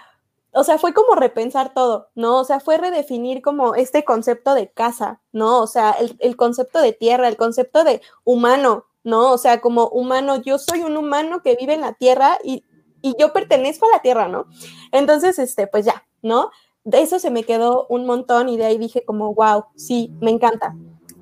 o 0.54 0.64
sea, 0.64 0.80
fue 0.80 0.96
como 0.96 1.14
repensar 1.14 1.72
todo, 1.76 2.10
¿no? 2.16 2.38
O 2.40 2.44
sea, 2.44 2.60
fue 2.60 2.80
redefinir 2.80 3.44
como 3.44 3.76
este 3.76 4.04
concepto 4.04 4.56
de 4.56 4.72
casa, 4.72 5.22
¿no? 5.34 5.62
O 5.62 5.68
sea, 5.68 5.92
el, 5.92 6.18
el 6.18 6.36
concepto 6.36 6.82
de 6.82 6.92
tierra, 6.92 7.28
el 7.28 7.38
concepto 7.38 7.84
de 7.84 8.02
humano, 8.24 8.88
¿no? 9.04 9.32
O 9.32 9.38
sea, 9.38 9.62
como 9.62 9.88
humano, 9.90 10.42
yo 10.42 10.58
soy 10.58 10.82
un 10.82 10.98
humano 10.98 11.44
que 11.44 11.56
vive 11.56 11.76
en 11.76 11.82
la 11.82 11.94
tierra 11.94 12.40
y, 12.44 12.66
y 13.04 13.14
yo 13.20 13.34
pertenezco 13.34 13.86
a 13.86 13.98
la 13.98 14.02
tierra, 14.02 14.28
¿no? 14.30 14.48
Entonces, 14.92 15.38
este, 15.38 15.68
pues 15.68 15.86
ya, 15.86 16.08
¿no? 16.24 16.50
De 16.84 17.02
eso 17.02 17.20
se 17.20 17.32
me 17.32 17.44
quedó 17.44 17.86
un 17.90 18.06
montón 18.06 18.50
y 18.50 18.58
de 18.58 18.66
ahí 18.66 18.78
dije 18.78 19.04
como, 19.06 19.34
wow, 19.34 19.66
sí, 19.76 20.14
me 20.22 20.32
encanta. 20.32 20.76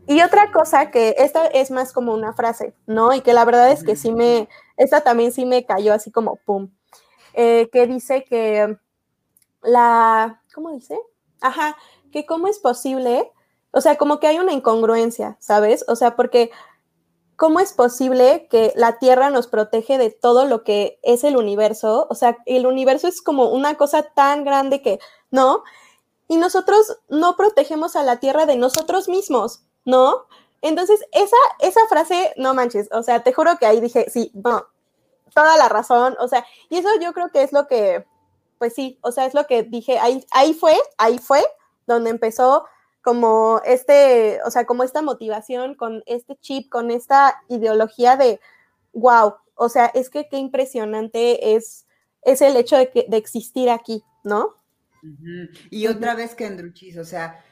Y 0.07 0.21
otra 0.21 0.51
cosa 0.53 0.89
que 0.89 1.15
esta 1.17 1.47
es 1.47 1.69
más 1.69 1.91
como 1.91 2.13
una 2.13 2.33
frase, 2.33 2.73
¿no? 2.85 3.13
Y 3.13 3.21
que 3.21 3.33
la 3.33 3.43
verdad 3.43 3.71
es 3.71 3.83
que 3.83 3.97
sí 3.97 4.11
me, 4.11 4.47
esta 4.77 5.01
también 5.01 5.33
sí 5.33 5.45
me 5.45 5.65
cayó 5.65 5.93
así 5.93 6.11
como, 6.11 6.37
¡pum! 6.45 6.69
Eh, 7.33 7.69
que 7.71 7.87
dice 7.87 8.23
que 8.23 8.77
la, 9.61 10.41
¿cómo 10.53 10.71
dice? 10.71 10.97
Ajá, 11.41 11.75
que 12.11 12.25
cómo 12.25 12.47
es 12.47 12.59
posible, 12.59 13.31
o 13.71 13.81
sea, 13.81 13.97
como 13.97 14.19
que 14.19 14.27
hay 14.27 14.39
una 14.39 14.53
incongruencia, 14.53 15.35
¿sabes? 15.39 15.83
O 15.89 15.95
sea, 15.95 16.15
porque 16.15 16.51
¿cómo 17.35 17.59
es 17.59 17.73
posible 17.73 18.47
que 18.49 18.73
la 18.75 18.99
Tierra 18.99 19.29
nos 19.29 19.47
protege 19.47 19.97
de 19.97 20.09
todo 20.09 20.45
lo 20.45 20.63
que 20.63 20.99
es 21.03 21.23
el 21.23 21.37
universo? 21.37 22.07
O 22.09 22.15
sea, 22.15 22.37
el 22.45 22.65
universo 22.65 23.07
es 23.07 23.21
como 23.21 23.49
una 23.49 23.75
cosa 23.75 24.03
tan 24.03 24.43
grande 24.43 24.81
que 24.81 24.99
¿no? 25.31 25.63
Y 26.27 26.37
nosotros 26.37 26.97
no 27.09 27.35
protegemos 27.35 27.95
a 27.95 28.03
la 28.03 28.17
tierra 28.19 28.45
de 28.45 28.57
nosotros 28.57 29.07
mismos, 29.07 29.63
¿no? 29.85 30.25
Entonces, 30.61 30.99
esa, 31.11 31.37
esa 31.59 31.81
frase, 31.87 32.33
no 32.37 32.53
manches, 32.53 32.89
o 32.91 33.03
sea, 33.03 33.23
te 33.23 33.33
juro 33.33 33.57
que 33.57 33.65
ahí 33.65 33.79
dije, 33.79 34.09
sí, 34.09 34.31
no, 34.33 34.65
toda 35.33 35.55
la 35.57 35.69
razón, 35.69 36.15
o 36.19 36.27
sea, 36.27 36.45
y 36.69 36.77
eso 36.77 36.89
yo 36.99 37.13
creo 37.13 37.29
que 37.31 37.43
es 37.43 37.53
lo 37.53 37.67
que, 37.67 38.05
pues 38.57 38.73
sí, 38.73 38.99
o 39.01 39.11
sea, 39.11 39.25
es 39.25 39.33
lo 39.33 39.45
que 39.47 39.63
dije, 39.63 39.99
ahí, 39.99 40.25
ahí 40.31 40.53
fue, 40.53 40.75
ahí 40.97 41.19
fue 41.19 41.45
donde 41.85 42.09
empezó 42.09 42.65
como 43.07 43.61
este, 43.63 44.41
o 44.45 44.51
sea, 44.51 44.65
como 44.65 44.83
esta 44.83 45.01
motivación 45.01 45.75
con 45.75 46.03
este 46.07 46.35
chip, 46.35 46.69
con 46.69 46.91
esta 46.91 47.41
ideología 47.47 48.17
de, 48.17 48.41
wow, 48.91 49.35
o 49.55 49.69
sea, 49.69 49.85
es 49.85 50.09
que 50.09 50.27
qué 50.27 50.37
impresionante 50.37 51.55
es, 51.55 51.85
es 52.23 52.41
el 52.41 52.57
hecho 52.57 52.75
de, 52.75 52.89
que, 52.91 53.05
de 53.07 53.15
existir 53.15 53.69
aquí, 53.69 54.03
¿no? 54.25 54.56
Y 55.69 55.87
otra 55.87 56.15
vez, 56.15 56.35
Kendruchis, 56.35 56.97
o 56.97 57.05
sea, 57.05 57.43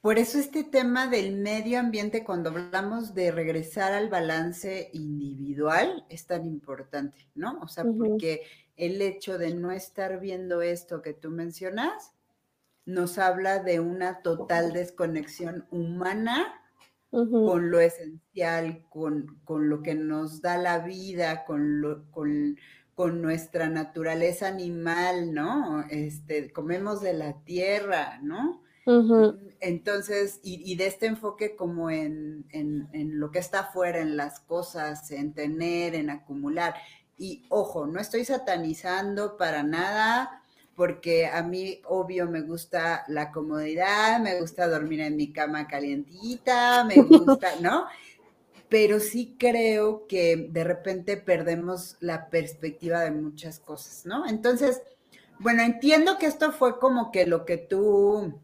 por 0.00 0.18
eso 0.18 0.38
este 0.38 0.64
tema 0.64 1.06
del 1.06 1.36
medio 1.36 1.80
ambiente, 1.80 2.24
cuando 2.24 2.50
hablamos 2.50 3.14
de 3.14 3.30
regresar 3.30 3.92
al 3.92 4.10
balance 4.10 4.90
individual, 4.92 6.04
es 6.10 6.26
tan 6.26 6.46
importante, 6.46 7.26
¿no? 7.34 7.58
O 7.62 7.68
sea, 7.68 7.84
porque 7.84 8.42
el 8.76 9.00
hecho 9.00 9.38
de 9.38 9.54
no 9.54 9.70
estar 9.70 10.20
viendo 10.20 10.60
esto 10.60 11.00
que 11.00 11.14
tú 11.14 11.30
mencionas, 11.30 12.12
nos 12.84 13.16
habla 13.18 13.60
de 13.60 13.80
una 13.80 14.20
total 14.20 14.72
desconexión 14.72 15.66
humana 15.70 16.60
con 17.10 17.70
lo 17.70 17.80
esencial, 17.80 18.84
con, 18.90 19.40
lo 19.48 19.82
que 19.82 19.94
nos 19.94 20.42
da 20.42 20.58
la 20.58 20.80
vida, 20.80 21.44
con, 21.44 21.80
lo, 21.80 22.10
con, 22.10 22.58
con, 22.94 23.22
nuestra 23.22 23.68
naturaleza 23.68 24.48
animal, 24.48 25.32
¿no? 25.34 25.84
Este, 25.90 26.52
comemos 26.52 27.00
de 27.00 27.14
la 27.14 27.40
tierra, 27.44 28.18
¿no? 28.22 28.62
Entonces, 29.60 30.40
y, 30.42 30.74
de 30.76 30.86
este 30.86 31.06
enfoque 31.06 31.56
como 31.56 31.90
en, 31.90 32.44
en, 32.50 32.88
en, 32.92 33.18
lo 33.18 33.30
que 33.30 33.38
está 33.38 33.60
afuera, 33.60 34.00
en 34.00 34.16
las 34.16 34.40
cosas, 34.40 35.10
en 35.10 35.32
tener, 35.32 35.94
en 35.94 36.10
acumular. 36.10 36.74
Y 37.16 37.44
ojo, 37.48 37.86
no 37.86 37.98
estoy 38.00 38.24
satanizando 38.24 39.36
para 39.38 39.62
nada 39.62 40.42
porque 40.74 41.26
a 41.26 41.42
mí, 41.42 41.80
obvio, 41.86 42.28
me 42.28 42.42
gusta 42.42 43.04
la 43.08 43.30
comodidad, 43.30 44.20
me 44.20 44.40
gusta 44.40 44.68
dormir 44.68 45.00
en 45.00 45.16
mi 45.16 45.32
cama 45.32 45.66
calientita, 45.66 46.84
me 46.84 46.96
gusta, 47.02 47.52
¿no? 47.60 47.86
Pero 48.68 49.00
sí 49.00 49.36
creo 49.38 50.06
que 50.06 50.48
de 50.50 50.64
repente 50.64 51.16
perdemos 51.16 51.96
la 52.00 52.30
perspectiva 52.30 53.00
de 53.00 53.10
muchas 53.10 53.60
cosas, 53.60 54.06
¿no? 54.06 54.26
Entonces, 54.26 54.82
bueno, 55.38 55.62
entiendo 55.62 56.18
que 56.18 56.26
esto 56.26 56.52
fue 56.52 56.78
como 56.78 57.10
que 57.12 57.26
lo 57.26 57.44
que 57.44 57.56
tú, 57.56 58.40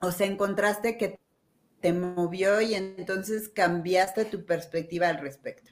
o 0.00 0.12
sea, 0.12 0.26
encontraste 0.26 0.98
que 0.98 1.18
te 1.80 1.92
movió 1.92 2.60
y 2.60 2.74
entonces 2.74 3.48
cambiaste 3.48 4.24
tu 4.24 4.44
perspectiva 4.44 5.08
al 5.08 5.18
respecto. 5.18 5.70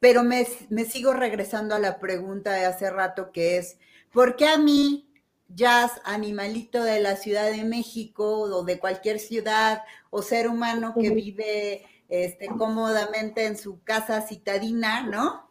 Pero 0.00 0.22
me, 0.22 0.46
me 0.70 0.84
sigo 0.84 1.12
regresando 1.12 1.74
a 1.74 1.80
la 1.80 1.98
pregunta 1.98 2.52
de 2.52 2.66
hace 2.66 2.88
rato 2.90 3.32
que 3.32 3.58
es, 3.58 3.78
¿por 4.12 4.36
qué 4.36 4.46
a 4.46 4.58
mí 4.58 5.08
jazz, 5.48 5.92
animalito 6.04 6.82
de 6.82 7.00
la 7.00 7.16
Ciudad 7.16 7.50
de 7.50 7.64
México 7.64 8.40
o 8.40 8.64
de 8.64 8.78
cualquier 8.78 9.18
ciudad 9.18 9.82
o 10.10 10.22
ser 10.22 10.48
humano 10.48 10.94
que 11.00 11.10
vive 11.10 11.84
este, 12.08 12.48
cómodamente 12.48 13.46
en 13.46 13.56
su 13.56 13.82
casa 13.82 14.22
citadina, 14.22 15.02
¿no? 15.02 15.48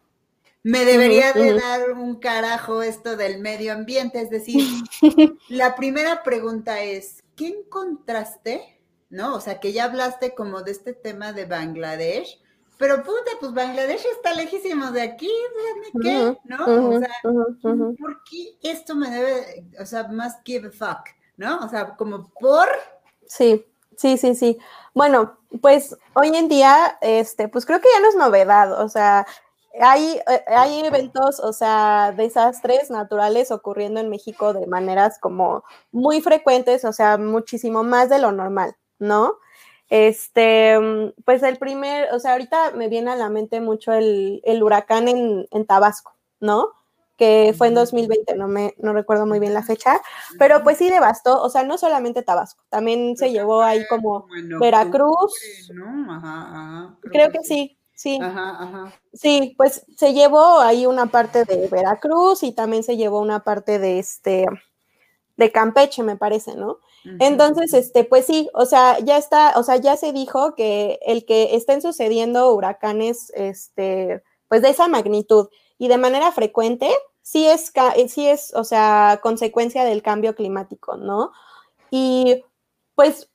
Me 0.62 0.84
debería 0.84 1.32
de 1.32 1.54
dar 1.54 1.92
un 1.92 2.16
carajo 2.16 2.82
esto 2.82 3.16
del 3.16 3.40
medio 3.40 3.72
ambiente. 3.72 4.20
Es 4.20 4.28
decir, 4.28 4.62
la 5.48 5.76
primera 5.76 6.22
pregunta 6.22 6.82
es, 6.82 7.24
¿qué 7.36 7.48
encontraste? 7.48 8.80
¿No? 9.08 9.36
O 9.36 9.40
sea, 9.40 9.60
que 9.60 9.72
ya 9.72 9.84
hablaste 9.84 10.34
como 10.34 10.62
de 10.62 10.72
este 10.72 10.92
tema 10.92 11.32
de 11.32 11.46
Bangladesh, 11.46 12.42
pero 12.78 13.02
puta, 13.02 13.30
pues 13.40 13.52
Bangladesh 13.52 14.04
está 14.16 14.34
lejísimo 14.34 14.92
de 14.92 15.02
aquí, 15.02 15.30
¿qué? 16.00 16.36
¿No? 16.44 16.90
o 16.90 16.98
sea, 16.98 17.10
¿por 17.22 18.22
qué 18.24 18.56
esto 18.62 18.94
me 18.94 19.10
debe, 19.10 19.66
o 19.80 19.86
sea, 19.86 20.08
más 20.08 20.38
give 20.44 20.68
a 20.68 20.70
fuck, 20.70 21.08
¿no? 21.36 21.58
O 21.60 21.68
sea, 21.68 21.96
como 21.96 22.30
por... 22.38 22.68
Sí, 23.26 23.66
sí, 23.98 24.16
sí, 24.16 24.34
sí. 24.34 24.58
Bueno, 24.94 25.38
pues 25.60 25.96
hoy 26.14 26.28
en 26.28 26.48
día, 26.48 26.98
este, 27.02 27.48
pues 27.48 27.66
creo 27.66 27.80
que 27.80 27.88
ya 27.94 28.00
no 28.00 28.08
es 28.08 28.16
novedad, 28.16 28.80
o 28.80 28.88
sea, 28.88 29.26
hay, 29.80 30.20
eh, 30.28 30.44
hay 30.48 30.80
eventos, 30.80 31.40
o 31.40 31.52
sea, 31.52 32.12
desastres 32.16 32.90
naturales 32.90 33.50
ocurriendo 33.50 34.00
en 34.00 34.10
México 34.10 34.52
de 34.52 34.66
maneras 34.66 35.18
como 35.20 35.64
muy 35.92 36.20
frecuentes, 36.20 36.84
o 36.84 36.92
sea, 36.92 37.18
muchísimo 37.18 37.84
más 37.84 38.08
de 38.08 38.18
lo 38.18 38.32
normal, 38.32 38.76
¿no? 38.98 39.34
Este, 39.90 40.78
mm, 40.78 41.12
pues 41.24 41.42
el 41.42 41.58
primer, 41.58 42.12
o 42.12 42.18
sea, 42.18 42.32
ahorita 42.32 42.72
me 42.72 42.88
viene 42.88 43.10
a 43.10 43.16
la 43.16 43.30
mente 43.30 43.60
mucho 43.60 43.92
el, 43.92 44.42
huracán 44.62 45.08
en, 45.08 45.66
Tabasco, 45.66 46.14
¿no? 46.40 46.72
Que 47.18 47.54
fue 47.58 47.66
en 47.66 47.74
2020, 47.74 48.36
no 48.36 48.48
me 48.48 48.74
no 48.78 48.94
recuerdo 48.94 49.26
muy 49.26 49.40
bien 49.40 49.52
la 49.52 49.64
fecha, 49.64 50.00
pero 50.38 50.62
pues 50.62 50.78
sí 50.78 50.88
devastó, 50.88 51.42
o 51.42 51.50
sea, 51.50 51.64
no 51.64 51.76
solamente 51.76 52.22
Tabasco, 52.22 52.62
también 52.70 53.16
se 53.16 53.32
llevó 53.32 53.60
ahí 53.60 53.84
como 53.88 54.26
Veracruz. 54.60 55.34
Creo, 57.10 57.30
que, 57.30 57.42
sí. 57.42 57.76
Sí. 57.92 58.20
Sí, 59.12 59.54
pues 59.58 59.84
se 59.96 60.14
llevó 60.14 60.60
ahí 60.60 60.86
una 60.86 61.06
parte 61.06 61.44
de 61.44 61.66
Veracruz 61.66 62.44
y 62.44 62.52
también 62.52 62.84
se 62.84 62.96
llevó 62.96 63.20
una 63.20 63.42
parte 63.42 63.80
de 63.80 63.98
este 63.98 64.46
de 65.36 65.52
Campeche, 65.52 66.02
me 66.02 66.16
parece, 66.16 66.56
¿no? 66.56 66.78
Entonces, 67.20 67.72
este, 67.72 68.04
pues 68.04 68.26
sí, 68.26 68.50
o 68.54 68.66
sea, 68.66 68.98
ya 68.98 69.16
está, 69.16 69.54
o 69.56 69.62
sea, 69.62 69.76
ya 69.76 69.96
se 69.96 70.12
dijo 70.12 70.54
que 70.54 70.98
el 71.06 71.24
que 71.24 71.54
estén 71.56 71.80
sucediendo 71.80 72.52
huracanes, 72.52 73.32
este, 73.34 74.22
pues 74.48 74.62
de 74.62 74.70
esa 74.70 74.88
magnitud 74.88 75.48
y 75.78 75.88
de 75.88 75.96
manera 75.96 76.32
frecuente, 76.32 76.90
sí 77.28 77.46
es, 77.46 77.72
sí 78.08 78.26
es, 78.26 78.54
o 78.54 78.64
sea, 78.64 79.20
consecuencia 79.22 79.84
del 79.84 80.02
cambio 80.02 80.34
climático, 80.34 80.96
¿no? 80.96 81.32
Y 81.90 82.42
pues 82.94 83.28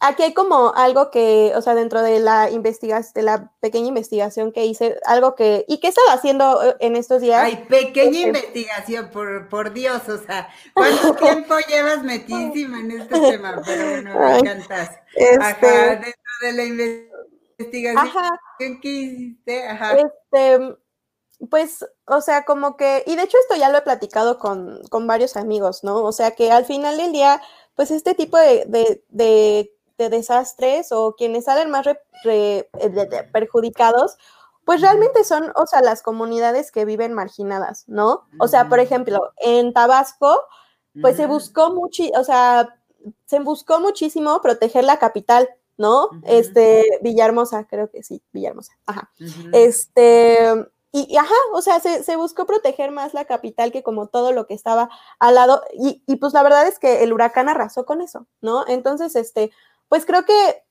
aquí 0.00 0.22
hay 0.22 0.34
como 0.34 0.74
algo 0.74 1.10
que, 1.10 1.52
o 1.56 1.62
sea, 1.62 1.74
dentro 1.74 2.02
de 2.02 2.20
la 2.20 2.50
investigación, 2.50 3.14
de 3.14 3.22
la 3.22 3.50
pequeña 3.60 3.88
investigación 3.88 4.52
que 4.52 4.66
hice, 4.66 5.00
algo 5.06 5.34
que, 5.34 5.64
¿y 5.66 5.80
qué 5.80 5.88
estaba 5.88 6.12
haciendo 6.12 6.62
eh, 6.62 6.76
en 6.80 6.94
estos 6.94 7.22
días? 7.22 7.42
Ay, 7.42 7.64
pequeña 7.70 8.18
este 8.18 8.28
investigación, 8.28 9.10
por, 9.10 9.48
por 9.48 9.72
Dios, 9.72 10.06
o 10.10 10.18
sea, 10.18 10.50
¿cuánto 10.74 11.14
tiempo 11.16 11.54
llevas 11.70 12.02
metísima 12.02 12.80
en 12.80 13.00
este 13.00 13.18
tema? 13.18 13.62
Pero 13.64 13.90
bueno, 13.90 14.18
me 14.18 14.38
encantas. 14.40 14.90
Este 15.14 15.38
Ajá, 15.42 15.86
dentro 15.94 16.32
de 16.42 16.52
la 16.52 16.64
investigación 16.64 17.96
Ajá. 17.96 18.40
¿qué 18.58 18.78
hiciste? 18.82 19.66
Ajá. 19.68 19.96
Este, 19.96 20.76
pues, 21.50 21.84
o 22.06 22.20
sea, 22.20 22.44
como 22.44 22.76
que, 22.76 23.04
y 23.06 23.16
de 23.16 23.22
hecho 23.22 23.36
esto 23.40 23.56
ya 23.56 23.70
lo 23.70 23.78
he 23.78 23.82
platicado 23.82 24.38
con, 24.38 24.80
con 24.90 25.06
varios 25.06 25.36
amigos, 25.36 25.84
¿no? 25.84 26.02
O 26.04 26.12
sea, 26.12 26.32
que 26.32 26.50
al 26.50 26.64
final 26.64 26.96
del 26.96 27.12
día, 27.12 27.40
pues 27.74 27.90
este 27.90 28.14
tipo 28.14 28.36
de, 28.38 28.64
de, 28.66 29.04
de 29.08 29.72
de 29.98 30.08
desastres 30.08 30.92
o 30.92 31.14
quienes 31.16 31.44
salen 31.44 31.70
más 31.70 31.86
eh, 32.24 32.68
perjudicados, 33.32 34.16
pues 34.64 34.80
realmente 34.80 35.24
son, 35.24 35.52
o 35.56 35.66
sea, 35.66 35.82
las 35.82 36.02
comunidades 36.02 36.70
que 36.70 36.84
viven 36.84 37.12
marginadas, 37.12 37.84
¿no? 37.88 38.26
O 38.38 38.48
sea, 38.48 38.68
por 38.68 38.80
ejemplo, 38.80 39.32
en 39.38 39.72
Tabasco, 39.72 40.40
pues 41.00 41.16
se 41.16 41.26
buscó 41.26 41.72
mucho, 41.72 42.04
o 42.14 42.24
sea, 42.24 42.76
se 43.26 43.40
buscó 43.40 43.80
muchísimo 43.80 44.40
proteger 44.40 44.84
la 44.84 44.98
capital, 44.98 45.48
¿no? 45.76 46.10
Este, 46.24 46.84
Villahermosa, 47.02 47.64
creo 47.64 47.90
que 47.90 48.02
sí, 48.02 48.22
Villahermosa, 48.32 48.74
ajá. 48.86 49.10
Este, 49.52 50.68
y, 50.92 51.16
ajá, 51.16 51.34
o 51.52 51.60
sea, 51.62 51.80
se, 51.80 52.16
buscó 52.16 52.46
proteger 52.46 52.90
más 52.90 53.12
la 53.14 53.26
capital 53.26 53.72
que 53.72 53.82
como 53.82 54.06
todo 54.06 54.32
lo 54.32 54.46
que 54.46 54.54
estaba 54.54 54.88
al 55.18 55.34
lado, 55.34 55.62
y, 55.72 56.02
y, 56.06 56.16
pues 56.16 56.32
la 56.32 56.42
verdad 56.42 56.66
es 56.66 56.78
que 56.78 57.02
el 57.02 57.12
huracán 57.12 57.48
arrasó 57.48 57.84
con 57.84 58.00
eso, 58.00 58.26
¿no? 58.40 58.64
Entonces, 58.66 59.14
este, 59.16 59.50
pues 59.88 60.06
creo 60.06 60.24
que, 60.24 60.62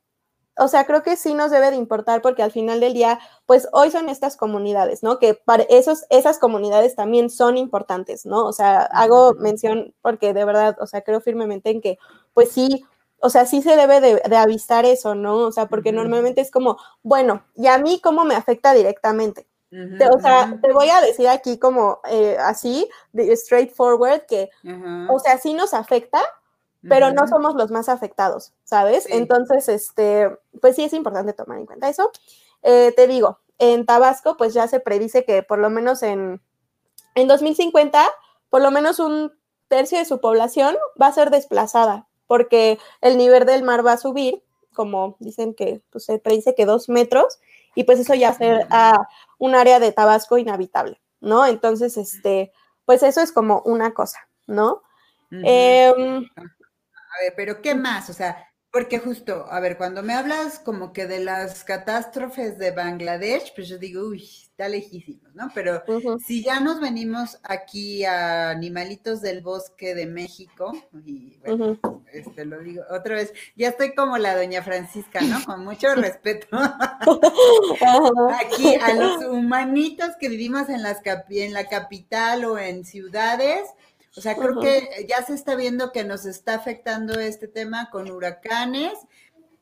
o 0.57 0.67
sea, 0.67 0.85
creo 0.85 1.03
que 1.03 1.17
sí 1.17 1.33
nos 1.33 1.51
debe 1.51 1.69
de 1.69 1.77
importar 1.77 2.21
porque 2.21 2.41
al 2.43 2.51
final 2.51 2.79
del 2.79 2.93
día, 2.93 3.19
pues 3.45 3.67
hoy 3.73 3.91
son 3.91 4.09
estas 4.09 4.37
comunidades, 4.37 5.03
¿no? 5.03 5.19
Que 5.19 5.35
para 5.35 5.63
esos, 5.63 6.05
esas 6.09 6.39
comunidades 6.39 6.95
también 6.95 7.29
son 7.29 7.57
importantes, 7.57 8.25
¿no? 8.25 8.45
O 8.45 8.53
sea, 8.53 8.81
hago 8.81 9.33
mención 9.35 9.93
porque 10.01 10.33
de 10.33 10.45
verdad, 10.45 10.75
o 10.81 10.87
sea, 10.87 11.01
creo 11.01 11.21
firmemente 11.21 11.69
en 11.69 11.81
que, 11.81 11.99
pues 12.33 12.51
sí, 12.51 12.85
o 13.19 13.29
sea, 13.29 13.45
sí 13.45 13.61
se 13.61 13.75
debe 13.75 14.01
de, 14.01 14.35
avisar 14.35 14.85
eso, 14.85 15.15
¿no? 15.15 15.37
O 15.39 15.51
sea, 15.51 15.67
porque 15.67 15.91
normalmente 15.91 16.41
es 16.41 16.51
como, 16.51 16.77
bueno, 17.03 17.43
¿y 17.55 17.67
a 17.67 17.77
mí 17.77 17.99
cómo 18.03 18.25
me 18.25 18.35
afecta 18.35 18.73
directamente? 18.73 19.47
O 19.71 20.19
sea, 20.19 20.57
te 20.61 20.71
voy 20.71 20.89
a 20.89 21.01
decir 21.01 21.27
aquí 21.27 21.57
como 21.57 21.99
eh, 22.09 22.37
así, 22.39 22.89
de 23.11 23.35
straightforward, 23.35 24.25
que, 24.27 24.49
o 25.09 25.19
sea, 25.19 25.37
sí 25.37 25.53
nos 25.53 25.73
afecta, 25.73 26.21
pero 26.87 27.11
no 27.11 27.27
somos 27.27 27.55
los 27.55 27.71
más 27.71 27.89
afectados, 27.89 28.53
¿sabes? 28.63 29.07
Entonces, 29.09 29.67
este, 29.67 30.29
pues 30.61 30.75
sí 30.75 30.83
es 30.85 30.93
importante 30.93 31.33
tomar 31.33 31.59
en 31.59 31.65
cuenta 31.65 31.89
eso. 31.89 32.11
Eh, 32.63 32.93
te 32.95 33.07
digo, 33.07 33.39
en 33.59 33.85
Tabasco, 33.85 34.37
pues 34.37 34.53
ya 34.53 34.67
se 34.67 34.79
predice 34.79 35.25
que 35.25 35.43
por 35.43 35.59
lo 35.59 35.69
menos 35.69 36.03
en, 36.03 36.41
en 37.15 37.27
2050, 37.27 38.07
por 38.49 38.61
lo 38.61 38.71
menos 38.71 38.99
un 38.99 39.33
tercio 39.67 39.97
de 39.97 40.05
su 40.05 40.21
población 40.21 40.77
va 41.01 41.07
a 41.07 41.13
ser 41.13 41.29
desplazada, 41.29 42.07
porque 42.25 42.79
el 43.01 43.17
nivel 43.17 43.45
del 43.45 43.63
mar 43.63 43.85
va 43.85 43.93
a 43.93 43.97
subir, 43.97 44.43
como 44.73 45.17
dicen 45.19 45.53
que 45.53 45.81
pues, 45.89 46.05
se 46.05 46.19
predice 46.19 46.55
que 46.55 46.65
dos 46.65 46.87
metros, 46.87 47.39
y 47.75 47.83
pues 47.83 47.99
eso 47.99 48.15
ya 48.15 48.31
va 48.31 48.65
a 48.69 49.07
un 49.37 49.55
área 49.55 49.79
de 49.79 49.91
Tabasco 49.91 50.37
inhabitable, 50.37 51.01
¿no? 51.19 51.45
Entonces, 51.45 51.97
este, 51.97 52.51
pues 52.85 53.03
eso 53.03 53.21
es 53.21 53.31
como 53.31 53.61
una 53.65 53.93
cosa, 53.93 54.19
¿no? 54.45 54.81
Em, 55.29 56.25
a 56.35 57.21
ver, 57.21 57.33
pero 57.35 57.61
¿qué 57.61 57.75
más? 57.75 58.09
O 58.09 58.13
sea, 58.13 58.46
porque 58.77 58.99
justo, 58.99 59.47
a 59.49 59.59
ver, 59.59 59.75
cuando 59.75 60.03
me 60.03 60.13
hablas 60.13 60.59
como 60.59 60.93
que 60.93 61.07
de 61.07 61.19
las 61.19 61.63
catástrofes 61.63 62.59
de 62.59 62.69
Bangladesh, 62.69 63.51
pues 63.55 63.67
yo 63.69 63.79
digo, 63.79 64.03
uy, 64.07 64.21
está 64.21 64.69
lejísimos, 64.69 65.33
¿no? 65.33 65.49
Pero 65.55 65.81
si 66.23 66.43
ya 66.43 66.59
nos 66.59 66.79
venimos 66.79 67.39
aquí 67.41 68.05
a 68.05 68.51
Animalitos 68.51 69.23
del 69.23 69.41
Bosque 69.41 69.95
de 69.95 70.05
México, 70.05 70.73
y 71.03 71.39
bueno, 71.39 71.79
este 72.13 72.45
lo 72.45 72.59
digo 72.59 72.83
otra 72.91 73.15
vez, 73.15 73.33
ya 73.55 73.69
estoy 73.69 73.95
como 73.95 74.19
la 74.19 74.35
doña 74.35 74.61
Francisca, 74.61 75.21
¿no? 75.21 75.43
Con 75.43 75.63
mucho 75.63 75.95
respeto. 75.95 76.47
aquí 78.39 78.75
a 78.75 78.93
los 78.93 79.25
humanitos 79.25 80.11
que 80.19 80.29
vivimos 80.29 80.69
en, 80.69 80.83
las 80.83 81.01
en 81.29 81.53
la 81.53 81.65
capital 81.65 82.45
o 82.45 82.59
en 82.59 82.85
ciudades, 82.85 83.61
o 84.17 84.21
sea, 84.21 84.35
creo 84.35 84.59
que 84.59 85.05
ya 85.07 85.23
se 85.23 85.33
está 85.33 85.55
viendo 85.55 85.91
que 85.91 86.03
nos 86.03 86.25
está 86.25 86.55
afectando 86.55 87.19
este 87.19 87.47
tema 87.47 87.89
con 87.91 88.09
huracanes. 88.09 88.93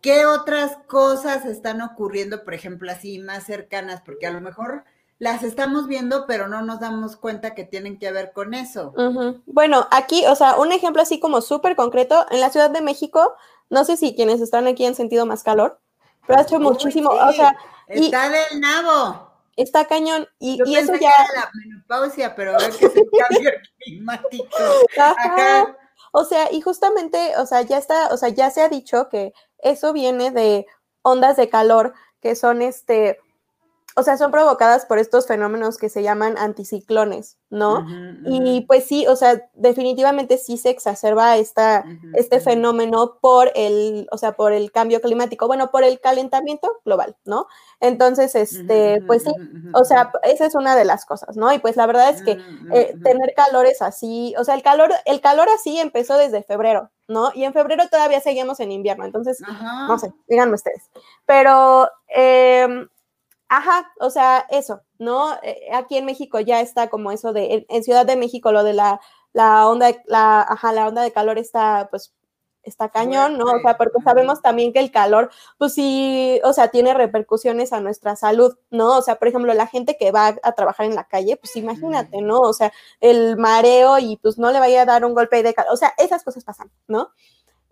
¿Qué 0.02 0.26
otras 0.26 0.78
cosas 0.88 1.46
están 1.46 1.82
ocurriendo, 1.82 2.44
por 2.44 2.54
ejemplo, 2.54 2.92
así 2.92 3.20
más 3.20 3.44
cercanas? 3.46 4.02
Porque 4.06 4.28
a 4.28 4.32
lo 4.32 4.40
mejor 4.40 4.86
las 5.20 5.44
estamos 5.44 5.88
viendo, 5.88 6.26
pero 6.26 6.48
no 6.48 6.62
nos 6.62 6.80
damos 6.80 7.18
cuenta 7.18 7.54
que 7.54 7.64
tienen 7.64 8.00
que 8.00 8.12
ver 8.12 8.32
con 8.32 8.54
eso. 8.54 8.94
Bueno, 9.46 9.88
aquí, 9.92 10.26
o 10.28 10.36
sea, 10.36 10.56
un 10.58 10.72
ejemplo 10.72 11.02
así 11.02 11.20
como 11.20 11.42
súper 11.42 11.76
concreto, 11.76 12.26
en 12.32 12.40
la 12.40 12.50
Ciudad 12.50 12.70
de 12.70 12.82
México, 12.82 13.36
no 13.70 13.84
sé 13.84 13.98
si 13.98 14.16
quienes 14.16 14.40
están 14.42 14.68
aquí 14.68 14.86
han 14.86 14.96
sentido 14.96 15.26
más 15.26 15.44
calor, 15.44 15.80
pero 16.28 16.40
ha 16.40 16.44
hecho 16.44 16.60
muchísimo, 16.60 17.10
o 17.10 17.32
sea... 17.34 17.58
Está 17.88 18.30
del 18.30 18.60
nabo 18.62 19.35
está 19.56 19.86
cañón. 19.86 20.28
Y, 20.40 20.60
eso 20.76 20.94
ya. 20.96 21.12
la 21.34 21.52
menopausia, 21.54 22.36
pero 22.36 22.54
ver 22.54 22.72
que 22.72 22.86
es 22.86 22.96
el 22.96 23.10
cambio 23.18 23.52
climático. 23.80 24.48
O 26.18 26.24
sea, 26.24 26.50
y 26.50 26.62
justamente, 26.62 27.36
o 27.40 27.46
sea, 27.46 27.62
ya 27.64 27.78
está, 27.78 28.08
o 28.08 28.16
sea, 28.16 28.30
ya 28.30 28.50
se 28.50 28.62
ha 28.62 28.70
dicho 28.70 29.10
que 29.10 29.34
eso 29.58 29.92
viene 29.92 30.32
de 30.32 30.66
ondas 31.02 31.36
de 31.36 31.50
calor 31.50 31.94
que 32.22 32.36
son 32.36 32.62
este, 32.62 33.20
o 33.98 34.04
sea, 34.04 34.18
son 34.18 34.30
provocadas 34.30 34.86
por 34.86 35.00
estos 35.00 35.26
fenómenos 35.26 35.78
que 35.78 35.88
se 35.88 36.04
llaman 36.04 36.38
anticiclones, 36.38 37.38
¿no? 37.50 37.86
Y 38.26 38.66
pues 38.68 38.86
sí, 38.86 39.08
o 39.08 39.16
sea, 39.16 39.42
definitivamente 39.54 40.38
sí 40.38 40.58
se 40.58 40.70
exacerba 40.70 41.38
esta, 41.38 41.86
este 42.14 42.42
fenómeno 42.42 43.20
por 43.22 43.54
el, 43.56 44.08
o 44.12 44.18
sea, 44.18 44.34
por 44.34 44.52
el 44.52 44.74
cambio 44.74 45.00
climático, 45.00 45.48
bueno, 45.48 45.72
por 45.72 45.86
el 45.86 46.02
calentamiento 46.02 46.70
global, 46.84 47.16
¿no? 47.24 47.48
Entonces, 47.80 48.36
este, 48.36 49.02
pues 49.08 49.24
sí, 49.24 49.32
o 49.74 49.86
sea, 49.86 50.12
esa 50.24 50.46
es 50.46 50.56
una 50.56 50.76
de 50.76 50.84
las 50.84 51.06
cosas, 51.06 51.38
¿no? 51.38 51.54
Y 51.54 51.60
pues 51.60 51.78
la 51.78 51.86
verdad 51.86 52.10
es 52.10 52.22
que 52.22 52.32
eh, 52.74 52.98
tener 53.02 53.34
calores 53.34 53.82
así, 53.82 54.36
o 54.38 54.44
sea, 54.44 54.56
el 54.56 54.62
calor, 54.62 54.92
el 55.06 55.22
calor 55.22 55.48
así 55.56 55.80
empezó 55.80 56.18
desde 56.18 56.44
febrero, 56.44 56.92
¿no? 57.08 57.32
Y 57.34 57.46
en 57.46 57.54
febrero 57.54 57.84
todavía 57.90 58.20
seguimos 58.20 58.60
en 58.60 58.74
invierno, 58.74 59.06
entonces, 59.06 59.40
no 59.88 59.98
sé, 60.00 60.14
díganme 60.28 60.56
ustedes. 60.56 60.90
Pero, 61.26 61.88
eh, 62.14 62.88
Ajá, 63.48 63.92
o 64.00 64.10
sea, 64.10 64.46
eso, 64.50 64.82
¿no? 64.98 65.34
Eh, 65.44 65.70
aquí 65.74 65.98
en 65.98 66.06
México 66.06 66.40
ya 66.40 66.62
está 66.62 66.90
como 66.90 67.12
eso 67.12 67.32
de, 67.32 67.66
en, 67.70 67.84
Ciudad 67.84 68.06
de 68.06 68.16
México 68.16 68.52
lo 68.52 68.64
de 68.64 68.74
la, 68.74 69.00
la 69.34 69.68
onda, 69.68 69.92
la, 70.08 70.42
ajá, 70.42 70.74
la 70.74 70.88
onda 70.88 71.04
de 71.04 71.12
calor 71.12 71.38
está, 71.38 71.88
pues, 71.92 72.14
está 72.64 72.90
cañón, 72.90 73.38
¿no? 73.38 73.46
O 73.46 73.60
sea, 73.62 73.78
porque 73.78 74.02
sabemos 74.04 74.42
también 74.42 74.74
que 74.74 74.80
el 74.80 74.92
calor, 74.92 75.30
pues 75.58 75.74
sí, 75.74 76.42
o 76.44 76.54
sea, 76.54 76.70
tiene 76.70 76.94
repercusiones 76.96 77.72
a 77.74 77.80
nuestra 77.82 78.16
salud, 78.16 78.58
¿no? 78.72 78.98
O 78.98 79.02
sea, 79.04 79.16
por 79.18 79.28
ejemplo, 79.28 79.54
la 79.54 79.68
gente 79.68 79.98
que 79.98 80.12
va 80.12 80.36
a 80.42 80.52
trabajar 80.54 80.88
en 80.88 80.96
la 80.96 81.08
calle, 81.08 81.38
pues 81.38 81.56
imagínate, 81.56 82.22
¿no? 82.22 82.40
O 82.42 82.54
sea, 82.54 82.74
el 83.00 83.38
mareo 83.38 84.00
y 84.00 84.18
pues 84.18 84.38
no 84.40 84.52
le 84.52 84.60
vaya 84.60 84.82
a 84.82 84.86
dar 84.86 85.06
un 85.06 85.14
golpe 85.14 85.44
de 85.44 85.54
calor, 85.54 85.72
o 85.74 85.78
sea, 85.78 85.94
esas 85.98 86.24
cosas 86.24 86.44
pasan, 86.44 86.72
¿no? 86.88 87.12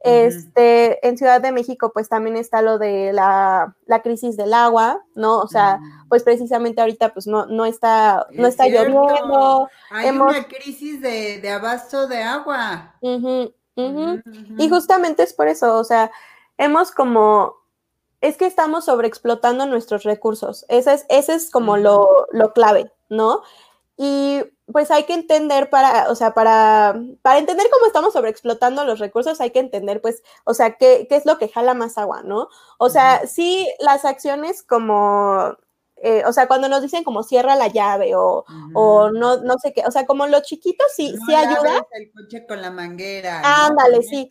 Este, 0.04 1.08
en 1.08 1.18
Ciudad 1.18 1.40
de 1.40 1.54
México, 1.54 1.92
pues 1.94 2.10
también 2.10 2.36
está 2.36 2.62
lo 2.62 2.78
de 2.78 3.14
la, 3.14 3.74
crisis 4.04 4.36
del 4.36 4.54
agua, 4.54 5.02
¿no? 5.16 5.40
O 5.40 5.48
sea, 5.48 5.80
pues 6.10 6.24
precisamente 6.24 6.82
ahorita, 6.82 7.14
pues 7.14 7.26
no, 7.26 7.46
no 7.46 7.66
está, 7.66 8.28
no 8.32 8.48
está 8.48 8.68
lloviendo. 8.68 9.70
Hay 9.90 10.10
una 10.10 10.46
crisis 10.48 11.02
de, 11.02 11.50
abasto 11.50 12.08
de 12.08 12.22
agua. 12.22 12.96
Y 13.02 14.70
justamente 14.70 15.24
es 15.24 15.34
por 15.34 15.48
eso, 15.48 15.78
o 15.78 15.84
sea, 15.86 16.12
hemos 16.58 16.92
como, 16.92 17.56
es 18.20 18.36
que 18.36 18.46
estamos 18.46 18.86
sobreexplotando 18.86 19.66
nuestros 19.66 20.04
recursos. 20.04 20.66
Ese 20.68 20.94
es, 20.94 21.06
ese 21.08 21.36
es 21.36 21.50
como 21.50 21.78
lo, 21.78 22.28
lo 22.32 22.52
clave, 22.52 22.92
¿no? 23.10 23.42
Y 23.98 24.42
pues 24.72 24.90
hay 24.92 25.04
que 25.04 25.14
entender 25.14 25.70
para, 25.70 26.10
o 26.10 26.16
sea, 26.16 26.34
para, 26.34 27.00
para 27.22 27.38
entender 27.38 27.68
cómo 27.72 27.86
estamos 27.86 28.14
sobreexplotando 28.14 28.86
los 28.86 29.00
recursos, 29.00 29.40
hay 29.42 29.52
que 29.52 29.60
entender, 29.60 30.02
pues, 30.02 30.24
o 30.46 30.54
sea, 30.54 30.78
qué, 30.78 31.06
qué 31.08 31.16
es 31.16 31.26
lo 31.26 31.38
que 31.38 31.50
jala 31.50 31.74
más 31.74 31.98
agua, 31.98 32.24
¿no? 32.24 32.48
O 32.80 32.90
sea, 32.90 33.28
sí, 33.28 33.70
las 33.80 34.06
acciones 34.06 34.64
como, 34.64 35.56
eh, 35.98 36.24
o 36.26 36.34
sea, 36.34 36.48
cuando 36.48 36.70
nos 36.70 36.82
dicen 36.82 37.04
como 37.04 37.24
cierra 37.24 37.56
la 37.56 37.68
llave 37.68 38.16
o, 38.16 38.46
o 38.74 39.12
no, 39.12 39.38
no 39.38 39.58
sé 39.60 39.74
qué, 39.74 39.84
o 39.86 39.92
sea, 39.92 40.06
como 40.06 40.26
los 40.28 40.44
chiquitos 40.44 40.88
sí, 40.96 41.14
sí 41.28 41.36
ayuda. 41.36 41.86
El 41.92 42.12
coche 42.12 42.46
con 42.48 42.62
la 42.62 42.72
manguera. 42.72 43.42
Ándale, 43.44 44.02
sí. 44.02 44.30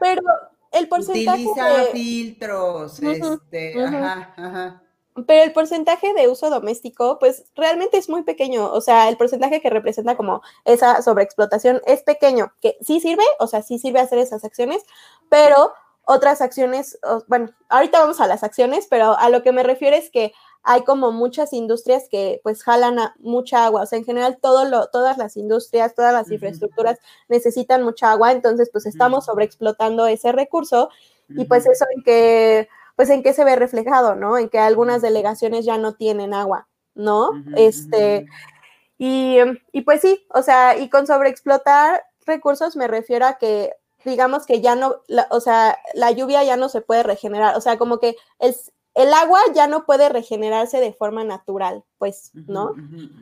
Pero 0.00 0.22
el 0.70 0.88
porcentaje. 0.88 1.46
Utiliza 1.46 1.92
filtros, 1.92 3.02
este, 3.02 3.82
ajá, 3.82 4.34
ajá 4.36 4.81
pero 5.26 5.42
el 5.42 5.52
porcentaje 5.52 6.14
de 6.14 6.28
uso 6.28 6.48
doméstico, 6.48 7.18
pues 7.18 7.44
realmente 7.54 7.98
es 7.98 8.08
muy 8.08 8.22
pequeño. 8.22 8.72
O 8.72 8.80
sea, 8.80 9.08
el 9.08 9.16
porcentaje 9.16 9.60
que 9.60 9.70
representa 9.70 10.16
como 10.16 10.42
esa 10.64 11.02
sobreexplotación 11.02 11.82
es 11.86 12.02
pequeño, 12.02 12.52
que 12.60 12.76
sí 12.80 13.00
sirve, 13.00 13.24
o 13.38 13.46
sea, 13.46 13.62
sí 13.62 13.78
sirve 13.78 14.00
hacer 14.00 14.18
esas 14.18 14.44
acciones, 14.44 14.82
pero 15.28 15.72
otras 16.04 16.40
acciones, 16.40 16.98
bueno, 17.28 17.50
ahorita 17.68 18.00
vamos 18.00 18.20
a 18.20 18.26
las 18.26 18.42
acciones, 18.42 18.86
pero 18.90 19.16
a 19.16 19.28
lo 19.28 19.42
que 19.42 19.52
me 19.52 19.62
refiero 19.62 19.96
es 19.96 20.10
que 20.10 20.32
hay 20.64 20.82
como 20.82 21.12
muchas 21.12 21.52
industrias 21.52 22.08
que 22.08 22.40
pues 22.42 22.62
jalan 22.62 22.96
mucha 23.18 23.66
agua, 23.66 23.82
o 23.82 23.86
sea, 23.86 23.98
en 23.98 24.04
general 24.04 24.38
todo 24.40 24.64
lo, 24.64 24.88
todas 24.88 25.18
las 25.18 25.36
industrias, 25.36 25.94
todas 25.94 26.12
las 26.12 26.30
infraestructuras 26.30 26.98
necesitan 27.28 27.82
mucha 27.82 28.12
agua, 28.12 28.32
entonces 28.32 28.70
pues 28.72 28.86
estamos 28.86 29.26
sobreexplotando 29.26 30.06
ese 30.06 30.32
recurso 30.32 30.88
y 31.28 31.44
pues 31.46 31.66
eso 31.66 31.84
en 31.96 32.02
que 32.02 32.68
pues 32.96 33.10
en 33.10 33.22
qué 33.22 33.32
se 33.32 33.44
ve 33.44 33.56
reflejado, 33.56 34.14
¿no? 34.14 34.38
En 34.38 34.48
que 34.48 34.58
algunas 34.58 35.02
delegaciones 35.02 35.64
ya 35.64 35.78
no 35.78 35.94
tienen 35.94 36.34
agua, 36.34 36.68
¿no? 36.94 37.30
este, 37.56 38.26
y, 38.98 39.38
pues 39.84 40.00
sí, 40.00 40.24
o 40.32 40.42
sea, 40.42 40.78
y 40.78 40.88
con 40.88 41.06
sobreexplotar 41.06 42.04
recursos 42.24 42.76
me 42.76 42.86
refiero 42.86 43.26
a 43.26 43.34
que 43.34 43.72
digamos 44.04 44.46
que 44.46 44.60
ya 44.60 44.76
no, 44.76 44.96
o 45.30 45.40
sea, 45.40 45.78
la 45.94 46.10
lluvia 46.10 46.42
ya 46.44 46.56
no 46.56 46.68
se 46.68 46.80
puede 46.80 47.02
regenerar, 47.02 47.56
o 47.56 47.60
sea, 47.60 47.78
como 47.78 47.98
que 47.98 48.16
el, 48.38 48.54
el 48.94 49.12
agua 49.14 49.40
ya 49.54 49.66
no 49.66 49.86
puede 49.86 50.08
regenerarse 50.08 50.78
de 50.80 50.92
forma 50.92 51.24
natural, 51.24 51.84
pues, 51.98 52.30
¿no? 52.34 52.74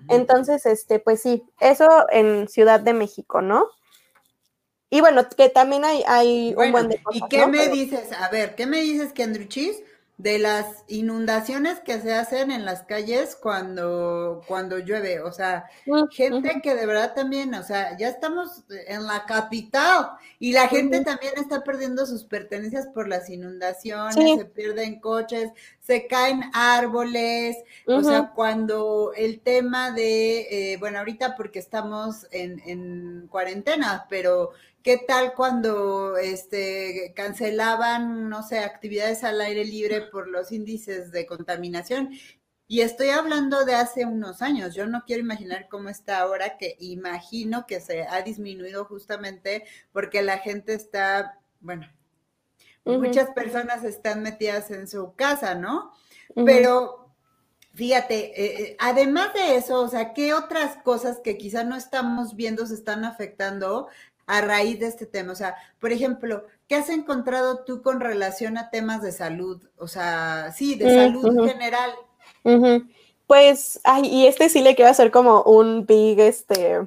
Entonces, 0.09 0.67
este, 0.67 0.99
pues 0.99 1.23
sí, 1.23 1.45
eso 1.61 1.87
en 2.11 2.49
Ciudad 2.49 2.81
de 2.81 2.93
México, 2.93 3.41
¿no? 3.41 3.67
Y 4.91 5.01
bueno, 5.01 5.29
que 5.29 5.49
también 5.49 5.85
hay, 5.85 6.03
hay 6.07 6.55
un 6.57 6.73
buen 6.73 6.89
de 6.89 7.01
cosas, 7.01 7.23
¿Y 7.23 7.29
qué 7.29 7.47
me 7.47 7.69
dices? 7.69 8.13
A 8.13 8.29
ver, 8.29 8.57
¿qué 8.57 8.67
me 8.67 8.81
dices, 8.81 9.13
Kendruchis, 9.13 9.83
de 10.19 10.39
las 10.39 10.67
inundaciones 10.89 11.81
que 11.81 11.99
se 11.99 12.13
hacen 12.13 12.51
en 12.51 12.67
las 12.67 12.83
calles 12.83 13.39
cuando, 13.41 14.43
cuando 14.49 14.79
llueve? 14.79 15.21
O 15.21 15.33
sea, 15.33 15.67
gente 16.11 16.61
que 16.61 16.75
de 16.75 16.87
verdad 16.87 17.15
también, 17.15 17.55
o 17.55 17.63
sea, 17.63 17.97
ya 17.97 18.09
estamos 18.09 18.65
en 18.89 19.07
la 19.07 19.25
capital 19.27 20.11
y 20.41 20.53
la 20.53 20.67
gente 20.67 21.03
también 21.05 21.35
está 21.37 21.63
perdiendo 21.63 22.05
sus 22.05 22.25
pertenencias 22.25 22.89
por 22.89 23.09
las 23.09 23.31
inundaciones, 23.31 24.39
se 24.39 24.45
pierden 24.45 25.01
coches, 25.01 25.51
se 25.81 26.07
caen 26.09 26.43
árboles, 26.53 27.57
o 27.87 28.03
sea, 28.03 28.33
cuando 28.35 29.13
el 29.17 29.41
tema 29.41 29.93
de, 29.93 30.73
eh, 30.73 30.77
bueno, 30.79 30.99
ahorita 30.99 31.37
porque 31.37 31.61
estamos 31.61 32.27
en, 32.31 32.61
en 32.67 33.29
cuarentena, 33.29 34.07
pero 34.11 34.51
¿Qué 34.83 34.97
tal 34.97 35.35
cuando 35.35 36.17
este, 36.17 37.13
cancelaban, 37.15 38.31
no 38.31 38.43
sé, 38.43 38.61
actividades 38.61 39.25
al 39.25 39.41
aire 39.41 39.65
libre 39.65 40.01
por 40.01 40.27
los 40.29 40.53
índices 40.53 41.13
de 41.13 41.27
contaminación? 41.27 42.11
Y 42.67 42.81
estoy 42.81 43.09
hablando 43.09 43.65
de 43.65 43.75
hace 43.75 44.07
unos 44.07 44.41
años. 44.43 44.75
Yo 44.75 44.87
no 44.87 45.03
quiero 45.05 45.23
imaginar 45.23 45.69
cómo 45.69 45.89
está 45.89 46.21
ahora, 46.21 46.57
que 46.57 46.77
imagino 46.79 47.67
que 47.67 47.81
se 47.81 48.05
ha 48.05 48.23
disminuido 48.23 48.85
justamente 48.85 49.65
porque 49.93 50.23
la 50.23 50.39
gente 50.39 50.75
está, 50.75 51.41
bueno, 51.61 51.87
muchas 52.85 53.31
personas 53.31 53.85
están 53.85 54.23
metidas 54.23 54.71
en 54.71 54.89
su 54.89 55.15
casa, 55.15 55.55
¿no? 55.55 55.93
Pero 56.35 57.13
fíjate, 57.75 58.41
eh, 58.41 58.63
eh, 58.63 58.77
además 58.79 59.35
de 59.35 59.57
eso, 59.57 59.81
o 59.81 59.89
sea, 59.89 60.13
¿qué 60.15 60.33
otras 60.33 60.77
cosas 60.85 61.19
que 61.19 61.37
quizá 61.37 61.65
no 61.65 61.77
estamos 61.77 62.37
viendo 62.37 62.67
se 62.67 62.75
están 62.75 63.05
afectando 63.05 63.89
a 64.37 64.41
raíz 64.41 64.81
de 64.81 64.87
este 64.87 65.07
tema? 65.07 65.33
O 65.33 65.37
sea, 65.37 65.57
por 65.79 65.93
ejemplo, 65.93 66.45
¿qué 66.69 66.77
has 66.77 66.89
encontrado 66.89 67.65
tú 67.65 67.83
con 67.83 68.01
relación 68.01 68.59
a 68.59 68.71
temas 68.71 69.03
de 69.03 69.13
salud? 69.13 69.63
O 69.77 69.89
sea, 69.89 70.53
sí, 70.57 70.75
de 70.75 70.95
salud 70.95 71.47
general. 71.47 71.93
Pues, 73.27 73.81
ay, 73.85 74.07
y 74.07 74.27
este 74.27 74.49
sí 74.49 74.61
le 74.61 74.75
quiero 74.75 74.91
hacer 74.91 75.11
como 75.11 75.43
un 75.43 75.87
big, 75.87 76.19
este, 76.21 76.81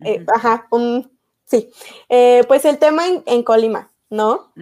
eh, 0.00 0.26
ajá, 0.34 0.66
un, 0.70 1.10
Sí, 1.46 1.70
eh, 2.08 2.42
pues 2.48 2.64
el 2.64 2.78
tema 2.78 3.04
en, 3.24 3.42
Colima, 3.44 3.92
¿no? 4.10 4.52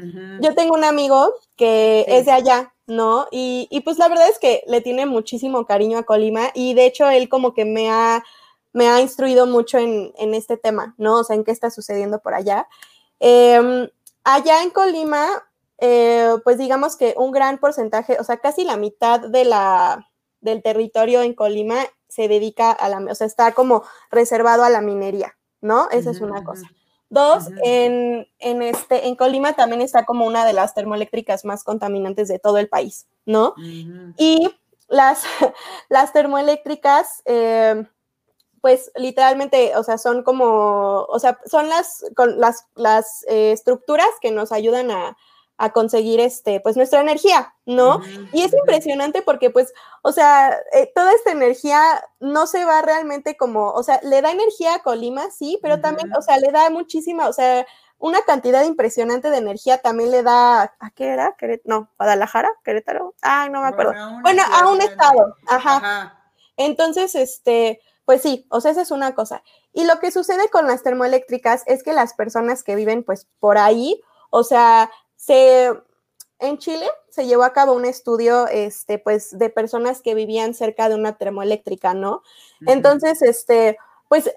Yo 0.41 0.55
tengo 0.55 0.74
un 0.74 0.85
amigo 0.85 1.32
que 1.57 2.05
es 2.07 2.26
de 2.26 2.32
allá, 2.32 2.74
¿no? 2.87 3.26
Y, 3.30 3.68
y, 3.70 3.80
pues 3.80 3.97
la 3.99 4.09
verdad 4.09 4.28
es 4.28 4.39
que 4.39 4.62
le 4.66 4.82
tiene 4.82 5.07
muchísimo 5.07 5.64
cariño 5.64 5.97
a 5.97 6.03
Colima 6.03 6.51
y 6.55 6.74
de 6.74 6.85
hecho 6.85 7.09
él 7.09 7.30
como 7.30 7.55
que 7.55 7.64
me 7.64 7.89
ha, 7.89 8.22
me 8.75 8.89
ha 8.89 9.01
instruido 9.01 9.47
mucho 9.47 9.79
en, 9.79 10.12
en 10.18 10.35
este 10.35 10.59
tema, 10.59 10.95
¿no? 10.99 11.20
O 11.20 11.25
sea, 11.25 11.37
en 11.37 11.45
qué 11.45 11.53
está 11.53 11.70
sucediendo 11.70 12.18
por 12.18 12.35
allá. 12.35 12.68
Em, 13.20 13.89
allá 14.25 14.62
en 14.62 14.70
Colima, 14.70 15.27
eh, 15.79 16.35
pues 16.43 16.59
digamos 16.59 16.97
que 16.97 17.14
un 17.16 17.31
gran 17.31 17.59
porcentaje, 17.59 18.18
o 18.20 18.25
sea, 18.25 18.39
casi 18.39 18.64
la 18.64 18.77
mitad 18.77 19.20
de 19.20 19.45
la, 19.45 20.11
del 20.41 20.62
territorio 20.62 21.22
en 21.22 21.35
Colima 21.35 21.77
se 22.09 22.27
dedica 22.27 22.72
a 22.72 22.89
la, 22.89 22.99
o 22.99 23.14
sea, 23.14 23.27
está 23.27 23.53
como 23.53 23.85
reservado 24.11 24.64
a 24.64 24.70
la 24.70 24.81
minería, 24.81 25.37
¿no? 25.61 25.89
Esa 25.91 26.11
es 26.11 26.20
una 26.20 26.43
cosa. 26.45 26.66
Dos, 27.11 27.45
en, 27.62 28.27
este, 28.41 29.07
en 29.07 29.14
Colima 29.14 29.53
también 29.53 29.83
está 29.83 30.05
como 30.05 30.27
una 30.27 30.45
de 30.45 30.53
las 30.53 30.75
termoeléctricas 30.75 31.45
más 31.45 31.62
contaminantes 31.62 32.27
de 32.27 32.41
todo 32.41 32.59
el 32.59 32.68
país, 32.68 33.07
¿no? 33.25 33.55
Y 34.18 34.51
las, 34.89 35.22
las 35.89 36.12
termoeléctricas, 36.12 37.22
eh, 37.25 37.85
pues 38.65 38.91
literalmente, 38.95 39.77
o 39.77 39.83
sea, 39.83 39.99
son 39.99 40.23
como, 40.23 41.05
o 41.11 41.19
sea, 41.19 41.39
son 41.45 41.69
las, 41.69 42.03
las, 42.17 42.67
las 42.75 43.23
eh, 43.29 43.53
estructuras 43.53 44.09
que 44.23 44.31
nos 44.31 44.53
ayudan 44.53 44.91
a, 44.91 45.19
a 45.59 45.71
conseguir 45.75 46.19
este, 46.19 46.61
pues 46.61 46.75
nuestra 46.75 47.03
energía, 47.03 47.55
¿no? 47.67 48.01
Y 48.33 48.41
es 48.41 48.55
impresionante 48.55 49.21
porque, 49.21 49.51
pues, 49.51 49.75
o 50.01 50.12
sea, 50.12 50.57
eh, 50.73 50.91
toda 50.95 51.12
esta 51.12 51.33
energía 51.33 51.83
no 52.21 52.47
se 52.47 52.65
va 52.65 52.81
realmente 52.81 53.37
como, 53.37 53.71
o 53.71 53.83
sea, 53.83 54.01
le 54.03 54.23
da 54.23 54.31
energía 54.31 54.77
a 54.77 54.83
Colima, 54.83 55.31
sí, 55.31 55.59
pero 55.61 55.83
también, 55.83 56.11
o 56.17 56.23
sea, 56.23 56.39
le 56.39 56.51
da 56.51 56.71
muchísima, 56.71 57.29
o 57.29 57.35
sea, 57.35 57.67
una 57.99 58.23
cantidad 58.23 58.65
impresionante 58.65 59.29
de 59.29 59.37
energía 59.37 59.83
también 59.83 60.11
le 60.11 60.23
da, 60.23 60.62
¿a 60.62 60.91
qué 60.95 61.09
era? 61.09 61.37
no, 61.67 61.91
Guadalajara, 61.99 62.51
Querétaro, 62.65 63.15
ay, 63.21 63.51
no 63.51 63.61
me 63.61 63.69
acuerdo. 63.69 63.93
Bueno, 64.23 64.43
a 64.51 64.71
un 64.71 64.81
estado, 64.81 65.37
ajá. 65.49 66.19
Entonces, 66.57 67.15
este, 67.15 67.83
pues 68.05 68.23
sí, 68.23 68.47
o 68.51 68.61
sea, 68.61 68.73
esa 68.73 68.83
es 68.83 68.91
una 68.91 69.15
cosa. 69.15 69.43
Y 69.73 69.85
lo 69.85 69.99
que 69.99 70.11
sucede 70.11 70.49
con 70.51 70.67
las 70.67 70.83
termoeléctricas 70.83 71.63
es 71.67 71.83
que 71.83 71.93
las 71.93 72.15
personas 72.15 72.63
que 72.63 72.77
viven, 72.77 73.03
pues, 73.03 73.27
por 73.41 73.59
ahí, 73.59 74.01
o 74.31 74.45
sea, 74.45 74.91
se, 75.17 75.73
en 76.39 76.59
Chile 76.59 76.87
se 77.09 77.27
llevó 77.27 77.45
a 77.45 77.53
cabo 77.53 77.73
un 77.73 77.85
estudio, 77.85 78.47
este, 78.49 78.99
pues, 78.99 79.39
de 79.39 79.49
personas 79.49 80.03
que 80.03 80.15
vivían 80.15 80.55
cerca 80.55 80.89
de 80.89 80.97
una 80.97 81.17
termoeléctrica, 81.17 81.95
¿no? 81.95 82.23
Entonces, 82.67 83.23
este, 83.23 83.79
pues, 84.09 84.31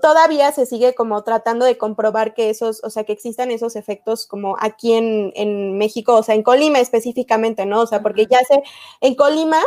todavía 0.00 0.50
se 0.52 0.64
sigue 0.64 0.94
como 0.94 1.22
tratando 1.22 1.66
de 1.66 1.76
comprobar 1.76 2.32
que 2.32 2.48
esos, 2.48 2.82
o 2.82 2.88
sea, 2.88 3.04
que 3.04 3.12
existan 3.12 3.50
esos 3.50 3.76
efectos 3.76 4.26
como 4.26 4.56
aquí 4.58 4.94
en, 4.94 5.32
en 5.36 5.76
México, 5.76 6.14
o 6.14 6.22
sea, 6.22 6.34
en 6.34 6.42
Colima 6.42 6.78
específicamente, 6.78 7.66
¿no? 7.66 7.82
O 7.82 7.86
sea, 7.86 8.02
porque 8.02 8.26
ya 8.26 8.40
sé, 8.40 8.62
en 9.00 9.14
Colima, 9.14 9.60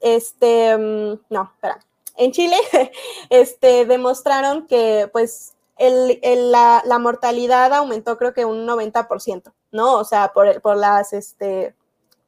este, 0.00 0.76
mm, 0.76 1.20
no, 1.30 1.50
espera, 1.54 1.80
en 2.20 2.32
Chile, 2.32 2.56
este, 3.30 3.86
demostraron 3.86 4.66
que, 4.66 5.08
pues, 5.10 5.54
la, 5.78 6.98
mortalidad 7.00 7.72
aumentó 7.72 8.18
creo 8.18 8.34
que 8.34 8.44
un 8.44 8.66
90%, 8.66 9.52
¿no? 9.72 9.94
O 9.94 10.04
sea, 10.04 10.32
por, 10.34 10.60
por 10.60 10.76
las, 10.76 11.14
este, 11.14 11.74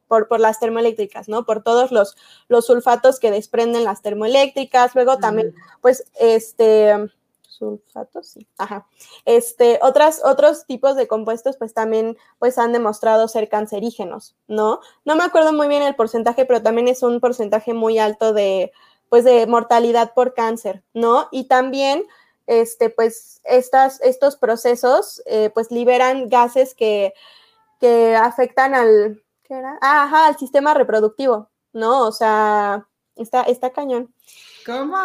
por, 0.07 0.27
por, 0.27 0.39
las 0.39 0.59
termoeléctricas, 0.59 1.29
¿no? 1.29 1.45
Por 1.45 1.61
todos 1.61 1.91
los, 1.91 2.17
los 2.47 2.65
sulfatos 2.65 3.19
que 3.19 3.29
desprenden 3.29 3.83
las 3.83 4.01
termoeléctricas. 4.01 4.95
Luego 4.95 5.19
también, 5.19 5.53
pues, 5.81 6.05
este, 6.19 6.95
sulfatos, 7.43 8.29
sí, 8.29 8.47
ajá. 8.57 8.87
Este, 9.25 9.77
otras, 9.83 10.21
otros 10.25 10.65
tipos 10.65 10.95
de 10.95 11.07
compuestos, 11.07 11.57
pues 11.57 11.75
también, 11.75 12.17
pues 12.39 12.57
han 12.57 12.73
demostrado 12.73 13.27
ser 13.27 13.47
cancerígenos, 13.47 14.35
¿no? 14.47 14.79
No 15.05 15.15
me 15.15 15.23
acuerdo 15.23 15.53
muy 15.53 15.67
bien 15.67 15.83
el 15.83 15.93
porcentaje, 15.93 16.45
pero 16.45 16.63
también 16.63 16.87
es 16.87 17.03
un 17.03 17.19
porcentaje 17.19 17.75
muy 17.75 17.99
alto 17.99 18.33
de, 18.33 18.71
pues, 19.13 19.25
de 19.25 19.45
mortalidad 19.45 20.15
por 20.15 20.33
cáncer, 20.33 20.81
¿no? 20.95 21.27
Y 21.31 21.43
también, 21.43 22.03
este, 22.47 22.89
pues 22.89 23.41
estas, 23.43 24.01
estos 24.01 24.37
procesos 24.37 25.21
eh, 25.27 25.51
pues 25.53 25.69
liberan 25.69 26.29
gases 26.29 26.73
que, 26.73 27.13
que 27.79 28.15
afectan 28.15 28.73
al, 28.73 29.23
¿qué 29.43 29.53
era? 29.53 29.77
Ah, 29.81 30.05
ajá, 30.05 30.25
al 30.25 30.37
sistema 30.39 30.73
reproductivo, 30.73 31.47
¿no? 31.73 32.07
O 32.07 32.11
sea, 32.11 32.87
está, 33.15 33.43
está 33.43 33.69
cañón. 33.69 34.11
¿Cómo? 34.65 34.97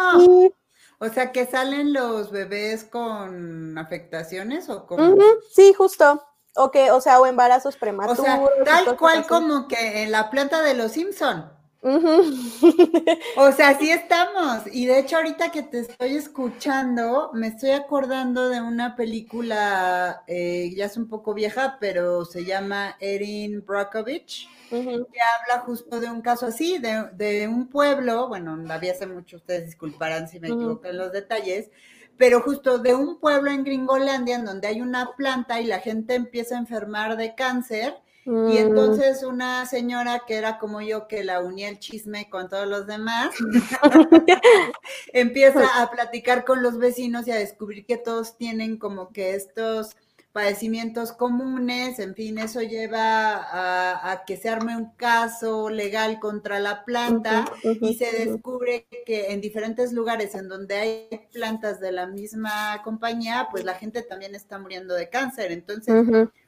O 0.97 1.09
sea, 1.09 1.31
que 1.31 1.45
salen 1.45 1.93
los 1.93 2.31
bebés 2.31 2.85
con 2.85 3.77
afectaciones 3.77 4.69
o 4.69 4.87
con... 4.87 5.19
sí, 5.51 5.71
justo. 5.73 6.25
O 6.55 6.71
que, 6.71 6.89
o 6.89 6.99
sea, 6.99 7.19
o 7.19 7.27
embarazos 7.27 7.77
prematuros. 7.77 8.21
O 8.21 8.23
sea, 8.23 8.41
tal 8.65 8.97
cual 8.97 9.27
como 9.27 9.67
que 9.67 10.01
en 10.01 10.11
la 10.11 10.31
planta 10.31 10.63
de 10.63 10.73
los 10.73 10.93
Simpson. 10.93 11.58
o 13.37 13.51
sea, 13.53 13.77
sí 13.79 13.89
estamos. 13.89 14.63
Y 14.71 14.85
de 14.85 14.99
hecho, 14.99 15.15
ahorita 15.15 15.49
que 15.51 15.63
te 15.63 15.79
estoy 15.79 16.15
escuchando, 16.17 17.31
me 17.33 17.47
estoy 17.47 17.71
acordando 17.71 18.49
de 18.49 18.59
una 18.61 18.97
película, 18.97 20.23
eh, 20.27 20.73
ya 20.75 20.85
es 20.85 20.97
un 20.97 21.07
poco 21.07 21.33
vieja, 21.33 21.77
pero 21.79 22.25
se 22.25 22.43
llama 22.43 22.97
Erin 22.99 23.63
Brockovich, 23.65 24.49
que 24.69 24.77
habla 24.77 25.63
justo 25.65 26.01
de 26.01 26.09
un 26.09 26.21
caso 26.21 26.47
así, 26.47 26.79
de, 26.79 27.47
un 27.47 27.67
pueblo, 27.69 28.27
bueno, 28.27 28.57
la 28.57 28.77
vi 28.77 28.89
hace 28.89 29.07
mucho, 29.07 29.37
ustedes 29.37 29.65
disculparán 29.65 30.27
si 30.27 30.39
me 30.41 30.49
equivoco 30.49 30.85
en 30.85 30.97
los 30.97 31.13
detalles, 31.13 31.69
pero 32.17 32.41
justo 32.41 32.79
de 32.79 32.93
un 32.93 33.19
pueblo 33.21 33.51
en 33.51 33.63
Gringolandia 33.63 34.35
en 34.35 34.43
donde 34.43 34.67
hay 34.67 34.81
una 34.81 35.15
planta 35.15 35.61
y 35.61 35.65
la 35.65 35.79
gente 35.79 36.15
empieza 36.15 36.55
a 36.55 36.59
enfermar 36.59 37.15
de 37.15 37.35
cáncer 37.35 37.95
y 38.29 38.31
mm. 38.31 38.57
entonces 38.57 39.23
una 39.23 39.65
señora 39.65 40.21
que 40.27 40.35
era 40.35 40.59
como 40.59 40.81
yo, 40.81 41.07
que 41.07 41.23
la 41.23 41.41
unía 41.41 41.67
el 41.67 41.79
chisme 41.79 42.29
con 42.29 42.47
todos 42.47 42.67
los 42.67 42.85
demás, 42.85 43.33
empieza 45.13 45.81
a 45.81 45.89
platicar 45.89 46.45
con 46.45 46.61
los 46.61 46.77
vecinos 46.77 47.27
y 47.27 47.31
a 47.31 47.37
descubrir 47.37 47.87
que 47.87 47.97
todos 47.97 48.37
tienen 48.37 48.77
como 48.77 49.09
que 49.09 49.33
estos 49.33 49.95
padecimientos 50.31 51.11
comunes, 51.11 51.97
en 51.97 52.13
fin, 52.13 52.37
eso 52.37 52.61
lleva 52.61 54.11
a, 54.11 54.25
que 54.25 54.37
se 54.37 54.47
arme 54.47 54.77
un 54.77 54.91
caso 54.91 55.71
legal 55.71 56.19
contra 56.19 56.59
la 56.59 56.85
planta 56.85 57.45
y 57.81 57.95
se 57.95 58.25
descubre 58.25 58.85
que 59.07 59.31
en 59.31 59.41
diferentes 59.41 59.91
lugares 59.91 60.35
en 60.35 60.47
donde 60.47 60.75
hay 60.75 61.21
plantas 61.33 61.79
de 61.79 61.91
la 61.91 62.05
misma 62.05 62.79
compañía, 62.83 63.47
pues 63.49 63.63
la 63.63 63.73
gente 63.73 64.03
también 64.03 64.35
está 64.35 64.59
muriendo 64.59 64.93
de 64.93 65.09
cáncer. 65.09 65.51
Entonces, 65.51 66.05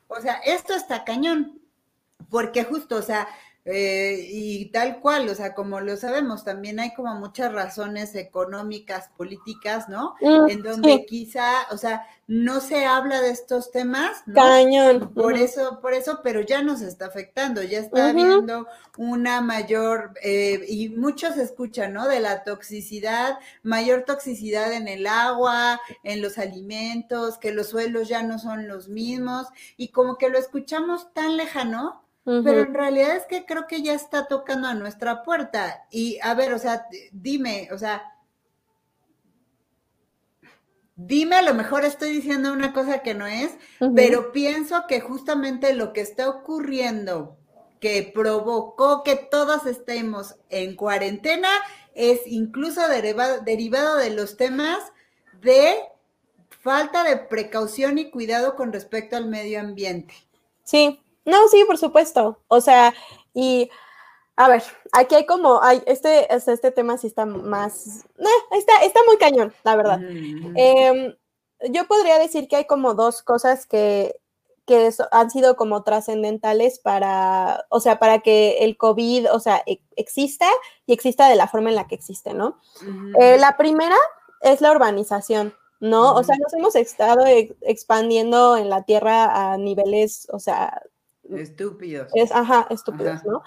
o 0.07 0.21
sea, 0.21 0.35
esto 0.45 0.75
está 0.75 1.03
cañón 1.03 1.60
porque 2.29 2.63
justo, 2.63 2.95
o 2.95 3.01
sea, 3.01 3.27
eh, 3.63 4.27
y 4.31 4.71
tal 4.71 4.99
cual, 4.99 5.29
o 5.29 5.35
sea, 5.35 5.53
como 5.53 5.81
lo 5.81 5.95
sabemos, 5.95 6.43
también 6.43 6.79
hay 6.79 6.95
como 6.95 7.13
muchas 7.13 7.53
razones 7.53 8.15
económicas, 8.15 9.11
políticas, 9.15 9.87
¿no? 9.87 10.15
Mm, 10.19 10.49
en 10.49 10.63
donde 10.63 11.05
quizá, 11.05 11.67
o 11.69 11.77
sea, 11.77 12.07
no 12.25 12.59
se 12.59 12.85
habla 12.85 13.21
de 13.21 13.29
estos 13.29 13.71
temas, 13.71 14.23
¿no? 14.25 14.33
Cañón. 14.33 15.13
Por 15.13 15.37
eso, 15.37 15.79
por 15.79 15.93
eso, 15.93 16.21
pero 16.23 16.41
ya 16.41 16.63
nos 16.63 16.81
está 16.81 17.05
afectando, 17.05 17.61
ya 17.61 17.77
está 17.77 18.09
habiendo 18.09 18.65
una 18.97 19.41
mayor, 19.41 20.15
eh, 20.23 20.65
y 20.67 20.89
muchos 20.89 21.37
escuchan, 21.37 21.93
¿no? 21.93 22.07
De 22.07 22.19
la 22.19 22.43
toxicidad, 22.43 23.37
mayor 23.61 24.05
toxicidad 24.05 24.73
en 24.73 24.87
el 24.87 25.05
agua, 25.05 25.79
en 26.03 26.23
los 26.23 26.39
alimentos, 26.39 27.37
que 27.37 27.51
los 27.51 27.67
suelos 27.69 28.07
ya 28.07 28.23
no 28.23 28.39
son 28.39 28.67
los 28.67 28.87
mismos, 28.87 29.45
y 29.77 29.89
como 29.89 30.17
que 30.17 30.29
lo 30.29 30.39
escuchamos 30.39 31.13
tan 31.13 31.37
lejano, 31.37 32.01
pero 32.23 32.61
en 32.61 32.73
realidad 32.73 33.15
es 33.15 33.25
que 33.25 33.45
creo 33.45 33.65
que 33.67 33.81
ya 33.81 33.93
está 33.93 34.27
tocando 34.27 34.67
a 34.67 34.73
nuestra 34.73 35.23
puerta. 35.23 35.85
Y 35.89 36.19
a 36.21 36.33
ver, 36.35 36.53
o 36.53 36.59
sea, 36.59 36.85
dime, 37.11 37.69
o 37.71 37.77
sea, 37.77 38.03
dime, 40.95 41.37
a 41.37 41.41
lo 41.41 41.53
mejor 41.53 41.83
estoy 41.83 42.11
diciendo 42.11 42.53
una 42.53 42.73
cosa 42.73 42.99
que 42.99 43.13
no 43.13 43.25
es, 43.25 43.51
pero 43.95 44.31
pienso 44.31 44.85
que 44.87 45.01
justamente 45.01 45.73
lo 45.73 45.93
que 45.93 46.01
está 46.01 46.29
ocurriendo 46.29 47.37
que 47.79 48.11
provocó 48.13 49.03
que 49.03 49.15
todos 49.15 49.65
estemos 49.65 50.35
en 50.49 50.75
cuarentena 50.75 51.49
es 51.95 52.21
incluso 52.27 52.87
derivado, 52.87 53.41
derivado 53.41 53.97
de 53.97 54.11
los 54.11 54.37
temas 54.37 54.77
de 55.41 55.79
falta 56.61 57.03
de 57.03 57.17
precaución 57.17 57.97
y 57.97 58.11
cuidado 58.11 58.55
con 58.55 58.71
respecto 58.71 59.17
al 59.17 59.27
medio 59.27 59.59
ambiente. 59.59 60.13
Sí, 60.63 61.01
no, 61.25 61.47
sí, 61.49 61.63
por 61.65 61.77
supuesto. 61.77 62.39
O 62.47 62.61
sea, 62.61 62.93
y 63.33 63.69
a 64.35 64.47
ver, 64.47 64.63
aquí 64.91 65.15
hay 65.15 65.25
como, 65.25 65.61
hay, 65.61 65.83
este, 65.85 66.33
este 66.33 66.71
tema 66.71 66.97
sí 66.97 67.07
está 67.07 67.25
más, 67.25 68.05
eh, 68.17 68.57
está, 68.57 68.77
está 68.83 68.99
muy 69.05 69.17
cañón, 69.17 69.53
la 69.63 69.75
verdad. 69.75 69.99
Em, 70.01 71.15
yo 71.69 71.87
podría 71.87 72.17
decir 72.17 72.47
que 72.47 72.55
hay 72.55 72.65
como 72.65 72.95
dos 72.95 73.21
cosas 73.21 73.67
que, 73.67 74.19
que 74.65 74.89
han 75.11 75.29
sido 75.29 75.55
como 75.55 75.83
trascendentales 75.83 76.79
para, 76.79 77.65
o 77.69 77.79
sea, 77.79 77.99
para 77.99 78.19
que 78.19 78.59
el 78.61 78.77
COVID, 78.77 79.31
o 79.31 79.39
sea, 79.39 79.61
e, 79.65 79.81
exista 79.95 80.47
y 80.85 80.93
exista 80.93 81.29
de 81.29 81.35
la 81.35 81.47
forma 81.47 81.69
en 81.69 81.75
la 81.75 81.87
que 81.87 81.95
existe, 81.95 82.33
¿no? 82.33 82.59
Eh, 83.19 83.37
la 83.37 83.57
primera 83.57 83.97
es 84.41 84.61
la 84.61 84.71
urbanización, 84.71 85.53
¿no? 85.79 86.15
O 86.15 86.23
sea, 86.23 86.35
nos 86.37 86.53
hemos 86.53 86.75
estado 86.75 87.25
expandiendo 87.61 88.57
en 88.57 88.69
la 88.69 88.83
Tierra 88.83 89.51
a 89.51 89.57
niveles, 89.57 90.27
o 90.31 90.39
sea... 90.39 90.81
Estúpidos. 91.31 92.11
Es, 92.13 92.31
ajá, 92.31 92.67
estúpidos, 92.69 93.23
¿no? 93.25 93.43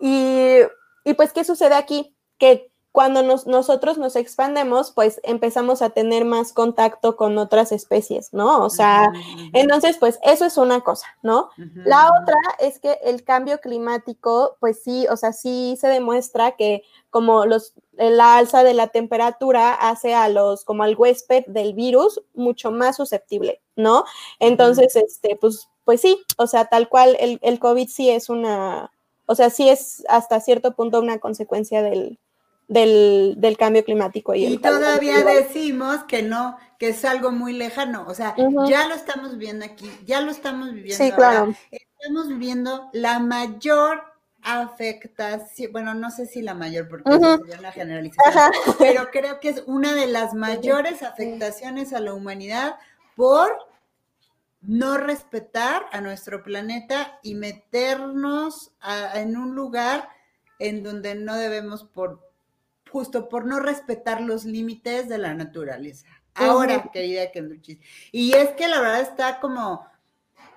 Y, 0.00 0.58
y, 1.04 1.14
pues, 1.14 1.32
¿qué 1.32 1.44
sucede 1.44 1.74
aquí? 1.74 2.16
Que 2.38 2.70
cuando 2.96 3.22
nosotros 3.22 3.98
nos 3.98 4.16
expandemos, 4.16 4.90
pues 4.90 5.20
empezamos 5.22 5.82
a 5.82 5.90
tener 5.90 6.24
más 6.24 6.54
contacto 6.54 7.14
con 7.14 7.36
otras 7.36 7.70
especies, 7.70 8.32
¿no? 8.32 8.64
O 8.64 8.70
sea, 8.70 9.04
entonces, 9.52 9.98
pues 9.98 10.18
eso 10.22 10.46
es 10.46 10.56
una 10.56 10.80
cosa, 10.80 11.06
¿no? 11.22 11.50
La 11.74 12.06
otra 12.06 12.36
es 12.58 12.78
que 12.78 12.98
el 13.04 13.22
cambio 13.22 13.60
climático, 13.60 14.56
pues 14.60 14.82
sí, 14.82 15.06
o 15.10 15.18
sea, 15.18 15.34
sí 15.34 15.76
se 15.78 15.88
demuestra 15.88 16.52
que 16.52 16.84
como 17.10 17.44
los, 17.44 17.74
la 17.92 18.38
alza 18.38 18.64
de 18.64 18.72
la 18.72 18.86
temperatura 18.86 19.74
hace 19.74 20.14
a 20.14 20.30
los, 20.30 20.64
como 20.64 20.82
al 20.82 20.96
huésped 20.96 21.44
del 21.48 21.74
virus, 21.74 22.22
mucho 22.32 22.70
más 22.70 22.96
susceptible, 22.96 23.60
¿no? 23.76 24.04
Entonces, 24.38 24.96
este, 24.96 25.36
pues, 25.36 25.68
pues 25.86 26.00
sí, 26.00 26.20
o 26.36 26.48
sea, 26.48 26.64
tal 26.64 26.88
cual 26.88 27.16
el, 27.20 27.38
el 27.42 27.60
COVID 27.60 27.88
sí 27.88 28.10
es 28.10 28.28
una, 28.28 28.90
o 29.26 29.36
sea, 29.36 29.50
sí 29.50 29.68
es 29.68 30.04
hasta 30.08 30.40
cierto 30.40 30.74
punto 30.74 30.98
una 30.98 31.18
consecuencia 31.18 31.80
del, 31.80 32.18
del, 32.66 33.56
cambio 33.56 33.84
climático. 33.84 34.34
Y, 34.34 34.58
todavía 34.58 35.22
decimos 35.22 36.02
que 36.08 36.24
no, 36.24 36.58
que 36.80 36.88
es 36.88 37.04
algo 37.04 37.30
muy 37.30 37.52
lejano. 37.52 38.04
O 38.08 38.14
sea, 38.14 38.34
ya 38.68 38.88
lo 38.88 38.96
estamos 38.96 39.38
viviendo 39.38 39.64
aquí, 39.64 39.88
ya 40.04 40.20
lo 40.22 40.32
estamos 40.32 40.72
viviendo. 40.72 41.04
Sí, 41.04 41.12
claro. 41.12 41.54
Estamos 41.70 42.26
viviendo 42.26 42.90
la 42.92 43.20
mayor 43.20 44.02
afectación, 44.42 45.70
bueno, 45.70 45.94
no 45.94 46.10
sé 46.10 46.26
si 46.26 46.42
la 46.42 46.54
mayor, 46.54 46.88
porque 46.88 47.12
sería 47.12 47.58
una 47.60 47.70
generalización, 47.70 48.50
pero 48.80 49.08
creo 49.12 49.38
que 49.38 49.50
es 49.50 49.62
una 49.66 49.94
de 49.94 50.08
las 50.08 50.34
mayores 50.34 51.04
afectaciones 51.04 51.92
a 51.92 52.00
la 52.00 52.12
humanidad 52.12 52.74
por 53.14 53.65
no 54.60 54.96
respetar 54.98 55.86
a 55.92 56.00
nuestro 56.00 56.42
planeta 56.42 57.18
y 57.22 57.34
meternos 57.34 58.72
en 59.14 59.36
un 59.36 59.54
lugar 59.54 60.08
en 60.58 60.82
donde 60.82 61.14
no 61.14 61.36
debemos 61.36 61.84
por 61.84 62.26
justo 62.90 63.28
por 63.28 63.44
no 63.44 63.60
respetar 63.60 64.20
los 64.20 64.44
límites 64.44 65.08
de 65.08 65.18
la 65.18 65.34
naturaleza. 65.34 66.06
Ahora, 66.34 66.90
querida 66.92 67.30
Kendruchis. 67.30 67.78
Y 68.12 68.32
es 68.34 68.50
que 68.50 68.68
la 68.68 68.80
verdad 68.80 69.00
está 69.00 69.40
como 69.40 69.86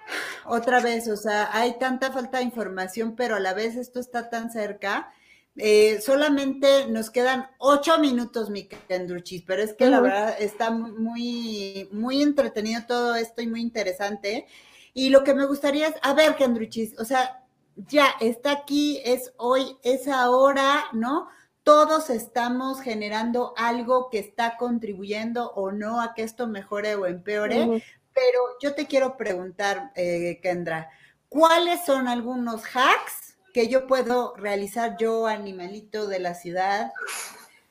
otra 0.45 0.79
vez, 0.79 1.07
o 1.07 1.17
sea, 1.17 1.49
hay 1.51 1.77
tanta 1.79 2.11
falta 2.11 2.37
de 2.37 2.45
información, 2.45 3.15
pero 3.15 3.35
a 3.35 3.39
la 3.39 3.53
vez 3.53 3.75
esto 3.75 3.99
está 3.99 4.29
tan 4.29 4.51
cerca. 4.51 5.11
Eh, 5.60 5.99
solamente 6.01 6.88
nos 6.88 7.10
quedan 7.10 7.47
ocho 7.57 7.99
minutos, 7.99 8.49
mi 8.49 8.68
Kendruchis, 8.68 9.43
pero 9.45 9.62
es 9.62 9.74
que 9.74 9.88
la 9.88 9.99
verdad 9.99 10.36
está 10.39 10.72
muy, 10.72 11.89
muy 11.91 12.22
entretenido 12.22 12.82
todo 12.88 13.16
esto 13.16 13.41
y 13.41 13.47
muy 13.47 13.62
interesante. 13.62 14.47
Y 14.93 15.10
lo 15.10 15.24
que 15.24 15.34
me 15.34 15.45
gustaría 15.45 15.88
es, 15.88 15.95
a 16.01 16.14
ver, 16.14 16.36
Kendruchis, 16.36 16.97
o 16.97 17.05
sea, 17.05 17.43
ya 17.76 18.07
está 18.20 18.51
aquí, 18.51 19.01
es 19.03 19.34
hoy, 19.38 19.78
es 19.84 20.07
ahora, 20.07 20.86
¿no? 20.93 21.28
todos 21.70 22.10
estamos 22.10 22.82
generando 22.82 23.53
algo 23.55 24.10
que 24.10 24.18
está 24.18 24.57
contribuyendo 24.57 25.51
o 25.51 25.72
no 25.72 26.01
a 26.01 26.16
que 26.16 26.24
esto 26.24 26.47
mejore 26.47 26.95
o 26.95 27.05
empeore, 27.05 27.84
pero 28.12 28.39
yo 28.60 28.74
te 28.74 28.88
quiero 28.88 29.18
preguntar, 29.18 29.91
eh, 29.95 30.39
Kendra, 30.41 30.89
¿cuáles 31.28 31.86
son 31.86 32.07
algunos 32.07 32.64
hacks 32.64 33.28
que 33.60 33.68
yo 33.68 33.88
puedo 33.88 34.34
realizar 34.38 34.95
yo, 34.97 35.28
animalito 35.28 36.07
de 36.07 36.20
la 36.20 36.34
ciudad, 36.34 36.93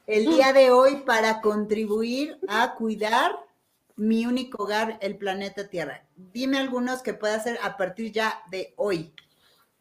el 0.07 0.26
día 0.26 0.53
de 0.53 0.70
hoy 0.70 0.97
para 0.97 1.41
contribuir 1.41 2.39
a 2.47 2.74
cuidar 2.74 3.32
mi 3.97 4.26
único 4.26 4.64
hogar, 4.64 4.99
el 5.01 5.16
planeta 5.16 5.66
Tierra? 5.70 6.05
Dime 6.14 6.59
algunos 6.59 7.01
que 7.01 7.14
pueda 7.14 7.36
hacer 7.36 7.59
a 7.62 7.78
partir 7.78 8.12
ya 8.12 8.43
de 8.51 8.74
hoy. 8.76 9.14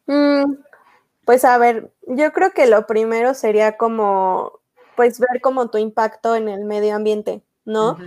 Mm, 0.06 0.54
pues 1.26 1.44
a 1.44 1.58
ver, 1.58 1.92
yo 2.06 2.32
creo 2.32 2.52
que 2.52 2.66
lo 2.66 2.86
primero 2.86 3.34
sería 3.34 3.76
como, 3.76 4.60
pues 4.96 5.20
ver 5.20 5.42
como 5.42 5.68
tu 5.68 5.76
impacto 5.76 6.36
en 6.36 6.48
el 6.48 6.64
medio 6.64 6.96
ambiente, 6.96 7.42
¿no? 7.66 7.98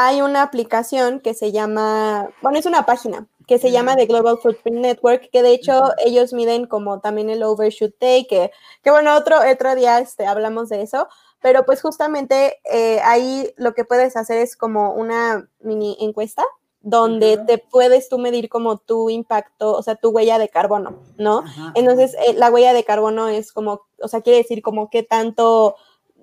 Hay 0.00 0.22
una 0.22 0.42
aplicación 0.42 1.18
que 1.18 1.34
se 1.34 1.50
llama, 1.50 2.30
bueno, 2.40 2.56
es 2.56 2.66
una 2.66 2.86
página 2.86 3.26
que 3.48 3.58
se 3.58 3.72
llama 3.72 3.96
The 3.96 4.06
Global 4.06 4.38
Footprint 4.38 4.78
Network, 4.78 5.30
que 5.32 5.42
de 5.42 5.54
hecho 5.54 5.82
ellos 6.04 6.32
miden 6.32 6.66
como 6.66 7.00
también 7.00 7.30
el 7.30 7.42
Overshoot 7.42 7.98
Day, 7.98 8.26
que, 8.26 8.52
que 8.84 8.90
bueno, 8.90 9.16
otro, 9.16 9.38
otro 9.50 9.74
día 9.74 9.98
este, 9.98 10.26
hablamos 10.26 10.68
de 10.68 10.82
eso, 10.82 11.08
pero 11.40 11.64
pues 11.64 11.80
justamente 11.82 12.60
eh, 12.70 13.00
ahí 13.02 13.52
lo 13.56 13.72
que 13.74 13.84
puedes 13.84 14.16
hacer 14.16 14.38
es 14.38 14.56
como 14.56 14.92
una 14.92 15.48
mini 15.60 15.96
encuesta 16.00 16.44
donde 16.80 17.38
te 17.38 17.58
puedes 17.58 18.08
tú 18.08 18.18
medir 18.18 18.48
como 18.48 18.78
tu 18.78 19.10
impacto, 19.10 19.72
o 19.72 19.82
sea, 19.82 19.96
tu 19.96 20.10
huella 20.10 20.38
de 20.38 20.48
carbono, 20.48 21.02
¿no? 21.16 21.42
Entonces, 21.74 22.14
eh, 22.14 22.34
la 22.34 22.50
huella 22.50 22.72
de 22.72 22.84
carbono 22.84 23.28
es 23.28 23.52
como, 23.52 23.82
o 24.00 24.08
sea, 24.08 24.20
quiere 24.20 24.38
decir 24.38 24.62
como 24.62 24.88
qué 24.88 25.02
tanto 25.02 25.74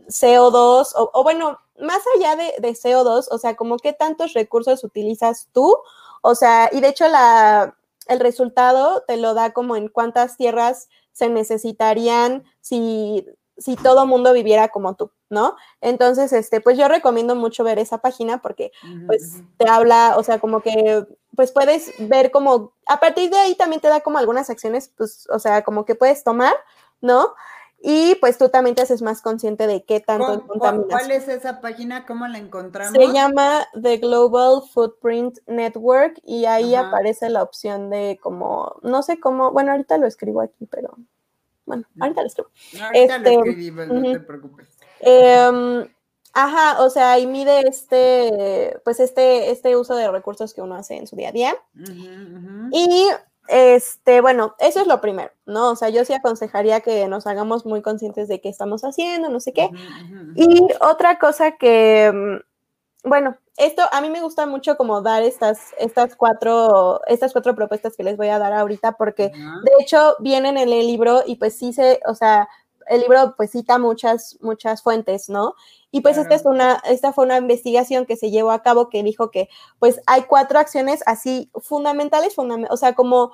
CO2, 0.08 0.94
o, 0.96 1.24
bueno, 1.24 1.60
más 1.80 2.02
allá 2.16 2.36
de, 2.36 2.54
de, 2.60 2.74
CO2, 2.74 3.28
o 3.30 3.38
sea, 3.38 3.56
como 3.56 3.78
qué 3.78 3.94
tantos 3.94 4.34
recursos 4.34 4.84
utilizas 4.84 5.50
tú, 5.52 5.78
o 6.22 6.36
sea, 6.36 6.70
y 6.72 6.82
de 6.82 6.90
hecho 6.90 7.08
la, 7.08 7.76
el 8.08 8.20
resultado 8.20 9.04
te 9.08 9.18
lo 9.18 9.34
da 9.34 9.52
como 9.52 9.76
en 9.76 9.90
cuántas 9.90 10.38
tierras 10.38 10.90
se 11.12 11.30
necesitarían 11.30 12.44
si 12.62 13.26
si 13.58 13.76
todo 13.76 14.06
mundo 14.06 14.34
viviera 14.34 14.68
como 14.70 14.96
tú, 14.96 15.12
¿no? 15.30 15.56
Entonces, 15.82 16.34
este, 16.34 16.62
pues 16.62 16.78
yo 16.78 16.88
recomiendo 16.88 17.36
mucho 17.36 17.64
ver 17.64 17.80
esa 17.80 18.00
página 18.00 18.42
porque, 18.42 18.72
pues, 19.08 19.42
te 19.58 19.70
habla, 19.70 20.16
o 20.18 20.24
sea, 20.24 20.40
como 20.40 20.62
que, 20.62 21.06
pues 21.36 21.52
puedes 21.52 21.94
ver 22.00 22.32
como, 22.32 22.74
a 22.86 23.00
partir 23.00 23.30
de 23.30 23.38
ahí 23.38 23.56
también 23.56 23.82
te 23.82 23.88
da 23.88 24.02
como 24.02 24.18
algunas 24.18 24.50
acciones, 24.50 24.92
pues, 24.98 25.28
o 25.30 25.40
sea, 25.40 25.64
como 25.64 25.86
que 25.86 25.96
puedes 25.96 26.24
tomar, 26.24 26.54
¿no? 27.02 27.34
Y 27.88 28.16
pues 28.16 28.40
tú 28.40 28.50
también 28.50 28.76
te 28.76 28.82
haces 28.82 29.04
más 29.04 29.22
consciente 29.22 29.68
de 29.68 29.84
qué 29.84 30.00
tanto 30.00 30.48
contaminas. 30.48 30.88
¿Cuál 30.90 31.12
es 31.12 31.28
esa 31.28 31.62
página? 31.62 32.08
¿Cómo 32.08 32.28
la 32.28 32.40
encontramos? 32.40 32.98
Se 32.98 33.14
llama 33.14 33.68
The 33.80 33.98
Global 33.98 34.64
Footprint 34.74 35.38
Network 35.46 36.20
y 36.26 36.46
ahí 36.46 36.74
aparece 36.74 37.30
la 37.30 37.44
opción 37.44 37.92
de 37.92 38.18
como, 38.20 38.78
no 38.82 39.04
sé 39.04 39.20
cómo, 39.20 39.52
bueno, 39.52 39.70
ahorita 39.70 40.00
lo 40.00 40.08
escribo 40.08 40.42
aquí, 40.42 40.66
pero 40.66 40.98
bueno, 41.68 41.84
ahorita 42.00 42.22
lo 42.22 42.28
escribo. 42.28 42.50
Ahorita 42.82 43.20
lo 43.20 43.30
este, 43.30 43.36
escribí, 43.36 43.70
no 43.70 44.02
te 44.02 44.20
preocupes. 44.20 44.68
Em, 45.02 45.88
ajá, 46.34 46.84
o 46.84 46.90
sea, 46.90 47.20
y 47.20 47.28
mide 47.28 47.68
este, 47.68 48.80
pues 48.84 49.00
este, 49.00 49.52
este 49.52 49.76
uso 49.78 49.96
de 49.96 50.10
recursos 50.10 50.56
que 50.56 50.62
uno 50.64 50.74
hace 50.74 50.96
en 50.96 51.06
su 51.06 51.16
día 51.16 51.30
a 51.30 51.34
día. 51.34 51.56
Y 52.72 53.10
este, 53.48 54.22
bueno, 54.22 54.56
eso 54.60 54.82
es 54.82 54.88
lo 54.88 55.02
primero, 55.02 55.32
¿no? 55.46 55.72
O 55.72 55.76
sea, 55.76 55.90
yo 55.90 56.04
sí 56.06 56.14
aconsejaría 56.14 56.82
que 56.82 57.08
nos 57.08 57.28
hagamos 57.28 57.66
muy 57.66 57.82
conscientes 57.82 58.28
de 58.28 58.42
qué 58.42 58.50
estamos 58.50 58.84
haciendo, 58.84 59.30
no 59.30 59.40
sé 59.40 59.54
qué. 59.54 59.70
Y 60.36 60.68
otra 60.82 61.20
cosa 61.20 61.52
que, 61.52 62.12
mm, 62.14 63.10
bueno, 63.10 63.38
esto 63.58 63.84
a 63.92 64.02
mí 64.02 64.10
me 64.10 64.22
gusta 64.22 64.46
mucho 64.46 64.78
como 64.78 65.02
dar 65.02 65.24
estas, 65.24 65.74
estas, 65.78 66.16
cuatro, 66.16 67.02
estas 67.08 67.32
cuatro 67.34 67.56
propuestas 67.56 67.96
que 67.96 68.04
les 68.04 68.18
voy 68.18 68.28
a 68.30 68.40
dar 68.40 68.54
ahorita, 68.54 68.94
porque 68.94 69.30
de 69.30 69.72
hecho 69.80 70.16
vienen 70.20 70.58
en 70.58 70.70
el 70.70 70.88
libro 70.88 71.22
y 71.26 71.36
pues 71.36 71.58
sí 71.58 71.72
se, 71.72 72.02
o 72.08 72.16
sea, 72.16 72.50
el 72.88 73.02
libro 73.02 73.36
pues 73.38 73.52
cita 73.52 73.78
muchas, 73.78 74.38
muchas 74.42 74.82
fuentes, 74.82 75.30
¿no? 75.30 75.56
Y 75.92 76.02
pues 76.02 76.18
esta, 76.18 76.36
es 76.36 76.46
una, 76.46 76.82
esta 76.86 77.14
fue 77.14 77.26
una 77.26 77.38
investigación 77.38 78.06
que 78.06 78.18
se 78.18 78.30
llevó 78.30 78.52
a 78.52 78.62
cabo 78.62 78.90
que 78.90 79.02
dijo 79.04 79.32
que 79.32 79.50
pues 79.80 80.02
hay 80.08 80.24
cuatro 80.24 80.60
acciones 80.60 81.02
así 81.06 81.50
fundamentales, 81.56 82.36
o 82.38 82.78
sea, 82.78 82.96
como 82.96 83.32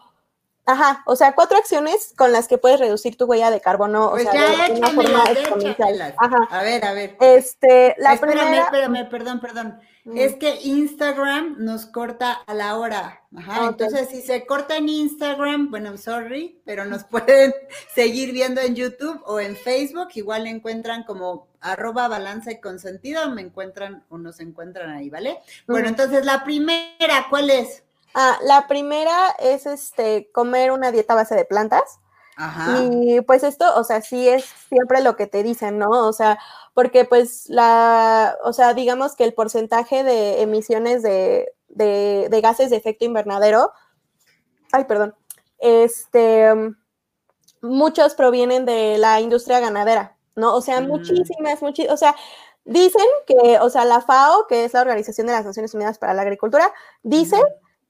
Ajá, 0.65 1.01
o 1.05 1.15
sea, 1.15 1.33
cuatro 1.33 1.57
acciones 1.57 2.13
con 2.15 2.31
las 2.31 2.47
que 2.47 2.57
puedes 2.57 2.79
reducir 2.79 3.17
tu 3.17 3.25
huella 3.25 3.49
de 3.49 3.61
carbono, 3.61 4.11
pues 4.11 4.27
o 4.27 4.31
sea, 4.31 4.67
de 4.67 4.73
una 4.73 4.89
forma 4.89 5.23
exponencial. 5.23 6.15
Ajá. 6.17 6.37
A 6.51 6.61
ver, 6.61 6.85
a 6.85 6.93
ver. 6.93 7.17
Este, 7.19 7.95
la 7.97 8.13
espérame, 8.13 8.39
primera... 8.39 8.63
espérame, 8.65 9.09
perdón, 9.09 9.39
perdón. 9.39 9.79
Es 10.15 10.35
que 10.35 10.59
Instagram 10.63 11.57
nos 11.59 11.85
corta 11.85 12.31
a 12.33 12.53
la 12.55 12.77
hora. 12.77 13.21
Ajá. 13.35 13.67
Entonces, 13.67 14.09
si 14.09 14.21
se 14.21 14.45
corta 14.47 14.77
en 14.77 14.89
Instagram, 14.89 15.69
bueno, 15.69 15.95
sorry, 15.97 16.59
pero 16.65 16.85
nos 16.85 17.03
pueden 17.11 17.53
seguir 17.93 18.31
viendo 18.31 18.61
en 18.61 18.75
YouTube 18.75 19.21
o 19.25 19.39
en 19.39 19.55
Facebook. 19.55 20.09
Igual 20.15 20.47
encuentran 20.47 21.03
como 21.03 21.47
arroba 21.59 22.07
balanza 22.07 22.51
y 22.51 22.59
consentido, 22.59 23.29
me 23.29 23.41
encuentran 23.41 24.03
o 24.09 24.17
nos 24.17 24.39
encuentran 24.39 24.89
ahí, 24.89 25.09
¿vale? 25.09 25.37
Bueno, 25.67 25.87
entonces 25.87 26.25
la 26.25 26.43
primera, 26.43 27.27
¿cuál 27.29 27.51
es? 27.51 27.83
Ah, 28.13 28.37
la 28.43 28.67
primera 28.67 29.29
es 29.39 29.65
este 29.65 30.29
comer 30.31 30.71
una 30.71 30.91
dieta 30.91 31.15
base 31.15 31.35
de 31.35 31.45
plantas. 31.45 31.99
Ajá. 32.35 32.81
Y 32.83 33.21
pues 33.21 33.43
esto, 33.43 33.65
o 33.75 33.83
sea, 33.83 34.01
sí 34.01 34.27
es 34.27 34.45
siempre 34.69 35.01
lo 35.01 35.15
que 35.15 35.27
te 35.27 35.43
dicen, 35.43 35.77
¿no? 35.77 35.89
O 35.89 36.13
sea, 36.13 36.39
porque 36.73 37.05
pues 37.05 37.47
la, 37.49 38.37
o 38.43 38.53
sea, 38.53 38.73
digamos 38.73 39.15
que 39.15 39.23
el 39.23 39.33
porcentaje 39.33 40.03
de 40.03 40.41
emisiones 40.41 41.03
de, 41.03 41.53
gases 42.41 42.69
de 42.69 42.77
efecto 42.77 43.05
invernadero, 43.05 43.71
ay, 44.71 44.85
perdón, 44.85 45.15
este, 45.59 46.53
muchos 47.61 48.15
provienen 48.15 48.65
de 48.65 48.97
la 48.97 49.19
industria 49.19 49.59
ganadera, 49.59 50.17
¿no? 50.35 50.55
O 50.55 50.61
sea, 50.61 50.81
muchísimas, 50.81 51.61
muchísimas, 51.61 51.93
o 51.93 51.97
sea, 51.97 52.15
dicen 52.63 53.05
que, 53.27 53.59
o 53.59 53.69
sea, 53.69 53.85
la 53.85 54.01
FAO, 54.01 54.47
que 54.47 54.65
es 54.65 54.73
la 54.73 54.81
Organización 54.81 55.27
de 55.27 55.33
las 55.33 55.45
Naciones 55.45 55.73
Unidas 55.73 55.99
para 55.99 56.13
la 56.13 56.21
Agricultura, 56.21 56.73
dice 57.03 57.37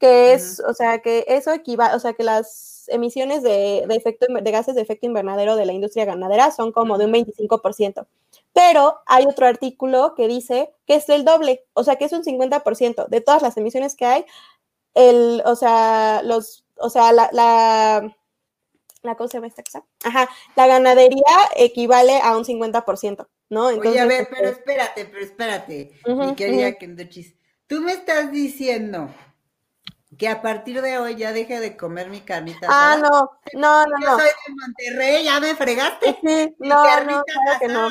que 0.02 0.34
es, 0.34 0.60
o 0.68 0.74
sea, 0.74 1.00
que 1.00 1.26
eso 1.28 1.54
equivale, 1.54 1.96
o 1.96 2.00
sea, 2.00 2.14
que 2.14 2.24
las 2.24 2.86
emisiones 2.88 3.44
de, 3.44 3.86
de, 3.88 3.96
efecto, 3.96 4.26
de 4.28 4.52
gases 4.52 4.74
de 4.74 4.82
efecto 4.82 5.06
invernadero 5.06 5.56
de 5.56 5.68
la 5.68 5.74
industria 5.74 6.06
ganadera 6.06 6.50
son 6.50 6.72
como 6.72 6.98
de 6.98 7.06
un 7.06 7.14
25%. 7.14 8.08
Pero 8.52 8.98
hay 9.06 9.28
otro 9.28 9.46
artículo 9.46 10.16
que 10.16 10.28
dice 10.28 10.74
que 10.88 10.96
es 10.96 11.08
el 11.10 11.24
doble, 11.24 11.64
o 11.74 11.84
sea, 11.84 11.98
que 11.98 12.06
es 12.06 12.14
un 12.14 12.24
50% 12.24 13.08
de 13.08 13.22
todas 13.22 13.44
las 13.44 13.56
emisiones 13.58 13.96
que 13.96 14.06
hay, 14.06 14.26
el, 14.96 15.44
o 15.46 15.56
sea, 15.56 16.24
los, 16.24 16.66
o 16.78 16.90
sea, 16.90 17.14
la, 17.14 17.30
la, 17.32 18.18
la 19.04 19.16
cosa 19.16 19.38
llama 19.38 19.48
esta 19.48 19.62
cosa? 19.62 19.86
Ajá, 20.04 20.28
la 20.56 20.66
ganadería 20.66 21.22
equivale 21.58 22.20
a 22.22 22.36
un 22.36 22.44
50%, 22.44 23.28
¿no? 23.52 23.70
Entonces, 23.70 23.92
Oye, 23.92 24.00
a 24.00 24.06
ver, 24.08 24.28
pero 24.32 24.50
este 24.50 24.62
espérate, 24.62 25.06
pero 25.06 25.24
espérate, 25.24 25.92
mi 26.08 26.34
querida 26.34 26.74
Kendochis. 26.74 27.36
Tú 27.68 27.82
me 27.82 27.94
estás 27.94 28.32
diciendo 28.32 29.14
que 30.18 30.28
a 30.28 30.42
partir 30.42 30.82
de 30.82 30.98
hoy 30.98 31.16
ya 31.16 31.32
deje 31.34 31.60
de 31.60 31.78
comer 31.78 32.10
mi 32.10 32.22
carnita. 32.22 32.68
Ah, 32.70 32.98
no, 33.02 33.30
no, 33.54 33.86
no, 33.86 34.00
Yo 34.02 34.18
soy 34.18 34.28
de 34.28 34.54
Monterrey, 34.54 35.24
ya 35.24 35.40
me 35.40 35.56
fregaste. 35.56 36.18
Sí, 36.22 36.56
no, 36.60 36.84
no, 37.04 37.24
claro 37.24 37.60
que 37.60 37.68
no. 37.68 37.90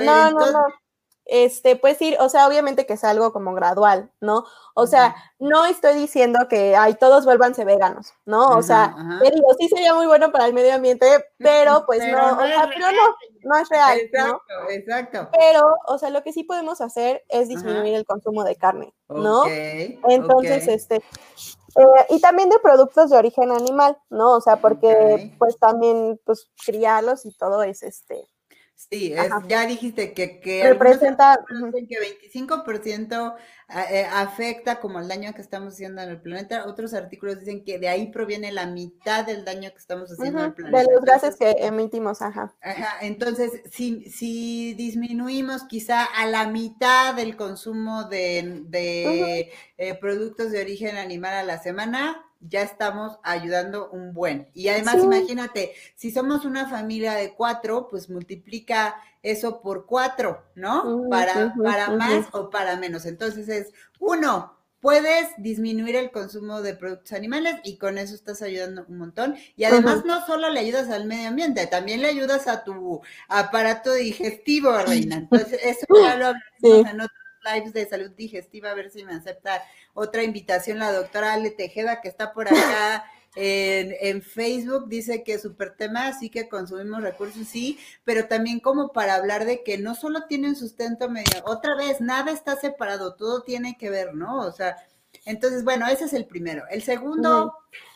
no, 0.00 0.30
no, 0.30 0.52
no 0.52 0.83
este, 1.26 1.76
pues 1.76 2.00
ir, 2.02 2.16
o 2.20 2.28
sea, 2.28 2.46
obviamente 2.46 2.86
que 2.86 2.94
es 2.94 3.04
algo 3.04 3.32
como 3.32 3.54
gradual, 3.54 4.10
¿no? 4.20 4.44
O 4.74 4.86
sea, 4.86 5.14
no 5.38 5.64
estoy 5.64 5.94
diciendo 5.94 6.46
que 6.48 6.76
ay, 6.76 6.94
todos 6.94 7.24
vuélvanse 7.24 7.64
veganos, 7.64 8.12
¿no? 8.26 8.50
O 8.50 8.62
sea, 8.62 8.94
te 9.22 9.30
digo, 9.30 9.48
sí 9.58 9.68
sería 9.68 9.94
muy 9.94 10.06
bueno 10.06 10.32
para 10.32 10.46
el 10.46 10.52
medio 10.52 10.74
ambiente, 10.74 11.06
pero 11.38 11.84
pues 11.86 12.00
no, 12.10 12.32
o 12.32 12.46
sea, 12.46 12.68
pero 12.68 12.86
no, 12.92 13.16
no 13.44 13.56
es 13.56 13.68
real. 13.68 13.98
Exacto, 13.98 14.54
exacto. 14.70 15.28
Pero, 15.32 15.76
o 15.86 15.98
sea, 15.98 16.10
lo 16.10 16.22
que 16.22 16.32
sí 16.32 16.44
podemos 16.44 16.80
hacer 16.80 17.24
es 17.28 17.48
disminuir 17.48 17.94
el 17.94 18.04
consumo 18.04 18.44
de 18.44 18.56
carne, 18.56 18.92
¿no? 19.08 19.44
Entonces, 19.46 20.68
este, 20.68 20.96
eh, 20.96 22.06
y 22.10 22.20
también 22.20 22.50
de 22.50 22.58
productos 22.58 23.10
de 23.10 23.16
origen 23.16 23.50
animal, 23.50 23.96
¿no? 24.10 24.32
O 24.32 24.40
sea, 24.40 24.56
porque 24.56 25.34
pues 25.38 25.58
también, 25.58 26.20
pues 26.24 26.50
criarlos 26.64 27.24
y 27.24 27.32
todo 27.32 27.62
es 27.62 27.82
este 27.82 28.28
Sí, 28.76 29.14
ya 29.48 29.66
dijiste 29.66 30.12
que, 30.12 30.40
que 30.40 30.68
representa 30.68 31.38
que 31.48 31.96
25% 32.34 33.34
eh, 33.68 34.06
afecta 34.12 34.78
como 34.80 34.98
el 34.98 35.08
daño 35.08 35.32
que 35.32 35.40
estamos 35.40 35.74
haciendo 35.74 36.02
en 36.02 36.10
el 36.10 36.20
planeta. 36.20 36.66
Otros 36.66 36.92
artículos 36.92 37.38
dicen 37.38 37.64
que 37.64 37.78
de 37.78 37.88
ahí 37.88 38.10
proviene 38.10 38.52
la 38.52 38.66
mitad 38.66 39.24
del 39.24 39.44
daño 39.44 39.70
que 39.70 39.78
estamos 39.78 40.10
haciendo 40.10 40.40
en 40.40 40.44
el 40.46 40.54
planeta. 40.54 40.78
De 40.78 40.92
los 40.92 41.04
gases 41.04 41.36
que 41.36 41.50
emitimos, 41.60 42.20
ajá. 42.20 42.52
Ajá, 42.60 42.98
entonces, 43.00 43.62
si, 43.70 44.10
si 44.10 44.74
disminuimos 44.74 45.64
quizá 45.64 46.04
a 46.04 46.26
la 46.26 46.46
mitad 46.48 47.14
del 47.14 47.36
consumo 47.36 48.04
de, 48.04 48.64
de 48.66 49.52
eh, 49.78 49.94
productos 49.94 50.50
de 50.50 50.60
origen 50.60 50.96
animal 50.96 51.34
a 51.34 51.42
la 51.42 51.62
semana, 51.62 52.22
ya 52.48 52.62
estamos 52.62 53.18
ayudando 53.22 53.90
un 53.90 54.12
buen. 54.12 54.48
Y 54.54 54.68
además, 54.68 54.96
imagínate, 55.02 55.72
si 55.94 56.10
somos 56.10 56.44
una 56.44 56.68
familia 56.68 57.14
de 57.14 57.34
cuatro, 57.34 57.88
pues 57.88 58.10
multiplica 58.10 58.96
eso 59.22 59.60
por 59.60 59.86
cuatro, 59.86 60.44
¿no? 60.54 61.08
para, 61.08 61.54
para 61.62 61.90
más 61.90 62.26
o 62.32 62.50
para 62.50 62.76
menos. 62.76 63.06
Entonces 63.06 63.48
es, 63.48 63.72
uno, 63.98 64.54
puedes 64.80 65.28
disminuir 65.38 65.96
el 65.96 66.10
consumo 66.10 66.60
de 66.60 66.74
productos 66.74 67.12
animales 67.12 67.56
y 67.64 67.78
con 67.78 67.96
eso 67.96 68.14
estás 68.14 68.42
ayudando 68.42 68.84
un 68.86 68.98
montón. 68.98 69.34
Y 69.56 69.64
además 69.64 70.04
no 70.04 70.26
solo 70.26 70.50
le 70.50 70.60
ayudas 70.60 70.90
al 70.90 71.06
medio 71.06 71.28
ambiente, 71.28 71.66
también 71.66 72.02
le 72.02 72.08
ayudas 72.08 72.46
a 72.48 72.64
tu 72.64 73.00
aparato 73.28 73.94
digestivo, 73.94 74.76
Reina. 74.86 75.16
Entonces, 75.30 75.58
eso 75.62 75.86
ya 76.02 76.16
lo 76.16 76.26
hablamos 76.26 76.90
en 76.90 77.00
otros 77.00 77.23
lives 77.52 77.72
de 77.72 77.88
salud 77.88 78.10
digestiva, 78.10 78.70
a 78.70 78.74
ver 78.74 78.90
si 78.90 79.04
me 79.04 79.14
acepta 79.14 79.62
otra 79.92 80.22
invitación 80.22 80.78
la 80.78 80.92
doctora 80.92 81.34
Ale 81.34 81.50
Tejeda, 81.50 82.00
que 82.00 82.08
está 82.08 82.32
por 82.32 82.48
acá. 82.48 83.04
En, 83.36 84.22
Facebook 84.22 84.86
dice 84.86 85.24
que 85.24 85.40
súper 85.40 85.74
tema, 85.74 86.12
sí 86.12 86.30
que 86.30 86.48
consumimos 86.48 87.02
recursos, 87.02 87.48
sí, 87.48 87.80
pero 88.04 88.28
también 88.28 88.60
como 88.60 88.92
para 88.92 89.16
hablar 89.16 89.44
de 89.44 89.64
que 89.64 89.76
no 89.76 89.96
solo 89.96 90.26
tienen 90.28 90.54
sustento 90.54 91.08
medio, 91.08 91.42
otra 91.44 91.74
vez, 91.74 92.00
nada 92.00 92.30
está 92.30 92.54
separado, 92.54 93.16
todo 93.16 93.42
tiene 93.42 93.76
que 93.76 93.90
ver, 93.90 94.14
¿no? 94.14 94.38
O 94.42 94.52
sea, 94.52 94.76
entonces, 95.24 95.64
bueno, 95.64 95.86
ese 95.88 96.04
es 96.04 96.12
el 96.12 96.26
primero. 96.26 96.64
El 96.70 96.82
segundo... 96.82 97.54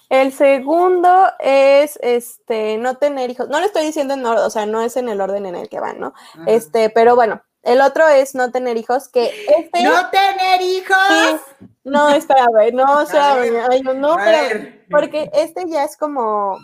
El 0.09 0.32
segundo 0.32 1.26
es 1.38 1.99
este 2.03 2.78
no 2.78 2.96
tener 2.96 3.28
hijos. 3.28 3.51
No 3.51 3.61
le 3.61 3.66
estoy 3.66 3.84
diciendo 3.84 4.14
en 4.14 4.24
orden, 4.24 4.42
o 4.42 4.49
sea, 4.49 4.64
no 4.64 4.80
es 4.80 4.96
en 4.96 5.11
el 5.11 5.20
orden 5.20 5.44
en 5.44 5.55
el 5.55 5.68
que 5.68 5.80
van, 5.80 6.01
¿no? 6.01 6.14
Este, 6.46 6.88
pero 6.88 7.14
bueno, 7.14 7.42
el 7.63 7.81
otro 7.81 8.07
es 8.09 8.35
no 8.35 8.51
tener 8.51 8.77
hijos, 8.77 9.09
que 9.09 9.47
este... 9.59 9.83
¡No 9.83 10.11
tener 10.11 10.61
hijos! 10.63 11.41
no, 11.85 12.11
espera, 12.11 12.47
ver, 12.55 12.75
no, 12.75 13.01
o 13.01 13.07
sea, 13.07 13.35
ay, 13.71 13.83
no, 13.83 14.17
pero, 14.17 14.71
porque 14.91 15.31
este 15.33 15.69
ya 15.69 15.85
es 15.85 15.97
como, 15.97 16.59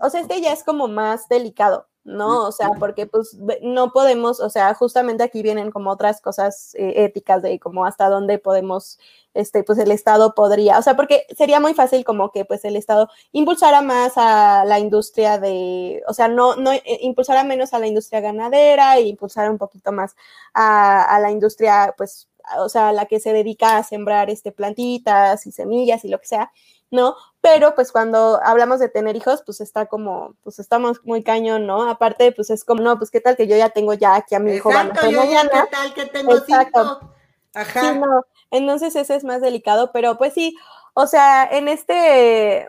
o 0.00 0.10
sea, 0.10 0.20
este 0.20 0.40
ya 0.40 0.52
es 0.52 0.64
como 0.64 0.88
más 0.88 1.28
delicado, 1.28 1.88
¿no? 2.04 2.46
O 2.46 2.52
sea, 2.52 2.70
porque 2.78 3.06
pues 3.06 3.36
no 3.62 3.92
podemos, 3.92 4.40
o 4.40 4.50
sea, 4.50 4.72
justamente 4.74 5.22
aquí 5.22 5.42
vienen 5.42 5.70
como 5.70 5.90
otras 5.90 6.20
cosas 6.20 6.74
eh, 6.74 7.04
éticas 7.04 7.42
de 7.42 7.58
como 7.60 7.84
hasta 7.84 8.08
dónde 8.08 8.38
podemos 8.38 8.98
este, 9.34 9.62
pues 9.62 9.78
el 9.78 9.90
Estado 9.90 10.34
podría, 10.34 10.78
o 10.78 10.82
sea, 10.82 10.96
porque 10.96 11.26
sería 11.36 11.60
muy 11.60 11.74
fácil 11.74 12.04
como 12.04 12.32
que 12.32 12.44
pues 12.44 12.64
el 12.64 12.76
Estado 12.76 13.08
impulsara 13.32 13.80
más 13.82 14.14
a 14.16 14.64
la 14.64 14.78
industria 14.78 15.38
de, 15.38 16.02
o 16.08 16.14
sea, 16.14 16.28
no, 16.28 16.56
no 16.56 16.72
eh, 16.72 16.82
impulsara 17.02 17.44
menos 17.44 17.72
a 17.72 17.78
la 17.78 17.86
industria 17.86 18.20
ganadera 18.20 18.96
e 18.96 19.02
impulsara 19.02 19.50
un 19.50 19.58
poquito 19.58 19.92
más 19.92 20.16
a, 20.54 21.18
la 21.20 21.30
industria, 21.30 21.94
pues, 21.96 22.28
o 22.58 22.68
sea, 22.68 22.92
la 22.92 23.06
que 23.06 23.20
se 23.20 23.32
dedica 23.32 23.76
a 23.76 23.84
sembrar 23.84 24.30
este, 24.30 24.52
plantitas 24.52 25.46
y 25.46 25.52
semillas 25.52 26.04
y 26.04 26.08
lo 26.08 26.18
que 26.18 26.26
sea, 26.26 26.52
¿no? 26.90 27.14
Pero 27.42 27.74
pues 27.74 27.90
cuando 27.90 28.40
hablamos 28.44 28.80
de 28.80 28.88
tener 28.88 29.16
hijos, 29.16 29.42
pues 29.46 29.60
está 29.60 29.86
como, 29.86 30.34
pues 30.42 30.58
estamos 30.58 31.02
muy 31.04 31.22
cañón, 31.22 31.66
¿no? 31.66 31.88
Aparte, 31.88 32.32
pues 32.32 32.50
es 32.50 32.64
como, 32.64 32.82
no, 32.82 32.98
pues 32.98 33.10
qué 33.10 33.20
tal 33.20 33.36
que 33.36 33.46
yo 33.46 33.56
ya 33.56 33.70
tengo 33.70 33.94
ya 33.94 34.14
aquí 34.14 34.34
a 34.34 34.40
mi 34.40 34.52
hijo. 34.52 34.70
Exacto, 34.70 35.10
yo 35.10 35.24
ya 35.24 35.42
qué 35.48 35.70
tal 35.70 35.94
que 35.94 36.06
tengo 36.06 36.36
Exacto. 36.36 37.12
Ajá. 37.54 37.94
no. 37.94 38.26
Entonces 38.50 38.94
ese 38.94 39.14
es 39.14 39.24
más 39.24 39.40
delicado, 39.40 39.90
pero 39.92 40.18
pues 40.18 40.34
sí, 40.34 40.56
o 40.94 41.06
sea, 41.06 41.48
en 41.50 41.68
este, 41.68 42.68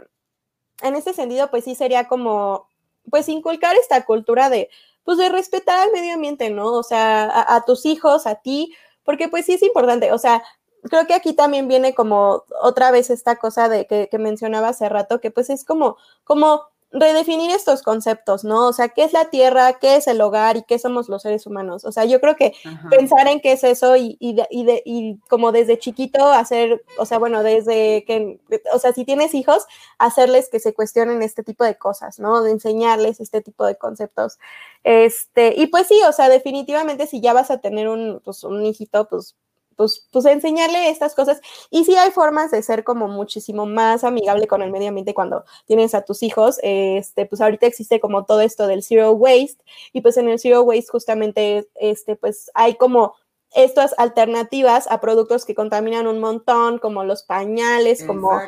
en 0.82 0.96
este 0.96 1.14
sentido, 1.14 1.50
pues 1.50 1.66
sí 1.66 1.76
sería 1.76 2.08
como, 2.08 2.70
pues 3.10 3.28
inculcar 3.30 3.76
esta 3.76 4.06
cultura 4.06 4.50
de, 4.50 4.70
pues 5.04 5.18
de 5.18 5.30
respetar 5.30 5.80
al 5.80 5.92
medio 5.92 6.14
ambiente, 6.14 6.50
¿no? 6.50 6.74
O 6.74 6.84
sea, 6.84 7.30
a, 7.48 7.66
tus 7.66 7.86
hijos, 7.86 8.28
a 8.28 8.36
ti, 8.36 8.76
porque 9.04 9.28
pues 9.28 9.46
sí 9.46 9.54
es 9.54 9.64
importante, 9.64 10.12
o 10.12 10.18
sea, 10.18 10.44
creo 10.84 11.08
que 11.08 11.14
aquí 11.14 11.34
también 11.34 11.68
viene 11.68 11.94
como 11.94 12.44
otra 12.62 12.92
vez 12.92 13.10
esta 13.10 13.38
cosa 13.38 13.70
de 13.70 13.88
que, 13.88 14.08
que 14.10 14.18
mencionaba 14.18 14.70
hace 14.70 14.90
rato, 14.90 15.22
que 15.22 15.32
pues 15.32 15.50
es 15.50 15.64
como, 15.66 15.98
como 16.24 16.72
redefinir 16.94 17.52
estos 17.52 17.84
conceptos, 17.84 18.44
¿no? 18.44 18.68
O 18.68 18.74
sea, 18.74 18.90
¿qué 18.90 19.04
es 19.04 19.14
la 19.14 19.30
tierra? 19.30 19.80
¿Qué 19.80 19.96
es 19.96 20.08
el 20.08 20.20
hogar? 20.20 20.58
¿Y 20.58 20.64
qué 20.64 20.78
somos 20.78 21.08
los 21.08 21.22
seres 21.22 21.48
humanos? 21.48 21.86
O 21.86 21.92
sea, 21.92 22.04
yo 22.06 22.20
creo 22.20 22.36
que 22.36 22.54
pensar 22.90 23.28
en 23.28 23.40
qué 23.40 23.54
es 23.54 23.64
eso 23.64 23.96
y, 23.96 24.18
y, 24.20 24.36
y, 24.50 24.82
y, 24.84 25.18
como 25.30 25.54
desde 25.54 25.80
chiquito 25.80 26.32
hacer, 26.32 26.84
o 26.98 27.06
sea, 27.06 27.18
bueno, 27.18 27.44
desde 27.44 28.04
que, 28.06 28.40
o 28.74 28.80
sea, 28.80 28.92
si 28.92 29.06
tienes 29.06 29.34
hijos, 29.34 29.66
hacerles 30.00 30.50
que 30.50 30.60
se 30.60 30.74
cuestionen 30.74 31.22
este 31.22 31.44
tipo 31.44 31.64
de 31.64 31.78
cosas, 31.78 32.20
¿no? 32.20 32.44
De 32.44 32.52
enseñarles 32.52 33.22
este 33.22 33.42
tipo 33.42 33.66
de 33.66 33.78
conceptos. 33.78 34.38
Este, 34.84 35.54
y 35.56 35.68
pues 35.68 35.88
sí, 35.88 36.00
o 36.08 36.12
sea, 36.12 36.28
definitivamente 36.28 37.08
si 37.08 37.22
ya 37.22 37.32
vas 37.32 37.52
a 37.52 37.60
tener 37.60 37.88
un, 37.88 38.22
pues, 38.26 38.44
un 38.44 38.66
hijito, 38.66 39.08
pues 39.08 39.38
pues, 39.82 40.08
pues 40.12 40.26
enseñarle 40.26 40.92
estas 40.92 41.16
cosas. 41.16 41.42
Y 41.72 41.86
sí 41.86 41.96
hay 41.96 42.12
formas 42.12 42.52
de 42.52 42.62
ser 42.62 42.84
como 42.84 43.08
muchísimo 43.08 43.66
más 43.66 44.04
amigable 44.04 44.46
con 44.46 44.62
el 44.62 44.70
medio 44.70 44.90
ambiente 44.90 45.16
cuando 45.16 45.44
tienes 45.66 45.96
a 45.96 46.04
tus 46.04 46.22
hijos. 46.22 46.60
Este, 46.62 47.26
pues 47.26 47.42
ahorita 47.42 47.66
existe 47.66 48.00
como 48.00 48.24
todo 48.26 48.42
esto 48.42 48.68
del 48.68 48.84
zero 48.84 49.14
waste 49.14 49.58
y 49.92 50.02
pues 50.02 50.18
en 50.18 50.30
el 50.30 50.38
zero 50.38 50.62
waste 50.62 50.92
justamente, 50.92 51.68
este, 51.74 52.16
pues 52.16 52.52
hay 52.54 52.76
como 52.76 53.16
estas 53.56 53.96
alternativas 53.98 54.86
a 54.92 55.02
productos 55.02 55.46
que 55.46 55.56
contaminan 55.56 56.06
un 56.06 56.20
montón, 56.20 56.78
como 56.78 57.04
los 57.04 57.24
pañales, 57.24 58.04
como 58.04 58.40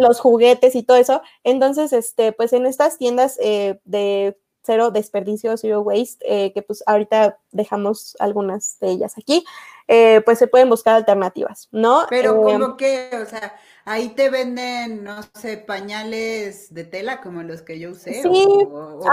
los 0.00 0.18
juguetes 0.18 0.74
y 0.74 0.82
todo 0.82 0.96
eso. 0.96 1.22
Entonces, 1.44 1.92
este, 1.92 2.32
pues 2.32 2.52
en 2.52 2.66
estas 2.66 2.98
tiendas 2.98 3.38
eh, 3.40 3.80
de 3.84 4.36
cero 4.62 4.90
desperdicio, 4.90 5.56
zero 5.56 5.80
waste, 5.80 6.24
eh, 6.26 6.52
que 6.52 6.62
pues 6.62 6.82
ahorita 6.86 7.38
dejamos 7.50 8.16
algunas 8.18 8.78
de 8.80 8.90
ellas 8.90 9.14
aquí, 9.18 9.44
eh, 9.88 10.22
pues 10.24 10.38
se 10.38 10.46
pueden 10.46 10.68
buscar 10.68 10.94
alternativas, 10.94 11.68
¿no? 11.72 12.06
Pero 12.08 12.48
eh, 12.48 12.52
como 12.52 12.76
que, 12.76 13.10
o 13.20 13.26
sea, 13.26 13.56
ahí 13.84 14.10
te 14.10 14.30
venden, 14.30 15.02
no 15.02 15.20
sé, 15.34 15.58
pañales 15.58 16.72
de 16.72 16.84
tela 16.84 17.20
como 17.20 17.42
los 17.42 17.62
que 17.62 17.78
yo 17.78 17.90
usé. 17.90 18.22
Sí, 18.22 18.48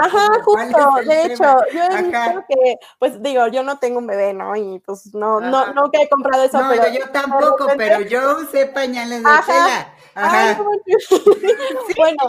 ajá, 0.00 0.28
justo, 0.44 0.94
de 1.06 1.24
hecho, 1.26 1.56
yo 1.74 1.96
visto 1.96 2.44
que, 2.48 2.76
pues 2.98 3.20
digo, 3.22 3.48
yo 3.48 3.62
no 3.62 3.78
tengo 3.78 3.98
un 3.98 4.06
bebé, 4.06 4.32
¿no? 4.32 4.54
Y 4.56 4.78
pues 4.80 5.12
no, 5.14 5.40
no, 5.40 5.72
no 5.72 5.90
que 5.90 6.02
he 6.02 6.08
comprado 6.08 6.44
eso, 6.44 6.62
no, 6.62 6.70
pero 6.70 6.88
yo 6.88 7.10
tampoco, 7.10 7.68
pero 7.76 8.00
yo 8.02 8.38
usé 8.38 8.66
pañales 8.66 9.22
de 9.22 9.30
tela. 9.46 9.94
Ajá. 10.14 10.62
bueno, 11.96 12.28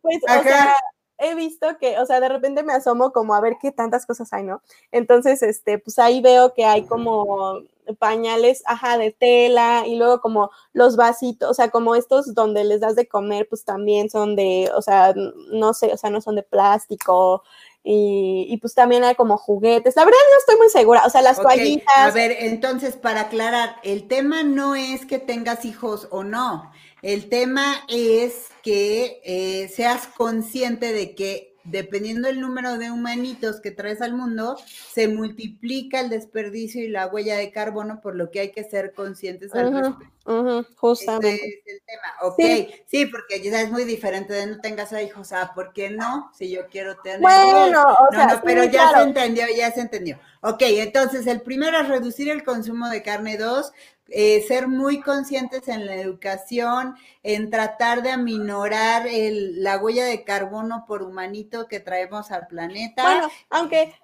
pues, 0.00 0.18
o 0.24 0.42
sea, 0.42 0.74
he 1.22 1.34
visto 1.34 1.66
que, 1.78 1.98
o 1.98 2.06
sea, 2.06 2.20
de 2.20 2.28
repente 2.28 2.62
me 2.62 2.72
asomo 2.72 3.12
como 3.12 3.34
a 3.34 3.40
ver 3.40 3.56
qué 3.60 3.72
tantas 3.72 4.04
cosas 4.04 4.32
hay, 4.32 4.42
¿no? 4.42 4.60
Entonces, 4.90 5.42
este, 5.42 5.78
pues 5.78 5.98
ahí 5.98 6.20
veo 6.20 6.52
que 6.52 6.64
hay 6.64 6.82
como 6.82 7.60
pañales, 7.98 8.62
ajá, 8.66 8.98
de 8.98 9.12
tela 9.12 9.84
y 9.86 9.96
luego 9.96 10.20
como 10.20 10.50
los 10.72 10.96
vasitos, 10.96 11.50
o 11.50 11.54
sea, 11.54 11.70
como 11.70 11.94
estos 11.94 12.34
donde 12.34 12.64
les 12.64 12.80
das 12.80 12.96
de 12.96 13.08
comer, 13.08 13.48
pues 13.48 13.64
también 13.64 14.10
son 14.10 14.36
de, 14.36 14.70
o 14.74 14.82
sea, 14.82 15.14
no 15.14 15.74
sé, 15.74 15.92
o 15.92 15.96
sea, 15.96 16.10
no 16.10 16.20
son 16.20 16.36
de 16.36 16.42
plástico, 16.42 17.42
y, 17.84 18.56
pues 18.58 18.74
también 18.74 19.02
hay 19.02 19.16
como 19.16 19.36
juguetes. 19.36 19.96
La 19.96 20.04
verdad 20.04 20.18
no 20.30 20.38
estoy 20.38 20.56
muy 20.56 20.68
segura, 20.68 21.02
o 21.04 21.10
sea, 21.10 21.20
las 21.20 21.38
okay. 21.40 21.82
A 21.96 22.10
ver, 22.10 22.30
entonces, 22.38 22.94
para 22.94 23.22
aclarar, 23.22 23.76
el 23.82 24.06
tema 24.06 24.44
no 24.44 24.76
es 24.76 25.04
que 25.04 25.18
tengas 25.18 25.64
hijos 25.64 26.06
o 26.10 26.22
no, 26.22 26.70
el 27.02 27.28
tema 27.28 27.84
es 27.88 28.48
que 28.62 29.20
eh, 29.24 29.68
seas 29.68 30.06
consciente 30.06 30.92
de 30.92 31.14
que 31.14 31.52
dependiendo 31.64 32.28
del 32.28 32.40
número 32.40 32.78
de 32.78 32.90
humanitos 32.90 33.60
que 33.60 33.70
traes 33.70 34.00
al 34.00 34.14
mundo, 34.14 34.56
se 34.92 35.08
multiplica 35.08 36.00
el 36.00 36.10
desperdicio 36.10 36.82
y 36.82 36.88
la 36.88 37.06
huella 37.06 37.36
de 37.36 37.52
carbono, 37.52 38.00
por 38.00 38.16
lo 38.16 38.30
que 38.30 38.40
hay 38.40 38.52
que 38.52 38.64
ser 38.64 38.94
conscientes 38.94 39.54
al 39.54 39.72
respecto. 39.72 40.66
justamente. 40.76 41.62
es 41.66 41.74
el 41.74 41.82
tema. 41.86 42.02
Ok, 42.22 42.74
sí. 42.86 43.06
porque 43.06 43.40
ya 43.40 43.62
es 43.62 43.70
muy 43.70 43.84
diferente 43.84 44.32
de 44.32 44.46
no 44.46 44.60
tengas 44.60 44.92
hijos, 44.92 45.32
ah, 45.32 45.52
¿por 45.54 45.72
qué 45.72 45.90
no? 45.90 46.30
Si 46.34 46.50
yo 46.50 46.66
quiero 46.68 46.96
tener. 46.98 47.20
Bueno, 47.20 47.82
o 47.82 48.14
sea, 48.14 48.26
no, 48.26 48.40
pero 48.42 48.64
ya 48.64 48.90
se 48.90 49.02
entendió, 49.02 49.44
ya 49.56 49.70
se 49.70 49.80
entendió. 49.80 50.18
Ok, 50.40 50.62
entonces 50.62 51.26
el 51.28 51.42
primero 51.42 51.78
es 51.78 51.88
reducir 51.88 52.28
el 52.28 52.42
consumo 52.42 52.88
de 52.88 53.02
carne. 53.02 53.36
Dos, 53.36 53.72
eh, 54.14 54.44
ser 54.46 54.68
muy 54.68 55.00
conscientes 55.00 55.68
en 55.68 55.86
la 55.86 55.96
educación, 55.96 56.96
en 57.22 57.50
tratar 57.50 58.02
de 58.02 58.10
aminorar 58.10 59.06
el, 59.06 59.62
la 59.62 59.78
huella 59.78 60.04
de 60.04 60.22
carbono 60.22 60.84
por 60.86 61.02
humanito 61.02 61.66
que 61.66 61.80
traemos 61.80 62.30
al 62.30 62.46
planeta. 62.46 63.04
Bueno, 63.04 63.28
aunque, 63.48 63.94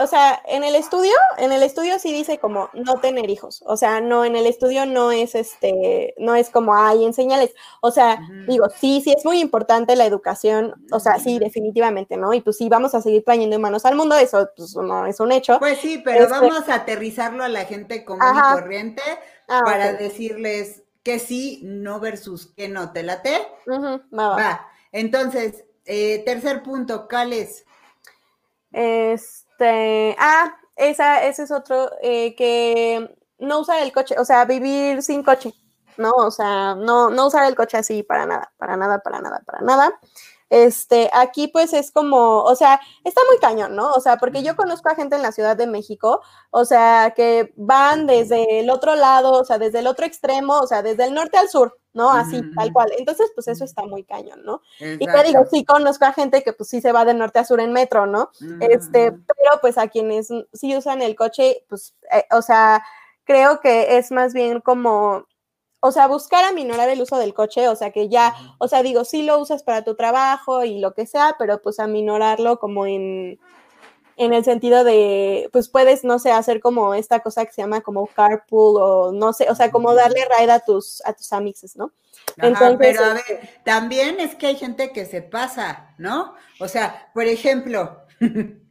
o 0.00 0.06
sea, 0.06 0.40
en 0.46 0.64
el 0.64 0.74
estudio, 0.74 1.12
en 1.36 1.52
el 1.52 1.62
estudio 1.62 1.98
sí 1.98 2.10
dice 2.10 2.38
como 2.38 2.70
no 2.72 3.00
tener 3.00 3.28
hijos, 3.28 3.62
o 3.66 3.76
sea, 3.76 4.00
no, 4.00 4.24
en 4.24 4.34
el 4.34 4.46
estudio 4.46 4.86
no 4.86 5.12
es 5.12 5.34
este, 5.34 6.14
no 6.16 6.34
es 6.34 6.48
como, 6.48 6.74
ay, 6.74 7.04
enseñales, 7.04 7.54
o 7.82 7.90
sea, 7.90 8.18
digo, 8.46 8.66
sí, 8.74 9.02
sí 9.04 9.12
es 9.12 9.26
muy 9.26 9.40
importante 9.40 9.94
la 9.94 10.06
educación, 10.06 10.86
o 10.90 11.00
sea, 11.00 11.18
sí, 11.18 11.38
definitivamente, 11.38 12.16
¿no? 12.16 12.32
Y 12.32 12.40
pues 12.40 12.56
sí, 12.56 12.70
vamos 12.70 12.94
a 12.94 13.02
seguir 13.02 13.24
trayendo 13.24 13.56
humanos 13.56 13.84
al 13.84 13.94
mundo, 13.94 14.16
eso 14.16 14.48
pues 14.56 14.74
no 14.76 15.06
es 15.06 15.20
un 15.20 15.32
hecho. 15.32 15.58
Pues 15.58 15.78
sí, 15.80 16.00
pero 16.02 16.24
este 16.24 16.32
vamos 16.32 16.68
a 16.68 16.76
aterrizarlo 16.76 17.44
a 17.44 17.48
la 17.48 17.66
gente 17.66 18.04
común 18.06 18.24
y 18.34 18.54
corriente 18.54 19.02
Ah, 19.52 19.62
para 19.64 19.94
decirles 19.94 20.84
que 21.02 21.18
sí, 21.18 21.60
no 21.64 21.98
versus 21.98 22.46
que 22.56 22.68
no. 22.68 22.92
¿Te 22.92 23.02
late? 23.02 23.48
va, 23.68 24.68
Entonces, 24.92 25.64
eh, 25.84 26.22
tercer 26.24 26.62
punto, 26.62 27.08
¿cuál 27.08 27.32
es? 27.32 27.64
Este, 28.70 30.14
ah, 30.20 30.56
esa, 30.76 31.26
ese 31.26 31.42
es 31.42 31.50
otro, 31.50 31.90
eh, 32.00 32.36
que 32.36 33.12
no 33.40 33.58
usar 33.58 33.82
el 33.82 33.92
coche, 33.92 34.14
o 34.18 34.24
sea, 34.24 34.44
vivir 34.44 35.02
sin 35.02 35.24
coche, 35.24 35.52
¿no? 35.96 36.12
O 36.12 36.30
sea, 36.30 36.76
no, 36.76 37.10
no 37.10 37.26
usar 37.26 37.48
el 37.48 37.56
coche 37.56 37.76
así 37.76 38.04
para 38.04 38.26
nada, 38.26 38.52
para 38.56 38.76
nada, 38.76 39.00
para 39.00 39.20
nada, 39.20 39.42
para 39.44 39.62
nada. 39.62 40.00
Este, 40.50 41.08
aquí 41.12 41.46
pues 41.46 41.72
es 41.72 41.92
como, 41.92 42.42
o 42.42 42.54
sea, 42.56 42.80
está 43.04 43.20
muy 43.28 43.38
cañón, 43.38 43.76
¿no? 43.76 43.92
O 43.92 44.00
sea, 44.00 44.16
porque 44.16 44.42
yo 44.42 44.56
conozco 44.56 44.88
a 44.90 44.96
gente 44.96 45.14
en 45.14 45.22
la 45.22 45.30
Ciudad 45.30 45.56
de 45.56 45.68
México, 45.68 46.22
o 46.50 46.64
sea, 46.64 47.12
que 47.14 47.52
van 47.56 48.06
desde 48.08 48.58
el 48.58 48.68
otro 48.68 48.96
lado, 48.96 49.32
o 49.32 49.44
sea, 49.44 49.58
desde 49.58 49.78
el 49.78 49.86
otro 49.86 50.04
extremo, 50.04 50.58
o 50.58 50.66
sea, 50.66 50.82
desde 50.82 51.04
el 51.04 51.14
norte 51.14 51.38
al 51.38 51.48
sur, 51.48 51.78
¿no? 51.92 52.10
Así, 52.10 52.42
tal 52.56 52.72
cual. 52.72 52.90
Entonces, 52.98 53.30
pues 53.34 53.46
eso 53.46 53.64
está 53.64 53.84
muy 53.84 54.02
cañón, 54.02 54.42
¿no? 54.44 54.60
Y 54.80 55.06
te 55.06 55.22
digo, 55.22 55.44
sí 55.48 55.64
conozco 55.64 56.04
a 56.04 56.12
gente 56.12 56.42
que 56.42 56.52
pues 56.52 56.68
sí 56.68 56.80
se 56.80 56.90
va 56.90 57.04
de 57.04 57.14
norte 57.14 57.38
a 57.38 57.44
sur 57.44 57.60
en 57.60 57.72
metro, 57.72 58.06
¿no? 58.06 58.30
Este, 58.60 59.12
pero 59.12 59.60
pues 59.60 59.78
a 59.78 59.86
quienes 59.86 60.28
sí 60.52 60.76
usan 60.76 61.00
el 61.00 61.14
coche, 61.14 61.64
pues, 61.68 61.94
eh, 62.12 62.24
o 62.32 62.42
sea, 62.42 62.82
creo 63.22 63.60
que 63.60 63.98
es 63.98 64.10
más 64.10 64.34
bien 64.34 64.60
como 64.60 65.26
o 65.80 65.92
sea, 65.92 66.06
buscar 66.06 66.44
aminorar 66.44 66.88
el 66.88 67.00
uso 67.00 67.16
del 67.18 67.34
coche, 67.34 67.68
o 67.68 67.76
sea, 67.76 67.90
que 67.90 68.08
ya, 68.08 68.34
o 68.58 68.68
sea, 68.68 68.82
digo, 68.82 69.04
sí 69.04 69.22
lo 69.22 69.38
usas 69.38 69.62
para 69.62 69.82
tu 69.82 69.94
trabajo 69.94 70.64
y 70.64 70.78
lo 70.78 70.92
que 70.92 71.06
sea, 71.06 71.36
pero 71.38 71.60
pues 71.62 71.80
aminorarlo 71.80 72.58
como 72.58 72.86
en, 72.86 73.38
en 74.16 74.34
el 74.34 74.44
sentido 74.44 74.84
de, 74.84 75.48
pues 75.52 75.68
puedes, 75.70 76.04
no 76.04 76.18
sé, 76.18 76.30
hacer 76.30 76.60
como 76.60 76.94
esta 76.94 77.20
cosa 77.20 77.46
que 77.46 77.52
se 77.52 77.62
llama 77.62 77.80
como 77.80 78.06
carpool 78.06 78.76
o 78.80 79.12
no 79.12 79.32
sé, 79.32 79.46
o 79.48 79.54
sea, 79.54 79.70
como 79.70 79.94
darle 79.94 80.24
raid 80.26 80.50
a 80.50 80.60
tus, 80.60 81.02
a 81.06 81.14
tus 81.14 81.32
amixes, 81.32 81.76
¿no? 81.76 81.92
Entonces, 82.36 82.76
pero 82.78 83.04
a 83.04 83.14
ver, 83.14 83.24
también 83.64 84.20
es 84.20 84.34
que 84.34 84.48
hay 84.48 84.56
gente 84.56 84.92
que 84.92 85.06
se 85.06 85.22
pasa, 85.22 85.94
¿no? 85.96 86.34
O 86.60 86.68
sea, 86.68 87.10
por 87.14 87.24
ejemplo, 87.24 88.02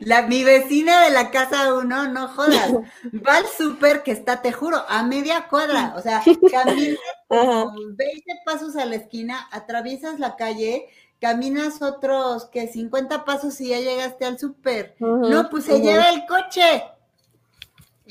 La, 0.00 0.22
mi 0.22 0.42
vecina 0.42 1.00
de 1.02 1.10
la 1.10 1.30
casa 1.30 1.74
uno, 1.74 2.08
no 2.08 2.28
jodas, 2.28 2.72
va 3.26 3.36
al 3.36 3.46
súper 3.46 4.02
que 4.02 4.10
está, 4.10 4.42
te 4.42 4.52
juro, 4.52 4.84
a 4.88 5.02
media 5.04 5.46
cuadra, 5.48 5.94
o 5.96 6.02
sea, 6.02 6.22
caminas 6.50 6.98
20 7.28 8.32
pasos 8.44 8.76
a 8.76 8.84
la 8.84 8.96
esquina, 8.96 9.48
atraviesas 9.52 10.18
la 10.18 10.36
calle, 10.36 10.88
caminas 11.20 11.82
otros 11.82 12.46
que 12.46 12.66
50 12.66 13.24
pasos 13.24 13.60
y 13.60 13.68
ya 13.68 13.78
llegaste 13.78 14.24
al 14.24 14.38
súper. 14.38 14.96
no, 14.98 15.48
pues 15.50 15.64
se 15.64 15.80
lleva 15.80 16.10
el 16.10 16.26
coche. 16.26 16.84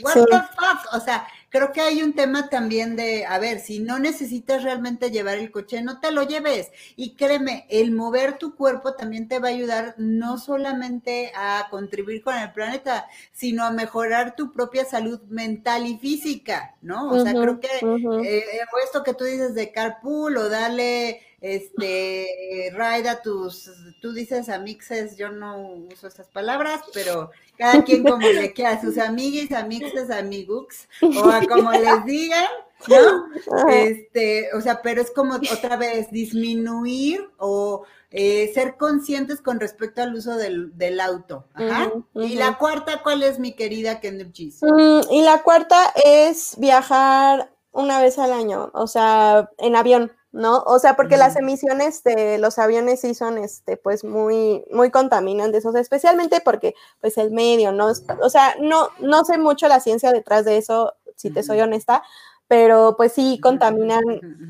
What 0.02 0.14
the 0.14 0.38
fuck? 0.56 0.94
O 0.94 1.00
sea, 1.00 1.28
creo 1.54 1.72
que 1.72 1.82
hay 1.82 2.02
un 2.02 2.14
tema 2.14 2.50
también 2.50 2.96
de, 2.96 3.28
a 3.28 3.38
ver, 3.38 3.60
si 3.60 3.80
no 3.80 4.00
necesitas 4.00 4.64
realmente 4.64 5.12
llevar 5.12 5.38
el 5.38 5.52
coche, 5.52 5.84
no 5.84 6.00
te 6.00 6.12
lo 6.12 6.24
lleves. 6.24 6.72
Y 6.96 7.14
créeme, 7.14 7.68
el 7.70 7.92
mover 7.92 8.40
tu 8.40 8.56
cuerpo 8.56 8.96
también 8.96 9.28
te 9.28 9.38
va 9.38 9.50
a 9.50 9.52
ayudar 9.52 9.94
no 10.00 10.40
solamente 10.40 11.32
a 11.36 11.68
contribuir 11.70 12.24
con 12.24 12.36
el 12.36 12.52
planeta, 12.54 13.06
sino 13.34 13.64
a 13.66 13.70
mejorar 13.70 14.36
tu 14.36 14.52
propia 14.52 14.84
salud 14.84 15.22
mental 15.30 15.86
y 15.86 16.00
física, 16.00 16.76
¿no? 16.82 17.12
O 17.12 17.20
sea, 17.20 17.34
creo 17.34 17.60
que 17.60 17.68
eh, 17.68 18.44
esto 18.84 19.04
que 19.04 19.14
tú 19.14 19.24
dices 19.24 19.54
de 19.54 19.72
carpool 19.72 20.38
o 20.38 20.50
darle 20.50 21.22
este, 21.44 22.72
raida 22.74 23.22
tus, 23.22 23.70
tú 24.02 24.14
dices 24.14 24.48
amixes, 24.48 25.18
yo 25.18 25.30
no 25.30 25.74
uso 25.92 26.08
esas 26.08 26.30
palabras, 26.30 26.80
pero 26.94 27.32
cada 27.58 27.84
quien 27.84 28.06
como 28.06 28.26
le 28.26 28.54
queda, 28.54 28.70
a 28.70 28.82
sus 28.82 28.98
amiguis, 28.98 29.52
amixes, 29.52 30.10
amigux, 30.10 30.88
o 31.02 31.30
a 31.30 31.42
como 31.46 31.70
les 31.74 32.06
digan, 32.06 32.48
¿no? 32.88 33.68
Este, 33.70 34.54
o 34.56 34.62
sea, 34.62 34.82
pero 34.82 35.02
es 35.02 35.12
como 35.12 35.36
otra 35.36 35.76
vez 35.76 36.10
disminuir 36.12 37.30
o 37.38 37.84
eh, 38.12 38.50
ser 38.54 38.78
conscientes 38.78 39.42
con 39.42 39.60
respecto 39.60 40.02
al 40.02 40.16
uso 40.16 40.38
del, 40.38 41.00
auto. 41.02 41.46
Ajá. 41.56 41.92
Y 42.16 42.36
la 42.36 42.58
cuarta, 42.58 43.04
¿cuál 43.04 43.22
es 43.22 43.38
mi 43.38 43.52
querida 43.52 44.00
Kendall 44.00 44.32
mm, 44.32 45.12
y 45.12 45.22
la 45.24 45.44
cuarta 45.44 45.92
es 46.06 46.56
viajar 46.58 47.52
una 47.74 48.02
vez 48.02 48.18
al 48.18 48.32
año, 48.32 48.72
o 48.74 48.88
sea, 48.88 49.50
en 49.58 49.76
avión. 49.76 50.14
¿No? 50.34 50.64
O 50.66 50.80
sea, 50.80 50.96
porque 50.96 51.16
las 51.18 51.36
emisiones 51.38 52.04
de 52.04 52.38
los 52.40 52.60
aviones 52.60 53.02
sí 53.02 53.14
son, 53.16 53.38
este, 53.38 53.78
pues, 53.78 54.04
muy, 54.04 54.66
muy 54.72 54.92
contaminantes, 54.92 55.66
o 55.66 55.72
sea, 55.72 55.80
especialmente 55.82 56.42
porque, 56.44 56.76
pues, 57.02 57.18
el 57.18 57.32
medio, 57.32 57.72
¿no? 57.72 57.88
O 58.22 58.30
sea, 58.30 58.56
no, 58.60 58.90
no 59.00 59.24
sé 59.26 59.38
mucho 59.38 59.68
la 59.70 59.80
ciencia 59.80 60.12
detrás 60.12 60.44
de 60.46 60.58
eso, 60.58 60.94
si 61.16 61.32
te 61.32 61.44
soy 61.44 61.62
honesta, 61.62 62.04
pero 62.48 62.96
pues 62.98 63.14
sí 63.14 63.40
contaminan 63.42 64.04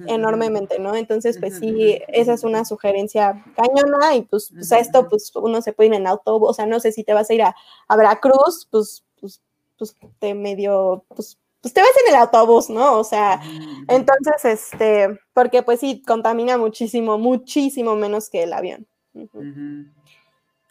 enormemente, 0.08 0.80
¿no? 0.80 0.96
Entonces, 0.96 1.38
pues 1.40 1.60
sí, 1.60 2.00
esa 2.10 2.34
es 2.34 2.44
una 2.44 2.66
sugerencia 2.66 3.44
cañona 3.56 4.16
y 4.16 4.24
pues, 4.24 4.52
pues 4.54 4.72
a 4.72 4.80
esto, 4.80 5.08
pues 5.10 5.32
uno 5.36 5.62
se 5.62 5.74
puede 5.74 5.90
ir 5.90 5.96
en 5.96 6.08
autobús, 6.08 6.50
o 6.50 6.54
sea, 6.54 6.66
no 6.66 6.80
sé 6.80 6.92
si 6.92 7.04
te 7.04 7.14
vas 7.14 7.30
a 7.30 7.34
ir 7.34 7.44
a, 7.44 7.56
a 7.88 7.96
Veracruz, 7.96 8.68
pues, 8.72 9.06
pues, 9.22 9.42
pues 9.78 9.96
te 10.20 10.34
medio, 10.34 11.06
pues 11.16 11.38
pues 11.64 11.74
te 11.74 11.80
vas 11.80 11.90
en 12.06 12.14
el 12.14 12.20
autobús, 12.20 12.70
¿no? 12.70 13.00
O 13.00 13.06
sea, 13.06 13.42
entonces, 13.88 14.44
este, 14.44 15.18
porque 15.34 15.64
pues 15.64 15.80
sí, 15.80 16.04
contamina 16.06 16.58
muchísimo, 16.58 17.18
muchísimo 17.18 17.96
menos 17.96 18.30
que 18.30 18.44
el 18.44 18.52
avión. 18.52 18.86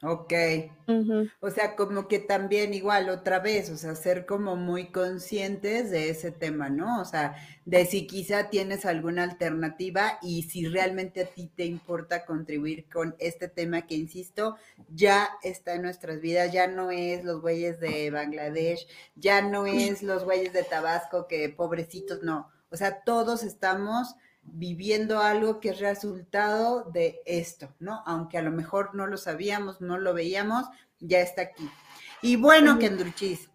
Ok. 0.04 0.32
O 1.40 1.50
sea, 1.50 1.76
como 1.76 2.08
que 2.08 2.18
también 2.18 2.74
igual 2.74 3.08
otra 3.08 3.38
vez, 3.38 3.70
o 3.70 3.76
sea, 3.76 3.94
ser 3.94 4.26
como 4.26 4.56
muy 4.56 4.86
conscientes 4.90 5.92
de 5.92 6.10
ese 6.10 6.32
tema, 6.32 6.68
¿no? 6.70 7.00
O 7.00 7.04
sea, 7.04 7.36
de 7.66 7.86
si 7.86 8.08
quizá 8.08 8.50
tienes 8.50 8.84
alguna 8.84 9.22
alternativa 9.22 10.18
y 10.20 10.42
si 10.42 10.66
realmente 10.66 11.22
a 11.22 11.26
ti 11.26 11.52
te 11.54 11.66
importa 11.66 12.24
contribuir 12.24 12.88
con 12.92 13.14
este 13.20 13.46
tema 13.46 13.82
que, 13.82 13.94
insisto, 13.94 14.56
ya 14.92 15.28
está 15.44 15.74
en 15.74 15.82
nuestras 15.82 16.20
vidas, 16.20 16.52
ya 16.52 16.66
no 16.66 16.90
es 16.90 17.22
los 17.22 17.40
güeyes 17.40 17.78
de 17.78 18.10
Bangladesh, 18.10 18.88
ya 19.14 19.40
no 19.40 19.66
es 19.66 20.02
los 20.02 20.24
güeyes 20.24 20.52
de 20.52 20.64
Tabasco 20.64 21.28
que 21.28 21.48
pobrecitos, 21.48 22.24
no. 22.24 22.50
O 22.70 22.76
sea, 22.76 23.02
todos 23.04 23.44
estamos 23.44 24.16
viviendo 24.42 25.20
algo 25.20 25.60
que 25.60 25.70
es 25.70 25.78
resultado 25.80 26.84
de 26.92 27.20
esto, 27.24 27.74
¿no? 27.78 28.02
Aunque 28.06 28.38
a 28.38 28.42
lo 28.42 28.50
mejor 28.50 28.94
no 28.94 29.06
lo 29.06 29.16
sabíamos, 29.16 29.80
no 29.80 29.98
lo 29.98 30.14
veíamos, 30.14 30.66
ya 31.00 31.20
está 31.20 31.42
aquí. 31.42 31.68
Y 32.20 32.36
bueno, 32.36 32.78
Kendruchis. 32.78 33.48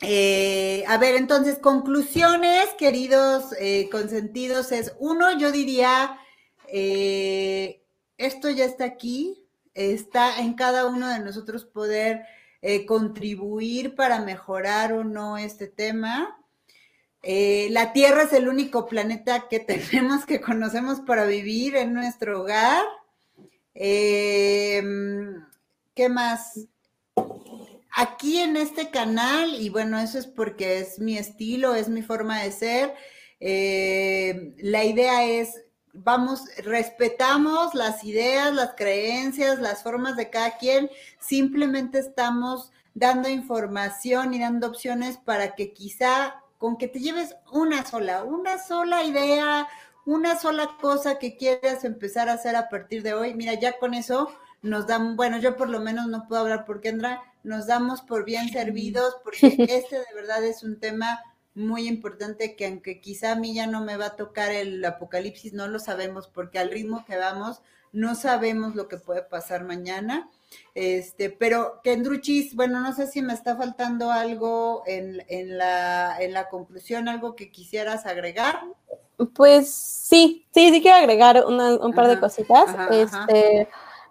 Eh, 0.00 0.84
a 0.86 0.96
ver, 0.96 1.16
entonces, 1.16 1.58
conclusiones, 1.58 2.68
queridos 2.78 3.52
eh, 3.58 3.88
consentidos, 3.90 4.70
es 4.70 4.94
uno, 4.98 5.36
yo 5.38 5.50
diría, 5.50 6.18
eh, 6.68 7.82
esto 8.16 8.48
ya 8.50 8.64
está 8.64 8.84
aquí, 8.84 9.44
está 9.74 10.38
en 10.38 10.54
cada 10.54 10.86
uno 10.86 11.08
de 11.08 11.18
nosotros 11.20 11.64
poder 11.64 12.24
contribuir 12.88 13.94
para 13.94 14.20
mejorar 14.20 14.92
o 14.92 15.04
no 15.04 15.38
este 15.38 15.68
tema. 15.68 16.37
Eh, 17.22 17.68
la 17.70 17.92
Tierra 17.92 18.22
es 18.22 18.32
el 18.32 18.48
único 18.48 18.86
planeta 18.86 19.48
que 19.48 19.60
tenemos, 19.60 20.24
que 20.26 20.40
conocemos 20.40 21.00
para 21.00 21.24
vivir 21.24 21.76
en 21.76 21.92
nuestro 21.94 22.42
hogar. 22.42 22.84
Em, 23.74 25.44
¿Qué 25.94 26.08
más? 26.08 26.60
Aquí 27.90 28.38
en 28.38 28.56
este 28.56 28.90
canal, 28.90 29.54
y 29.54 29.70
bueno, 29.70 29.98
eso 29.98 30.18
es 30.18 30.26
porque 30.26 30.78
es 30.78 31.00
mi 31.00 31.18
estilo, 31.18 31.74
es 31.74 31.88
mi 31.88 32.02
forma 32.02 32.42
de 32.42 32.52
ser, 32.52 32.94
eh, 33.40 34.54
la 34.58 34.84
idea 34.84 35.24
es, 35.24 35.64
vamos, 35.92 36.44
respetamos 36.58 37.74
las 37.74 38.04
ideas, 38.04 38.54
las 38.54 38.74
creencias, 38.74 39.58
las 39.58 39.82
formas 39.82 40.16
de 40.16 40.30
cada 40.30 40.58
quien, 40.58 40.90
simplemente 41.18 41.98
estamos 41.98 42.72
dando 42.94 43.28
información 43.28 44.34
y 44.34 44.40
dando 44.40 44.68
opciones 44.68 45.16
para 45.16 45.54
que 45.54 45.72
quizá 45.72 46.42
con 46.58 46.76
que 46.76 46.88
te 46.88 47.00
lleves 47.00 47.36
una 47.52 47.84
sola, 47.86 48.24
una 48.24 48.58
sola 48.58 49.04
idea, 49.04 49.68
una 50.04 50.38
sola 50.38 50.76
cosa 50.80 51.18
que 51.18 51.36
quieras 51.36 51.84
empezar 51.84 52.28
a 52.28 52.34
hacer 52.34 52.56
a 52.56 52.68
partir 52.68 53.02
de 53.02 53.14
hoy, 53.14 53.34
mira, 53.34 53.54
ya 53.54 53.78
con 53.78 53.94
eso 53.94 54.28
nos 54.62 54.86
dan, 54.86 55.16
bueno, 55.16 55.38
yo 55.38 55.56
por 55.56 55.68
lo 55.68 55.80
menos 55.80 56.08
no 56.08 56.26
puedo 56.26 56.42
hablar 56.42 56.64
por 56.64 56.80
Kendra, 56.80 57.22
nos 57.44 57.66
damos 57.66 58.02
por 58.02 58.24
bien 58.24 58.48
servidos 58.48 59.16
porque 59.22 59.46
este 59.68 59.96
de 59.96 60.14
verdad 60.14 60.44
es 60.44 60.62
un 60.62 60.80
tema 60.80 61.20
muy 61.54 61.88
importante 61.88 62.56
que 62.56 62.66
aunque 62.66 63.00
quizá 63.00 63.32
a 63.32 63.36
mí 63.36 63.54
ya 63.54 63.66
no 63.66 63.82
me 63.82 63.96
va 63.96 64.06
a 64.06 64.16
tocar 64.16 64.50
el 64.52 64.84
apocalipsis, 64.84 65.52
no 65.52 65.68
lo 65.68 65.78
sabemos 65.78 66.28
porque 66.28 66.58
al 66.58 66.70
ritmo 66.70 67.04
que 67.04 67.16
vamos 67.16 67.62
no 67.92 68.14
sabemos 68.14 68.74
lo 68.74 68.88
que 68.88 68.98
puede 68.98 69.22
pasar 69.22 69.64
mañana. 69.64 70.30
Este, 70.74 71.30
pero 71.30 71.80
Kendruchis, 71.82 72.54
bueno, 72.54 72.80
no 72.80 72.92
sé 72.94 73.06
si 73.06 73.22
me 73.22 73.34
está 73.34 73.56
faltando 73.56 74.10
algo 74.10 74.82
en, 74.86 75.24
en, 75.28 75.58
la, 75.58 76.16
en 76.20 76.32
la 76.32 76.48
conclusión, 76.48 77.08
algo 77.08 77.34
que 77.34 77.50
quisieras 77.50 78.06
agregar. 78.06 78.60
Pues 79.34 79.72
sí, 79.72 80.46
sí, 80.54 80.70
sí 80.70 80.80
quiero 80.80 80.98
agregar 80.98 81.44
un 81.44 81.92
par 81.94 82.08
de 82.08 82.20
cositas. 82.20 82.74
este, 82.90 83.68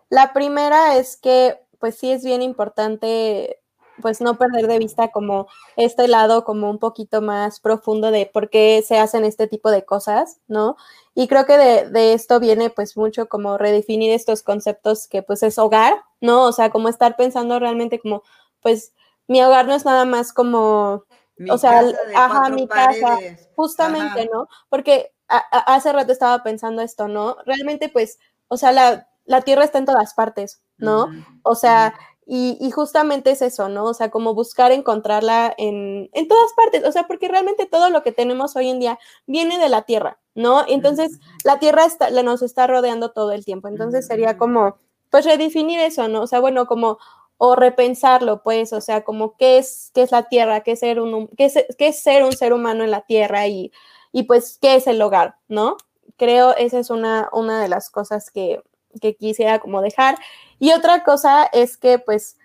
La 0.09 0.33
primera 0.33 0.97
es 0.97 1.15
que, 1.17 1.59
pues 1.79 1.95
sí 1.97 2.11
es 2.11 2.23
bien 2.23 2.41
importante 2.41 3.59
pues 4.01 4.21
no 4.21 4.38
perder 4.38 4.67
de 4.67 4.79
vista 4.79 5.09
como 5.09 5.47
este 5.75 6.07
lado 6.07 6.43
como 6.43 6.69
un 6.69 6.79
poquito 6.79 7.21
más 7.21 7.59
profundo 7.59 8.11
de 8.11 8.25
por 8.25 8.49
qué 8.49 8.83
se 8.88 8.97
hacen 8.99 9.25
este 9.25 9.47
tipo 9.47 9.71
de 9.71 9.85
cosas, 9.85 10.39
¿no? 10.47 10.77
Y 11.20 11.28
creo 11.28 11.47
que 11.47 11.57
de, 11.57 12.13
esto 12.13 12.39
viene 12.39 12.70
pues 12.70 12.95
mucho 12.95 13.28
como 13.28 13.57
redefinir 13.57 14.11
estos 14.11 14.43
conceptos 14.43 15.07
que 15.07 15.24
pues 15.24 15.41
es 15.41 15.57
hogar, 15.57 16.03
¿no? 16.22 16.43
O 16.43 16.51
sea, 16.51 16.70
como 16.70 16.89
estar 16.89 17.15
pensando 17.15 17.57
realmente 17.57 17.97
como, 17.97 18.22
pues 18.61 18.93
mi 19.28 19.41
hogar 19.41 19.65
no 19.65 19.74
es 19.74 19.84
nada 19.84 20.05
más 20.05 20.32
como, 20.32 21.05
o 21.49 21.57
sea, 21.57 21.82
ajá, 22.15 22.49
mi 22.49 22.68
casa, 22.68 23.18
justamente, 23.55 24.30
¿no? 24.32 24.47
Porque 24.70 25.11
hace 25.28 25.91
rato 25.91 26.11
estaba 26.11 26.43
pensando 26.43 26.84
esto, 26.84 27.07
¿no? 27.07 27.38
Realmente 27.47 27.89
pues, 27.89 28.20
o 28.47 28.55
sea, 28.55 28.72
la, 28.72 29.09
la 29.26 29.41
tierra 29.41 29.63
está 29.63 29.80
en 29.80 29.86
todas 29.86 30.13
partes, 30.13 30.61
¿no? 30.78 31.07
O 31.41 31.55
sea, 31.55 31.95
y, 32.30 32.71
justamente 32.71 33.32
es 33.32 33.41
eso, 33.41 33.69
¿no? 33.69 33.86
O 33.86 33.93
sea, 33.93 34.11
como 34.11 34.34
buscar 34.34 34.73
encontrarla 34.73 35.53
en, 35.57 36.09
en, 36.11 36.28
todas 36.28 36.51
partes, 36.53 36.84
o 36.84 36.91
sea, 36.91 37.07
porque 37.07 37.30
realmente 37.30 37.65
todo 37.65 37.89
lo 37.89 38.03
que 38.03 38.11
tenemos 38.11 38.57
hoy 38.57 38.67
en 38.67 38.80
día 38.80 38.99
viene 39.28 39.57
de 39.59 39.69
la 39.69 39.84
Tierra, 39.84 40.19
¿no? 40.36 40.65
Entonces, 40.67 41.19
la 41.45 41.57
Tierra 41.59 41.86
está, 41.86 42.09
nos 42.09 42.41
está 42.41 42.67
rodeando 42.67 43.11
todo 43.11 43.32
el 43.32 43.45
tiempo, 43.45 43.69
entonces 43.69 44.05
sería 44.05 44.38
como, 44.38 44.75
pues, 45.09 45.23
redefinir 45.23 45.80
eso, 45.80 46.09
¿no? 46.09 46.23
O 46.23 46.28
sea, 46.28 46.41
bueno, 46.41 46.65
como, 46.67 46.97
o 47.38 47.55
repensarlo, 47.55 48.43
pues, 48.43 48.73
o 48.73 48.82
sea, 48.82 49.05
como, 49.05 49.38
¿qué 49.38 49.57
es, 49.57 49.91
qué 49.93 50.01
es 50.01 50.11
la 50.11 50.28
Tierra? 50.28 50.61
¿Qué 50.63 50.73
es 50.73 50.80
ser 50.80 50.99
un, 50.99 51.30
qué 51.38 51.45
es, 51.45 51.65
qué 51.78 51.88
es 51.88 52.01
ser 52.01 52.25
un 52.25 52.34
ser 52.34 52.51
humano 52.51 52.84
en 52.84 52.91
la 52.91 53.01
Tierra? 53.01 53.47
Y, 53.47 53.71
y, 54.11 54.23
pues, 54.23 54.57
¿qué 54.61 54.75
es 54.75 54.88
el 54.88 55.01
hogar, 55.01 55.38
¿no? 55.47 55.78
Creo 56.17 56.53
esa 56.57 56.80
es 56.80 56.89
una, 56.89 57.30
una 57.32 57.61
de 57.61 57.69
las 57.69 57.89
cosas 57.89 58.32
que, 58.32 58.61
que 58.99 59.15
quisiera 59.15 59.59
como 59.59 59.82
dejar. 59.82 60.17
Y 60.60 60.72
otra 60.72 61.03
cosa 61.03 61.45
es 61.53 61.78
que 61.78 61.99
pues 61.99 62.38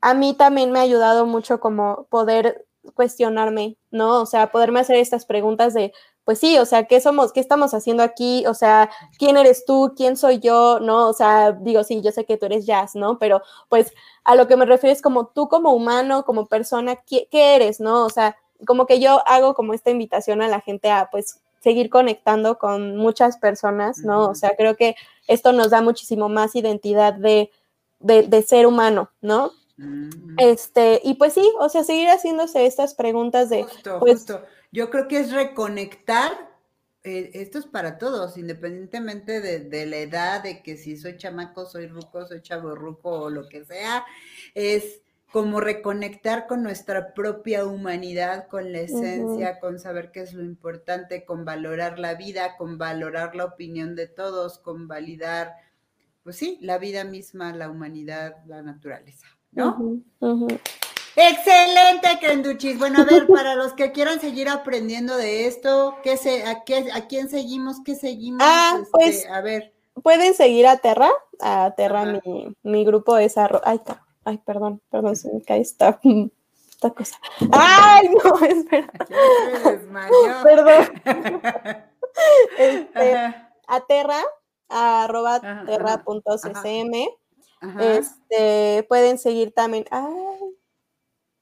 a 0.00 0.14
mí 0.14 0.34
también 0.34 0.72
me 0.72 0.78
ha 0.78 0.82
ayudado 0.82 1.26
mucho 1.26 1.60
como 1.60 2.06
poder 2.10 2.66
cuestionarme, 2.94 3.76
¿no? 3.90 4.22
O 4.22 4.26
sea, 4.26 4.50
poderme 4.50 4.80
hacer 4.80 4.96
estas 4.96 5.26
preguntas 5.26 5.74
de, 5.74 5.92
pues 6.24 6.38
sí, 6.38 6.58
o 6.58 6.64
sea, 6.64 6.84
¿qué 6.84 7.00
somos? 7.00 7.32
¿Qué 7.32 7.40
estamos 7.40 7.74
haciendo 7.74 8.02
aquí? 8.02 8.44
O 8.46 8.54
sea, 8.54 8.90
¿quién 9.18 9.36
eres 9.36 9.64
tú? 9.64 9.92
¿Quién 9.96 10.16
soy 10.16 10.38
yo? 10.38 10.80
¿No? 10.80 11.08
O 11.08 11.12
sea, 11.12 11.52
digo, 11.52 11.84
sí, 11.84 12.00
yo 12.02 12.12
sé 12.12 12.24
que 12.24 12.36
tú 12.36 12.46
eres 12.46 12.66
jazz, 12.66 12.94
¿no? 12.94 13.18
Pero 13.18 13.42
pues 13.68 13.92
a 14.24 14.34
lo 14.34 14.46
que 14.48 14.56
me 14.56 14.64
refiero 14.66 14.92
es 14.92 15.02
como 15.02 15.28
tú 15.28 15.48
como 15.48 15.72
humano, 15.72 16.24
como 16.24 16.46
persona, 16.46 16.96
¿qué, 16.96 17.28
qué 17.30 17.56
eres? 17.56 17.80
¿No? 17.80 18.04
O 18.04 18.10
sea, 18.10 18.36
como 18.66 18.86
que 18.86 19.00
yo 19.00 19.22
hago 19.26 19.54
como 19.54 19.74
esta 19.74 19.90
invitación 19.90 20.42
a 20.42 20.48
la 20.48 20.60
gente 20.60 20.90
a 20.90 21.08
pues 21.10 21.40
seguir 21.60 21.90
conectando 21.90 22.58
con 22.58 22.96
muchas 22.96 23.36
personas, 23.38 23.98
¿no? 23.98 24.30
O 24.30 24.34
sea, 24.34 24.56
creo 24.56 24.76
que 24.76 24.96
esto 25.28 25.52
nos 25.52 25.70
da 25.70 25.82
muchísimo 25.82 26.28
más 26.28 26.56
identidad 26.56 27.14
de, 27.14 27.50
ser 28.46 28.66
humano, 28.66 29.10
¿no? 29.20 29.52
Este, 30.36 31.00
y 31.04 31.14
pues 31.14 31.34
sí, 31.34 31.52
o 31.58 31.68
sea, 31.68 31.84
seguir 31.84 32.08
haciéndose 32.08 32.66
estas 32.66 32.94
preguntas 32.94 33.48
de. 33.48 33.62
Justo, 33.64 33.98
pues, 33.98 34.14
justo. 34.14 34.44
Yo 34.72 34.90
creo 34.90 35.08
que 35.08 35.20
es 35.20 35.32
reconectar. 35.32 36.50
Eh, 37.02 37.30
esto 37.32 37.58
es 37.58 37.64
para 37.64 37.96
todos, 37.96 38.36
independientemente 38.36 39.40
de, 39.40 39.60
de, 39.60 39.86
la 39.86 39.96
edad, 39.96 40.42
de 40.42 40.62
que 40.62 40.76
si 40.76 40.98
soy 40.98 41.16
chamaco, 41.16 41.64
soy 41.64 41.86
ruco, 41.86 42.26
soy 42.26 42.42
chavo 42.42 42.74
ruco 42.74 43.10
o 43.10 43.30
lo 43.30 43.48
que 43.48 43.64
sea, 43.64 44.04
es 44.54 45.00
como 45.32 45.60
reconectar 45.60 46.46
con 46.46 46.62
nuestra 46.62 47.14
propia 47.14 47.64
humanidad, 47.64 48.48
con 48.48 48.72
la 48.72 48.80
esencia, 48.80 49.60
con 49.60 49.78
saber 49.78 50.10
qué 50.10 50.20
es 50.20 50.34
lo 50.34 50.42
importante, 50.42 51.24
con 51.24 51.44
valorar 51.44 51.98
la 51.98 52.14
vida, 52.14 52.56
con 52.56 52.78
valorar 52.78 53.36
la 53.36 53.44
opinión 53.44 53.94
de 53.94 54.08
todos, 54.08 54.58
con 54.58 54.88
validar, 54.88 55.54
pues 56.24 56.36
sí, 56.36 56.58
la 56.60 56.78
vida 56.78 57.04
misma, 57.04 57.54
la 57.54 57.70
humanidad, 57.70 58.36
la 58.46 58.62
naturaleza, 58.62 59.26
¿no? 59.52 60.00
Excelente, 61.16 62.08
Kenduchis. 62.20 62.78
Bueno, 62.78 63.00
a 63.02 63.04
ver, 63.04 63.26
para 63.26 63.54
los 63.54 63.72
que 63.74 63.92
quieran 63.92 64.20
seguir 64.20 64.48
aprendiendo 64.48 65.16
de 65.16 65.46
esto, 65.46 65.96
¿qué 66.02 66.16
se, 66.16 66.44
a, 66.44 66.64
qué, 66.64 66.88
¿a 66.92 67.06
quién 67.06 67.28
seguimos? 67.28 67.76
¿Qué 67.84 67.94
seguimos? 67.94 68.42
Ah, 68.42 68.78
este, 68.80 68.90
pues, 68.90 69.26
a 69.30 69.40
ver. 69.40 69.74
Pueden 70.02 70.34
seguir 70.34 70.66
a 70.66 70.78
Terra. 70.78 71.10
A 71.40 71.74
Terra, 71.76 72.04
mi, 72.24 72.54
mi, 72.62 72.84
grupo 72.84 73.18
es 73.18 73.36
arro... 73.38 73.60
Ay, 73.64 73.80
Ay, 74.24 74.38
perdón, 74.38 74.82
perdón, 74.90 75.16
se 75.16 75.32
me 75.32 75.42
cae 75.42 75.60
esta, 75.60 75.98
esta 76.68 76.90
cosa. 76.90 77.18
¡Ay, 77.52 78.08
no! 78.08 78.46
Espera. 78.46 78.92
perdón. 80.42 81.02
este, 82.58 83.34
aterra, 83.66 84.20
arroba 84.68 85.40
terra.ccm. 85.66 87.08
Este, 87.80 88.86
pueden 88.88 89.18
seguir 89.18 89.52
también. 89.52 89.86
Ay, 89.90 90.56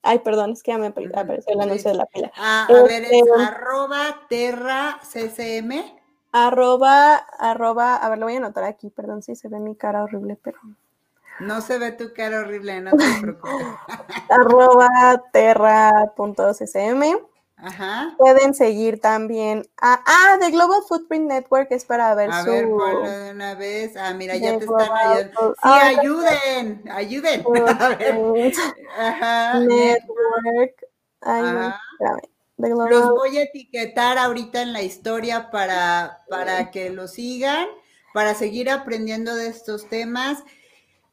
ay, 0.03 0.18
perdón, 0.20 0.53
es 0.53 0.62
que 0.62 0.72
ya 0.72 0.79
me 0.79 0.87
apareció 0.89 1.55
el 1.55 1.61
anuncio 1.61 1.91
de 1.91 1.97
la 1.97 2.07
pila. 2.07 2.33
Ah, 2.37 2.66
a 2.68 2.83
ver, 2.83 3.05
es 3.05 3.12
este, 3.12 3.43
arroba 3.43 4.26
terra 4.29 5.01
ccm. 5.03 5.99
Arroba, 6.31 7.16
arroba, 7.39 7.97
a 7.97 8.09
ver, 8.09 8.18
lo 8.18 8.26
voy 8.26 8.35
a 8.35 8.39
anotar 8.39 8.64
aquí, 8.64 8.91
perdón 8.91 9.22
si 9.22 9.35
se 9.35 9.49
ve 9.49 9.61
mi 9.61 9.74
cara 9.74 10.05
horrible, 10.05 10.39
pero 10.43 10.59
no 11.41 11.61
se 11.61 11.78
ve 11.78 11.93
tu 11.93 12.12
cara 12.12 12.41
horrible, 12.41 12.80
no 12.80 12.91
te 12.93 13.05
preocupes. 13.20 13.66
Arroba 14.30 15.22
terra.ccm. 15.32 17.18
Ajá. 17.61 18.14
Pueden 18.16 18.55
seguir 18.55 19.01
también 19.01 19.68
a, 19.80 20.01
ah, 20.07 20.36
The 20.41 20.53
Global 20.53 20.80
Footprint 20.89 21.28
Network 21.28 21.72
es 21.72 21.84
para 21.84 22.14
ver 22.14 22.30
a 22.30 22.45
su. 22.45 22.51
A 22.51 22.53
ver, 22.53 22.68
ponlo 22.68 23.11
de 23.11 23.30
una 23.32 23.55
vez. 23.55 23.97
Ah, 23.97 24.14
mira, 24.14 24.36
ya 24.36 24.59
te 24.59 24.65
están 24.65 24.89
ayudando. 24.93 25.55
Sí, 25.60 25.69
ayuden, 25.69 26.85
ayuden. 26.90 27.44
A 27.81 27.89
ver. 27.89 28.52
Ajá. 28.97 29.59
Network. 29.59 30.86
Ay, 31.20 31.43
Los 32.59 33.10
voy 33.10 33.39
a 33.39 33.43
etiquetar 33.43 34.19
ahorita 34.19 34.62
en 34.62 34.73
la 34.73 34.82
historia 34.82 35.51
para, 35.51 36.20
para 36.28 36.70
que 36.70 36.90
lo 36.90 37.09
sigan, 37.09 37.66
para 38.15 38.35
seguir 38.35 38.70
aprendiendo 38.70 39.35
de 39.35 39.48
estos 39.48 39.89
temas. 39.89 40.44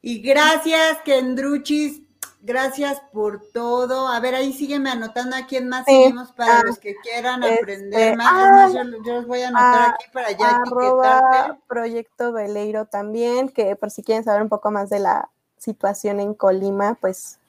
Y 0.08 0.20
gracias, 0.20 1.02
Kendruchis. 1.04 2.00
Gracias 2.44 3.02
por 3.12 3.42
todo. 3.52 4.08
A 4.08 4.20
ver, 4.20 4.36
ahí 4.36 4.54
sígueme 4.54 4.92
anotando 4.92 5.36
a 5.36 5.48
quién 5.48 5.68
más 5.68 5.84
seguimos 5.86 6.32
para 6.32 6.60
ah, 6.60 6.64
los 6.64 6.78
que 6.78 6.94
quieran 6.98 7.42
este, 7.42 7.64
aprender 7.64 8.16
más. 8.16 8.30
Ah, 8.32 8.70
yo, 8.72 8.84
los 8.84 9.26
voy 9.26 9.42
a 9.42 9.48
anotar 9.48 9.90
ah, 9.90 9.96
aquí 9.96 10.06
para 10.14 10.30
ya 10.30 10.62
etiquetarte. 10.62 11.60
Proyecto 11.68 12.32
Veleiro 12.34 12.86
también, 12.86 13.50
que 13.50 13.76
por 13.76 13.90
si 13.90 14.04
quieren 14.04 14.24
saber 14.24 14.44
un 14.44 14.50
poco 14.50 14.70
más 14.70 14.92
de 14.92 15.00
la 15.00 15.32
situación 15.58 16.20
en 16.20 16.36
Colima, 16.36 17.00
pues 17.02 17.40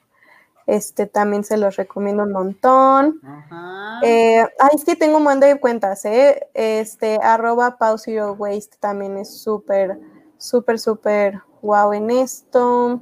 este 0.67 1.07
también 1.07 1.45
se 1.45 1.59
los 1.59 1.77
recomiendo 1.77 2.23
un 2.23 2.33
montón. 2.33 3.21
Ajá. 3.23 4.01
Eh, 4.03 4.49
ay, 4.59 4.71
es 4.73 4.85
que 4.87 4.97
tengo 4.97 5.19
un 5.19 5.25
montón 5.25 5.51
de 5.51 5.61
cuentas, 5.61 6.07
¿eh? 6.07 6.49
Este, 6.55 7.19
arroba 7.23 7.77
Pause 7.77 8.33
Waste 8.39 8.79
también 8.81 9.19
es 9.19 9.43
súper 9.43 9.99
súper, 10.39 10.79
súper 10.79 11.41
wow 11.67 11.93
en 11.93 12.11
esto. 12.11 13.01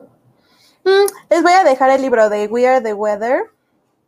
Mm, 0.85 1.07
les 1.31 1.43
voy 1.43 1.53
a 1.53 1.65
dejar 1.65 1.91
el 1.91 2.03
libro 2.03 2.29
de 2.29 2.47
We 2.47 2.67
Are 2.67 2.81
the 2.81 2.95
Weather. 2.95 3.51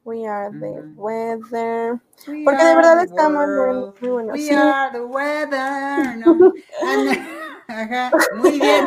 We 0.05 0.27
Are 0.27 0.51
the 0.51 0.83
Weather. 0.97 2.01
porque 2.45 2.65
de 2.65 2.75
verdad 2.77 3.03
está 3.03 3.29
muy. 3.29 3.47
Muy 4.01 4.09
bueno. 4.09 4.33
We 4.33 4.51
Are 4.51 4.91
the 4.93 5.05
Weather. 5.05 6.17
No. 6.19 6.53
Ajá, 7.69 8.13
muy 8.37 8.61
bien. 8.61 8.87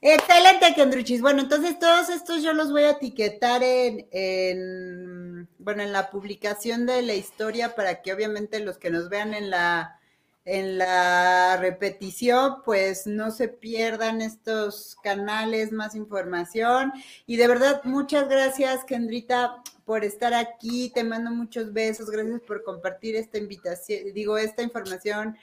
Excelente, 0.00 0.72
Kendruchis. 0.74 1.20
Bueno, 1.20 1.42
entonces 1.42 1.78
todos 1.78 2.08
estos 2.08 2.42
yo 2.42 2.52
los 2.52 2.70
voy 2.70 2.84
a 2.84 2.90
etiquetar 2.90 3.62
en, 3.62 4.06
en, 4.12 5.48
bueno, 5.58 5.82
en 5.82 5.92
la 5.92 6.10
publicación 6.10 6.86
de 6.86 7.02
la 7.02 7.14
historia 7.14 7.74
para 7.74 8.02
que 8.02 8.12
obviamente 8.12 8.60
los 8.60 8.78
que 8.78 8.90
nos 8.90 9.08
vean 9.08 9.34
en 9.34 9.50
la 9.50 9.99
en 10.44 10.78
la 10.78 11.56
repetición, 11.58 12.62
pues 12.64 13.06
no 13.06 13.30
se 13.30 13.48
pierdan 13.48 14.22
estos 14.22 14.96
canales, 15.02 15.72
más 15.72 15.94
información. 15.94 16.92
Y 17.26 17.36
de 17.36 17.46
verdad, 17.46 17.82
muchas 17.84 18.28
gracias, 18.28 18.84
Kendrita, 18.84 19.62
por 19.84 20.04
estar 20.04 20.32
aquí. 20.34 20.90
Te 20.94 21.04
mando 21.04 21.30
muchos 21.30 21.72
besos. 21.72 22.10
Gracias 22.10 22.40
por 22.40 22.64
compartir 22.64 23.16
esta 23.16 23.38
invitación, 23.38 24.12
digo, 24.14 24.38
esta 24.38 24.62
información 24.62 25.36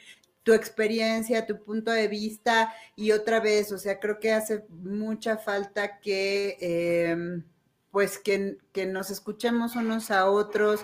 tu 0.47 0.53
experiencia, 0.53 1.45
tu 1.45 1.61
punto 1.61 1.91
de 1.91 2.07
vista 2.07 2.73
y 2.95 3.11
otra 3.11 3.41
vez, 3.41 3.73
o 3.73 3.77
sea, 3.77 3.99
creo 3.99 4.17
que 4.17 4.31
hace 4.31 4.63
mucha 4.69 5.35
falta 5.35 5.99
que, 5.99 6.55
em, 6.61 7.43
pues, 7.91 8.17
que, 8.17 8.57
que 8.71 8.85
nos 8.85 9.11
escuchemos 9.11 9.75
unos 9.75 10.09
a 10.09 10.31
otros, 10.31 10.79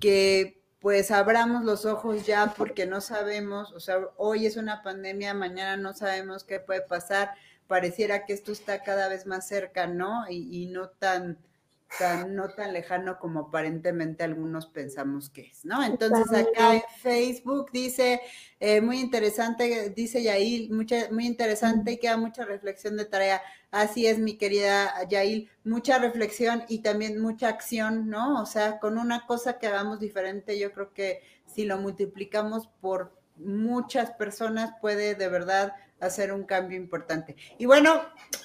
que 0.00 0.55
pues 0.86 1.10
abramos 1.10 1.64
los 1.64 1.84
ojos 1.84 2.26
ya 2.26 2.54
porque 2.56 2.86
no 2.86 3.00
sabemos, 3.00 3.72
o 3.72 3.80
sea, 3.80 3.98
hoy 4.16 4.46
es 4.46 4.56
una 4.56 4.84
pandemia, 4.84 5.34
mañana 5.34 5.76
no 5.76 5.92
sabemos 5.94 6.44
qué 6.44 6.60
puede 6.60 6.82
pasar, 6.82 7.32
pareciera 7.66 8.24
que 8.24 8.32
esto 8.32 8.52
está 8.52 8.84
cada 8.84 9.08
vez 9.08 9.26
más 9.26 9.48
cerca, 9.48 9.88
¿no? 9.88 10.30
Y, 10.30 10.62
y 10.62 10.66
no 10.66 10.90
tan 10.90 11.38
tan, 11.98 12.34
no 12.34 12.48
tan 12.48 12.72
lejano 12.72 13.18
como 13.18 13.40
aparentemente 13.40 14.24
algunos 14.24 14.66
pensamos 14.66 15.30
que 15.30 15.42
es, 15.42 15.64
¿no? 15.64 15.82
Entonces 15.82 16.26
acá 16.32 16.74
en 16.74 16.82
Facebook 17.00 17.70
dice, 17.72 18.20
eh, 18.60 18.80
muy 18.80 19.00
interesante, 19.00 19.90
dice 19.90 20.22
Yail, 20.22 20.70
mucha, 20.72 21.10
muy 21.10 21.26
interesante 21.26 21.92
y 21.92 21.98
queda 21.98 22.16
mucha 22.16 22.44
reflexión 22.44 22.96
de 22.96 23.04
tarea. 23.04 23.40
Así 23.70 24.06
es, 24.06 24.18
mi 24.18 24.36
querida 24.36 24.92
Yail, 25.08 25.50
mucha 25.64 25.98
reflexión 25.98 26.64
y 26.68 26.80
también 26.80 27.20
mucha 27.20 27.48
acción, 27.48 28.08
¿no? 28.08 28.42
O 28.42 28.46
sea, 28.46 28.78
con 28.78 28.98
una 28.98 29.26
cosa 29.26 29.58
que 29.58 29.66
hagamos 29.66 30.00
diferente, 30.00 30.58
yo 30.58 30.72
creo 30.72 30.92
que 30.92 31.22
si 31.46 31.64
lo 31.64 31.78
multiplicamos 31.78 32.68
por 32.80 33.16
muchas 33.36 34.10
personas 34.12 34.74
puede 34.80 35.14
de 35.14 35.28
verdad 35.28 35.74
hacer 36.00 36.32
un 36.32 36.44
cambio 36.44 36.76
importante. 36.76 37.36
Y 37.58 37.66
bueno, 37.66 38.02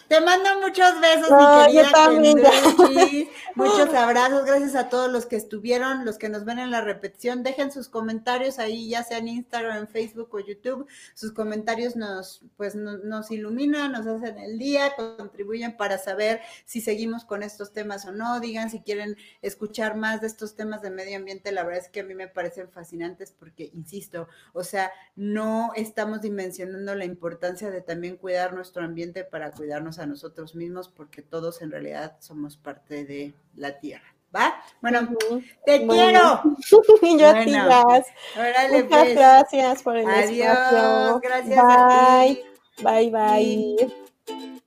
te 0.07 0.21
mando 0.21 0.61
muchos 0.61 0.99
besos, 1.01 1.29
mi 1.31 1.65
querida 1.65 3.29
Muchos 3.55 3.93
abrazos, 3.93 4.45
gracias 4.45 4.75
a 4.75 4.89
todos 4.89 5.11
los 5.11 5.25
que 5.25 5.35
estuvieron, 5.35 6.05
los 6.05 6.17
que 6.17 6.29
nos 6.29 6.45
ven 6.45 6.59
en 6.59 6.71
la 6.71 6.81
repetición. 6.81 7.43
Dejen 7.43 7.71
sus 7.71 7.89
comentarios 7.89 8.59
ahí, 8.59 8.89
ya 8.89 9.03
sea 9.03 9.17
en 9.17 9.27
Instagram, 9.27 9.77
en 9.77 9.87
Facebook 9.87 10.29
o 10.33 10.39
YouTube. 10.39 10.87
Sus 11.13 11.33
comentarios 11.33 11.95
nos, 11.95 12.41
pues, 12.57 12.75
nos 12.75 13.31
iluminan, 13.31 13.91
nos 13.91 14.07
hacen 14.07 14.37
el 14.37 14.57
día, 14.57 14.93
contribuyen 14.95 15.75
para 15.75 15.97
saber 15.97 16.41
si 16.65 16.79
seguimos 16.81 17.25
con 17.25 17.43
estos 17.43 17.73
temas 17.73 18.05
o 18.05 18.11
no. 18.11 18.39
Digan 18.39 18.69
si 18.69 18.81
quieren 18.81 19.17
escuchar 19.41 19.97
más 19.97 20.21
de 20.21 20.27
estos 20.27 20.55
temas 20.55 20.81
de 20.81 20.89
medio 20.89 21.17
ambiente. 21.17 21.51
La 21.51 21.63
verdad 21.63 21.83
es 21.83 21.89
que 21.89 22.01
a 22.01 22.03
mí 22.03 22.15
me 22.15 22.27
parecen 22.27 22.69
fascinantes 22.69 23.31
porque, 23.37 23.71
insisto, 23.73 24.27
o 24.53 24.63
sea, 24.63 24.91
no 25.15 25.71
estamos 25.75 26.21
dimensionando 26.21 26.95
la 26.95 27.05
importancia 27.05 27.40
de 27.41 27.81
también 27.81 28.17
cuidar 28.17 28.53
nuestro 28.53 28.83
ambiente 28.83 29.23
para 29.23 29.51
cuidarnos 29.51 29.99
a 29.99 30.05
nosotros 30.05 30.55
mismos, 30.55 30.89
porque 30.89 31.21
todos 31.21 31.61
en 31.61 31.71
realidad 31.71 32.17
somos 32.19 32.55
parte 32.57 33.03
de 33.03 33.33
la 33.55 33.79
tierra. 33.79 34.15
¿Va? 34.33 34.55
Bueno, 34.81 35.09
te 35.65 35.85
quiero. 35.85 36.41
Yo 37.19 37.29
a 37.29 37.43
ti, 37.43 37.51
Muchas 38.71 38.87
pues. 38.87 39.15
gracias 39.15 39.83
por 39.83 39.97
el 39.97 40.07
Adiós, 40.07 41.19
gracias 41.21 41.63
bye. 41.65 42.45
Bye, 42.81 43.11
bye. 43.11 44.60